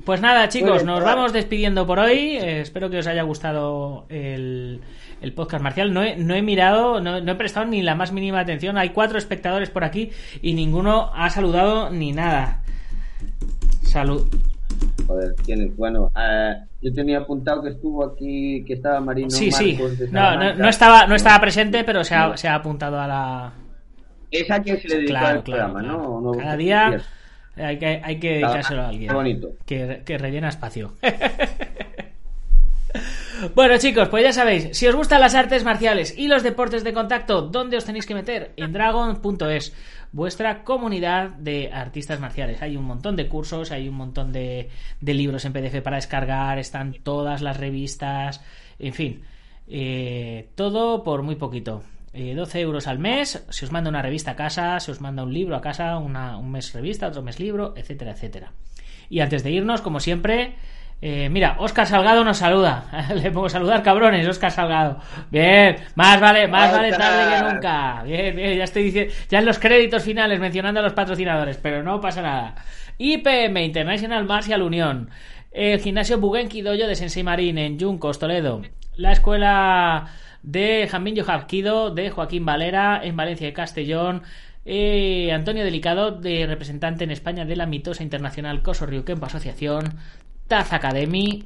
Pues 0.05 0.19
nada 0.21 0.49
chicos 0.49 0.83
nos 0.83 1.03
vamos 1.03 1.33
despidiendo 1.33 1.85
por 1.85 1.99
hoy. 1.99 2.37
Eh, 2.37 2.61
espero 2.61 2.89
que 2.89 2.97
os 2.97 3.07
haya 3.07 3.23
gustado 3.23 4.05
el, 4.09 4.81
el 5.21 5.33
podcast 5.33 5.63
marcial. 5.63 5.93
No 5.93 6.03
he, 6.03 6.15
no 6.17 6.35
he 6.35 6.41
mirado 6.41 6.99
no, 6.99 7.21
no 7.21 7.31
he 7.31 7.35
prestado 7.35 7.65
ni 7.65 7.81
la 7.81 7.95
más 7.95 8.11
mínima 8.11 8.39
atención. 8.39 8.77
Hay 8.77 8.89
cuatro 8.89 9.17
espectadores 9.17 9.69
por 9.69 9.83
aquí 9.83 10.11
y 10.41 10.53
ninguno 10.53 11.11
ha 11.13 11.29
saludado 11.29 11.89
ni 11.89 12.11
nada. 12.11 12.63
Salud 13.83 14.27
Joder, 15.13 15.35
tienes, 15.45 15.77
bueno, 15.77 16.11
eh, 16.19 16.55
yo 16.81 16.91
tenía 16.91 17.19
apuntado 17.19 17.61
que 17.61 17.69
estuvo 17.69 18.03
aquí, 18.03 18.63
que 18.65 18.73
estaba 18.73 18.99
Marino 18.99 19.29
Sí, 19.29 19.51
sí. 19.51 19.73
Marcos 19.73 19.99
de 19.99 20.07
No, 20.09 20.35
no, 20.35 20.55
no 20.55 20.69
estaba, 20.69 21.05
no 21.05 21.13
estaba 21.13 21.39
presente, 21.39 21.83
pero 21.83 22.03
se 22.03 22.15
ha, 22.15 22.35
se 22.35 22.47
ha 22.47 22.55
apuntado 22.55 22.99
a 22.99 23.07
la. 23.07 23.53
Es 24.31 24.49
a 24.49 24.59
quien 24.59 24.81
se 24.81 24.87
le 24.87 24.95
dedica 24.95 25.19
Claro, 25.19 25.43
claro, 25.43 25.73
programa, 25.73 25.79
claro. 25.81 26.21
¿no? 26.21 26.31
Cada 26.31 26.57
día 26.57 27.01
hay 27.55 27.77
que, 27.77 28.01
hay 28.03 28.19
que 28.19 28.29
dedicárselo 28.31 28.81
a 28.81 28.89
alguien. 28.89 29.09
Qué 29.09 29.15
bonito. 29.15 29.51
Que, 29.67 30.01
que 30.03 30.17
rellena 30.17 30.49
espacio. 30.49 30.93
Bueno 33.55 33.77
chicos, 33.77 34.07
pues 34.09 34.23
ya 34.23 34.31
sabéis, 34.31 34.69
si 34.71 34.87
os 34.87 34.95
gustan 34.95 35.19
las 35.19 35.35
artes 35.35 35.63
marciales 35.63 36.17
y 36.17 36.27
los 36.27 36.43
deportes 36.43 36.83
de 36.83 36.93
contacto, 36.93 37.41
¿dónde 37.41 37.77
os 37.77 37.85
tenéis 37.85 38.05
que 38.05 38.15
meter? 38.15 38.53
En 38.55 38.71
dragon.es, 38.71 39.73
vuestra 40.11 40.63
comunidad 40.63 41.29
de 41.31 41.69
artistas 41.73 42.19
marciales. 42.19 42.61
Hay 42.61 42.77
un 42.77 42.85
montón 42.85 43.15
de 43.15 43.27
cursos, 43.27 43.71
hay 43.71 43.89
un 43.89 43.95
montón 43.95 44.31
de, 44.31 44.69
libros 45.01 45.43
en 45.45 45.53
PDF 45.53 45.81
para 45.81 45.97
descargar, 45.97 46.57
están 46.57 46.93
todas 47.03 47.41
las 47.41 47.57
revistas, 47.57 48.41
en 48.79 48.93
fin, 48.93 49.23
eh, 49.67 50.49
todo 50.55 51.03
por 51.03 51.21
muy 51.23 51.35
poquito. 51.35 51.83
Eh, 52.13 52.35
12 52.35 52.61
euros 52.61 52.87
al 52.87 52.99
mes, 52.99 53.43
se 53.49 53.65
os 53.65 53.71
manda 53.71 53.89
una 53.89 54.03
revista 54.03 54.31
a 54.31 54.35
casa, 54.35 54.79
se 54.79 54.91
os 54.91 55.01
manda 55.01 55.23
un 55.23 55.33
libro 55.33 55.55
a 55.55 55.61
casa, 55.61 55.97
un 55.97 56.51
mes 56.51 56.71
revista, 56.73 57.07
otro 57.07 57.23
mes 57.23 57.39
libro, 57.39 57.73
etcétera, 57.75 58.11
etcétera. 58.11 58.53
Y 59.09 59.19
antes 59.19 59.43
de 59.43 59.51
irnos, 59.51 59.81
como 59.81 59.99
siempre, 59.99 60.55
eh, 61.05 61.27
mira, 61.29 61.57
Óscar 61.59 61.85
Salgado 61.85 62.23
nos 62.23 62.37
saluda. 62.37 62.85
Le 63.13 63.29
pongo 63.29 63.49
saludar, 63.49 63.83
cabrones, 63.83 64.25
Óscar 64.25 64.51
Salgado. 64.51 64.99
Bien, 65.29 65.75
más 65.95 66.21
vale, 66.21 66.47
más 66.47 66.71
vale 66.71 66.91
tarde 66.91 67.35
que 67.35 67.53
nunca. 67.53 68.03
Bien, 68.03 68.33
bien, 68.33 68.57
ya 68.57 68.63
estoy 68.63 68.83
diciendo, 68.83 69.13
ya 69.27 69.39
en 69.39 69.45
los 69.45 69.59
créditos 69.59 70.01
finales 70.01 70.39
mencionando 70.39 70.79
a 70.79 70.83
los 70.83 70.93
patrocinadores, 70.93 71.57
pero 71.57 71.83
no 71.83 71.99
pasa 71.99 72.21
nada. 72.21 72.55
IPM, 72.97 73.65
International 73.65 74.23
Martial 74.23 74.61
Unión. 74.61 75.09
El 75.51 75.81
gimnasio 75.81 76.19
Bugenki 76.19 76.61
Dojo 76.61 76.87
de 76.87 76.95
Sensei 76.95 77.21
Marín 77.21 77.57
en 77.57 77.77
Juncos, 77.77 78.17
Toledo. 78.17 78.61
La 78.95 79.11
escuela 79.11 80.07
de 80.41 80.87
Jamín 80.89 81.19
Hapkido 81.19 81.93
de 81.93 82.11
Joaquín 82.11 82.45
Valera 82.45 83.01
en 83.03 83.17
Valencia 83.17 83.49
y 83.49 83.51
Castellón. 83.51 84.23
Eh, 84.63 85.33
Antonio 85.33 85.65
Delicado, 85.65 86.11
de 86.11 86.47
representante 86.47 87.03
en 87.03 87.11
España 87.11 87.43
de 87.43 87.57
la 87.57 87.65
mitosa 87.65 88.03
internacional 88.03 88.61
Coso 88.61 88.85
Ryukenpo 88.85 89.25
Asociación. 89.25 89.97
Taz 90.47 90.73
Academy, 90.73 91.43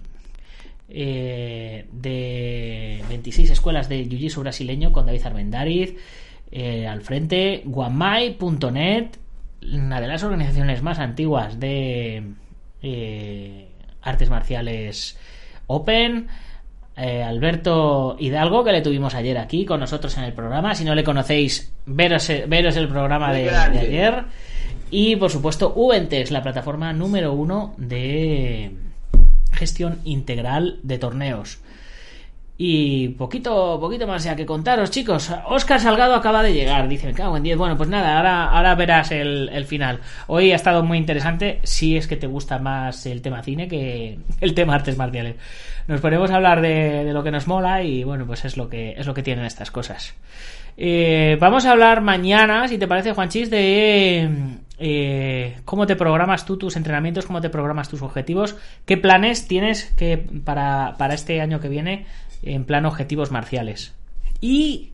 eh, 0.90 1.86
de 1.92 3.04
26 3.10 3.50
escuelas 3.52 3.90
de 3.90 4.06
Jiu-Jitsu 4.06 4.40
brasileño 4.40 4.94
con 4.94 5.06
David 5.06 5.26
Armendariz 5.26 5.96
eh, 6.50 6.88
al 6.88 7.02
frente, 7.02 7.62
guamai.net, 7.66 9.08
una 9.74 10.00
de 10.00 10.08
las 10.08 10.24
organizaciones 10.24 10.82
más 10.82 11.00
antiguas 11.00 11.60
de 11.60 12.24
eh, 12.82 13.68
artes 14.02 14.30
marciales 14.30 15.18
Open. 15.68 16.28
Alberto 16.96 18.16
Hidalgo, 18.18 18.64
que 18.64 18.72
le 18.72 18.82
tuvimos 18.82 19.14
ayer 19.14 19.38
aquí 19.38 19.66
con 19.66 19.80
nosotros 19.80 20.18
en 20.18 20.24
el 20.24 20.34
programa. 20.34 20.74
Si 20.74 20.84
no 20.84 20.96
le 20.96 21.04
conocéis, 21.04 21.72
veros, 21.86 22.28
veros 22.48 22.76
el 22.76 22.88
programa 22.88 23.32
de, 23.32 23.52
ayer. 23.52 24.24
Y 24.90 25.16
por 25.18 25.30
supuesto, 25.30 25.74
Ubentex, 25.76 26.32
la 26.32 26.42
plataforma 26.42 26.94
número 26.94 27.34
uno 27.34 27.76
de 27.78 28.72
gestión 29.58 30.00
integral 30.06 30.80
de 30.84 30.98
torneos. 30.98 31.60
Y 32.60 33.10
poquito, 33.10 33.78
poquito 33.80 34.08
más 34.08 34.24
ya 34.24 34.36
que 34.36 34.46
contaros, 34.46 34.90
chicos. 34.90 35.32
Oscar 35.46 35.80
Salgado 35.80 36.16
acaba 36.16 36.42
de 36.42 36.54
llegar, 36.54 36.88
dice, 36.88 37.06
me 37.06 37.14
cago 37.14 37.38
en 37.38 37.44
10. 37.44 37.56
Bueno, 37.56 37.78
pues 37.78 37.88
nada, 37.88 38.18
ahora, 38.18 38.50
ahora 38.50 38.74
verás 38.74 39.12
el, 39.12 39.50
el 39.54 39.66
final. 39.66 40.00
Hoy 40.26 40.52
ha 40.52 40.56
estado 40.56 40.82
muy 40.82 40.98
interesante, 40.98 41.60
si 41.64 41.98
es 41.98 42.08
que 42.08 42.16
te 42.16 42.26
gusta 42.26 42.58
más 42.58 43.06
el 43.06 43.22
tema 43.22 43.44
cine 43.44 43.68
que 43.68 44.18
el 44.42 44.56
tema 44.56 44.74
artes 44.74 44.98
marciales. 44.98 45.36
Nos 45.88 46.02
ponemos 46.02 46.32
a 46.32 46.38
hablar 46.38 46.62
de, 46.62 47.04
de 47.06 47.14
lo 47.14 47.24
que 47.24 47.30
nos 47.30 47.48
mola 47.48 47.84
y 47.84 48.04
bueno, 48.04 48.26
pues 48.26 48.44
es 48.44 48.58
lo 48.58 48.68
que, 48.70 48.96
es 48.98 49.06
lo 49.06 49.14
que 49.14 49.22
tienen 49.22 49.46
estas 49.46 49.70
cosas. 49.70 50.16
Eh, 50.78 51.38
vamos 51.40 51.66
a 51.66 51.72
hablar 51.72 52.02
mañana, 52.02 52.68
si 52.68 52.80
te 52.80 52.88
parece, 52.88 53.14
Juanchis, 53.14 53.52
de 53.52 54.58
eh, 54.80 55.60
cómo 55.66 55.88
te 55.88 55.96
programas 55.96 56.46
tú 56.46 56.58
tus 56.58 56.76
entrenamientos, 56.76 57.26
cómo 57.26 57.42
te 57.42 57.50
programas 57.50 57.90
tus 57.90 58.02
objetivos, 58.02 58.56
qué 58.86 58.98
planes 58.98 59.48
tienes 59.48 59.86
que 59.98 60.18
para, 60.18 60.96
para 60.98 61.14
este 61.14 61.42
año 61.42 61.60
que 61.60 61.70
viene 61.70 62.06
en 62.44 62.66
plan 62.66 62.86
objetivos 62.86 63.32
marciales. 63.32 63.96
Y 64.40 64.92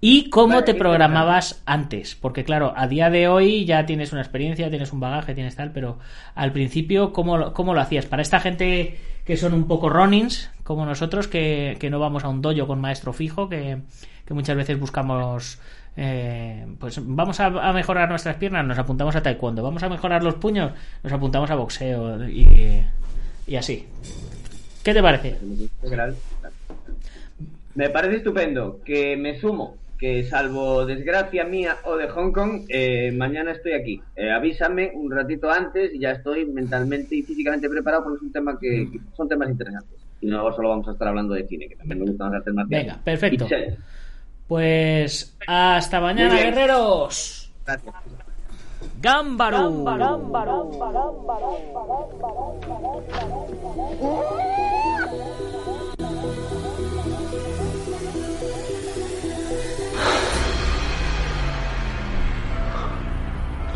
y 0.00 0.28
cómo 0.28 0.62
te 0.62 0.74
programabas 0.74 1.62
antes, 1.64 2.14
porque 2.14 2.44
claro, 2.44 2.74
a 2.76 2.86
día 2.86 3.08
de 3.08 3.28
hoy 3.28 3.64
ya 3.64 3.86
tienes 3.86 4.12
una 4.12 4.20
experiencia, 4.20 4.68
tienes 4.68 4.92
un 4.92 5.00
bagaje, 5.00 5.34
tienes 5.34 5.56
tal, 5.56 5.72
pero 5.72 5.98
al 6.34 6.52
principio, 6.52 7.14
¿cómo, 7.14 7.54
cómo 7.54 7.72
lo 7.72 7.80
hacías? 7.80 8.04
Para 8.04 8.20
esta 8.20 8.38
gente 8.38 8.98
que 9.24 9.38
son 9.38 9.54
un 9.54 9.66
poco 9.66 9.88
runnings, 9.88 10.50
como 10.66 10.84
nosotros, 10.84 11.28
que, 11.28 11.76
que 11.78 11.90
no 11.90 12.00
vamos 12.00 12.24
a 12.24 12.28
un 12.28 12.42
dojo 12.42 12.66
con 12.66 12.80
maestro 12.80 13.12
fijo, 13.12 13.48
que, 13.48 13.78
que 14.26 14.34
muchas 14.34 14.56
veces 14.56 14.78
buscamos, 14.78 15.60
eh, 15.96 16.66
pues 16.80 16.98
vamos 17.02 17.38
a, 17.38 17.72
mejorar 17.72 18.08
nuestras 18.08 18.36
piernas, 18.36 18.66
nos 18.66 18.76
apuntamos 18.76 19.14
a 19.14 19.22
taekwondo, 19.22 19.62
vamos 19.62 19.84
a 19.84 19.88
mejorar 19.88 20.24
los 20.24 20.34
puños, 20.34 20.72
nos 21.04 21.12
apuntamos 21.12 21.48
a 21.50 21.54
boxeo 21.54 22.28
y, 22.28 23.56
así. 23.56 23.86
¿Qué 24.82 24.92
te 24.92 25.00
parece? 25.00 25.36
Me 27.76 27.88
parece 27.90 28.16
estupendo, 28.16 28.80
que 28.84 29.16
me 29.16 29.38
sumo 29.38 29.76
que 29.98 30.24
salvo 30.24 30.84
desgracia 30.84 31.44
mía 31.44 31.76
o 31.84 31.96
de 31.96 32.08
Hong 32.08 32.32
Kong, 32.32 32.64
eh, 32.68 33.12
mañana 33.12 33.52
estoy 33.52 33.72
aquí. 33.72 34.02
Eh, 34.14 34.30
avísame 34.30 34.90
un 34.94 35.10
ratito 35.10 35.50
antes 35.50 35.94
y 35.94 36.00
ya 36.00 36.10
estoy 36.10 36.44
mentalmente 36.44 37.14
y 37.14 37.22
físicamente 37.22 37.70
preparado 37.70 38.04
porque 38.04 38.16
es 38.16 38.22
un 38.22 38.32
tema 38.32 38.58
que 38.58 38.88
son 39.16 39.28
temas 39.28 39.48
interesantes. 39.48 40.05
Y 40.20 40.26
no 40.26 40.52
solo 40.54 40.70
vamos 40.70 40.88
a 40.88 40.92
estar 40.92 41.08
hablando 41.08 41.34
de 41.34 41.46
cine, 41.46 41.68
que 41.68 41.76
también 41.76 42.00
me 42.00 42.06
gustan 42.06 42.30
las 42.30 42.38
artes 42.38 42.54
marciales. 42.54 42.86
Venga, 42.86 43.04
perfecto. 43.04 43.46
Pues 44.48 45.36
hasta 45.46 46.00
mañana, 46.00 46.36
guerreros. 46.36 47.52
Gracias. 47.64 47.94
Gámbaro. 49.00 49.84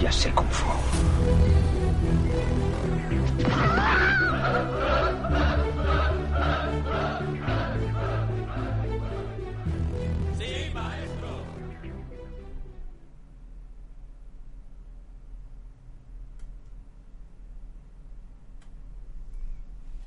Ya 0.00 0.10
sé 0.10 0.32
Kung 0.32 0.48
Fu. 0.48 0.66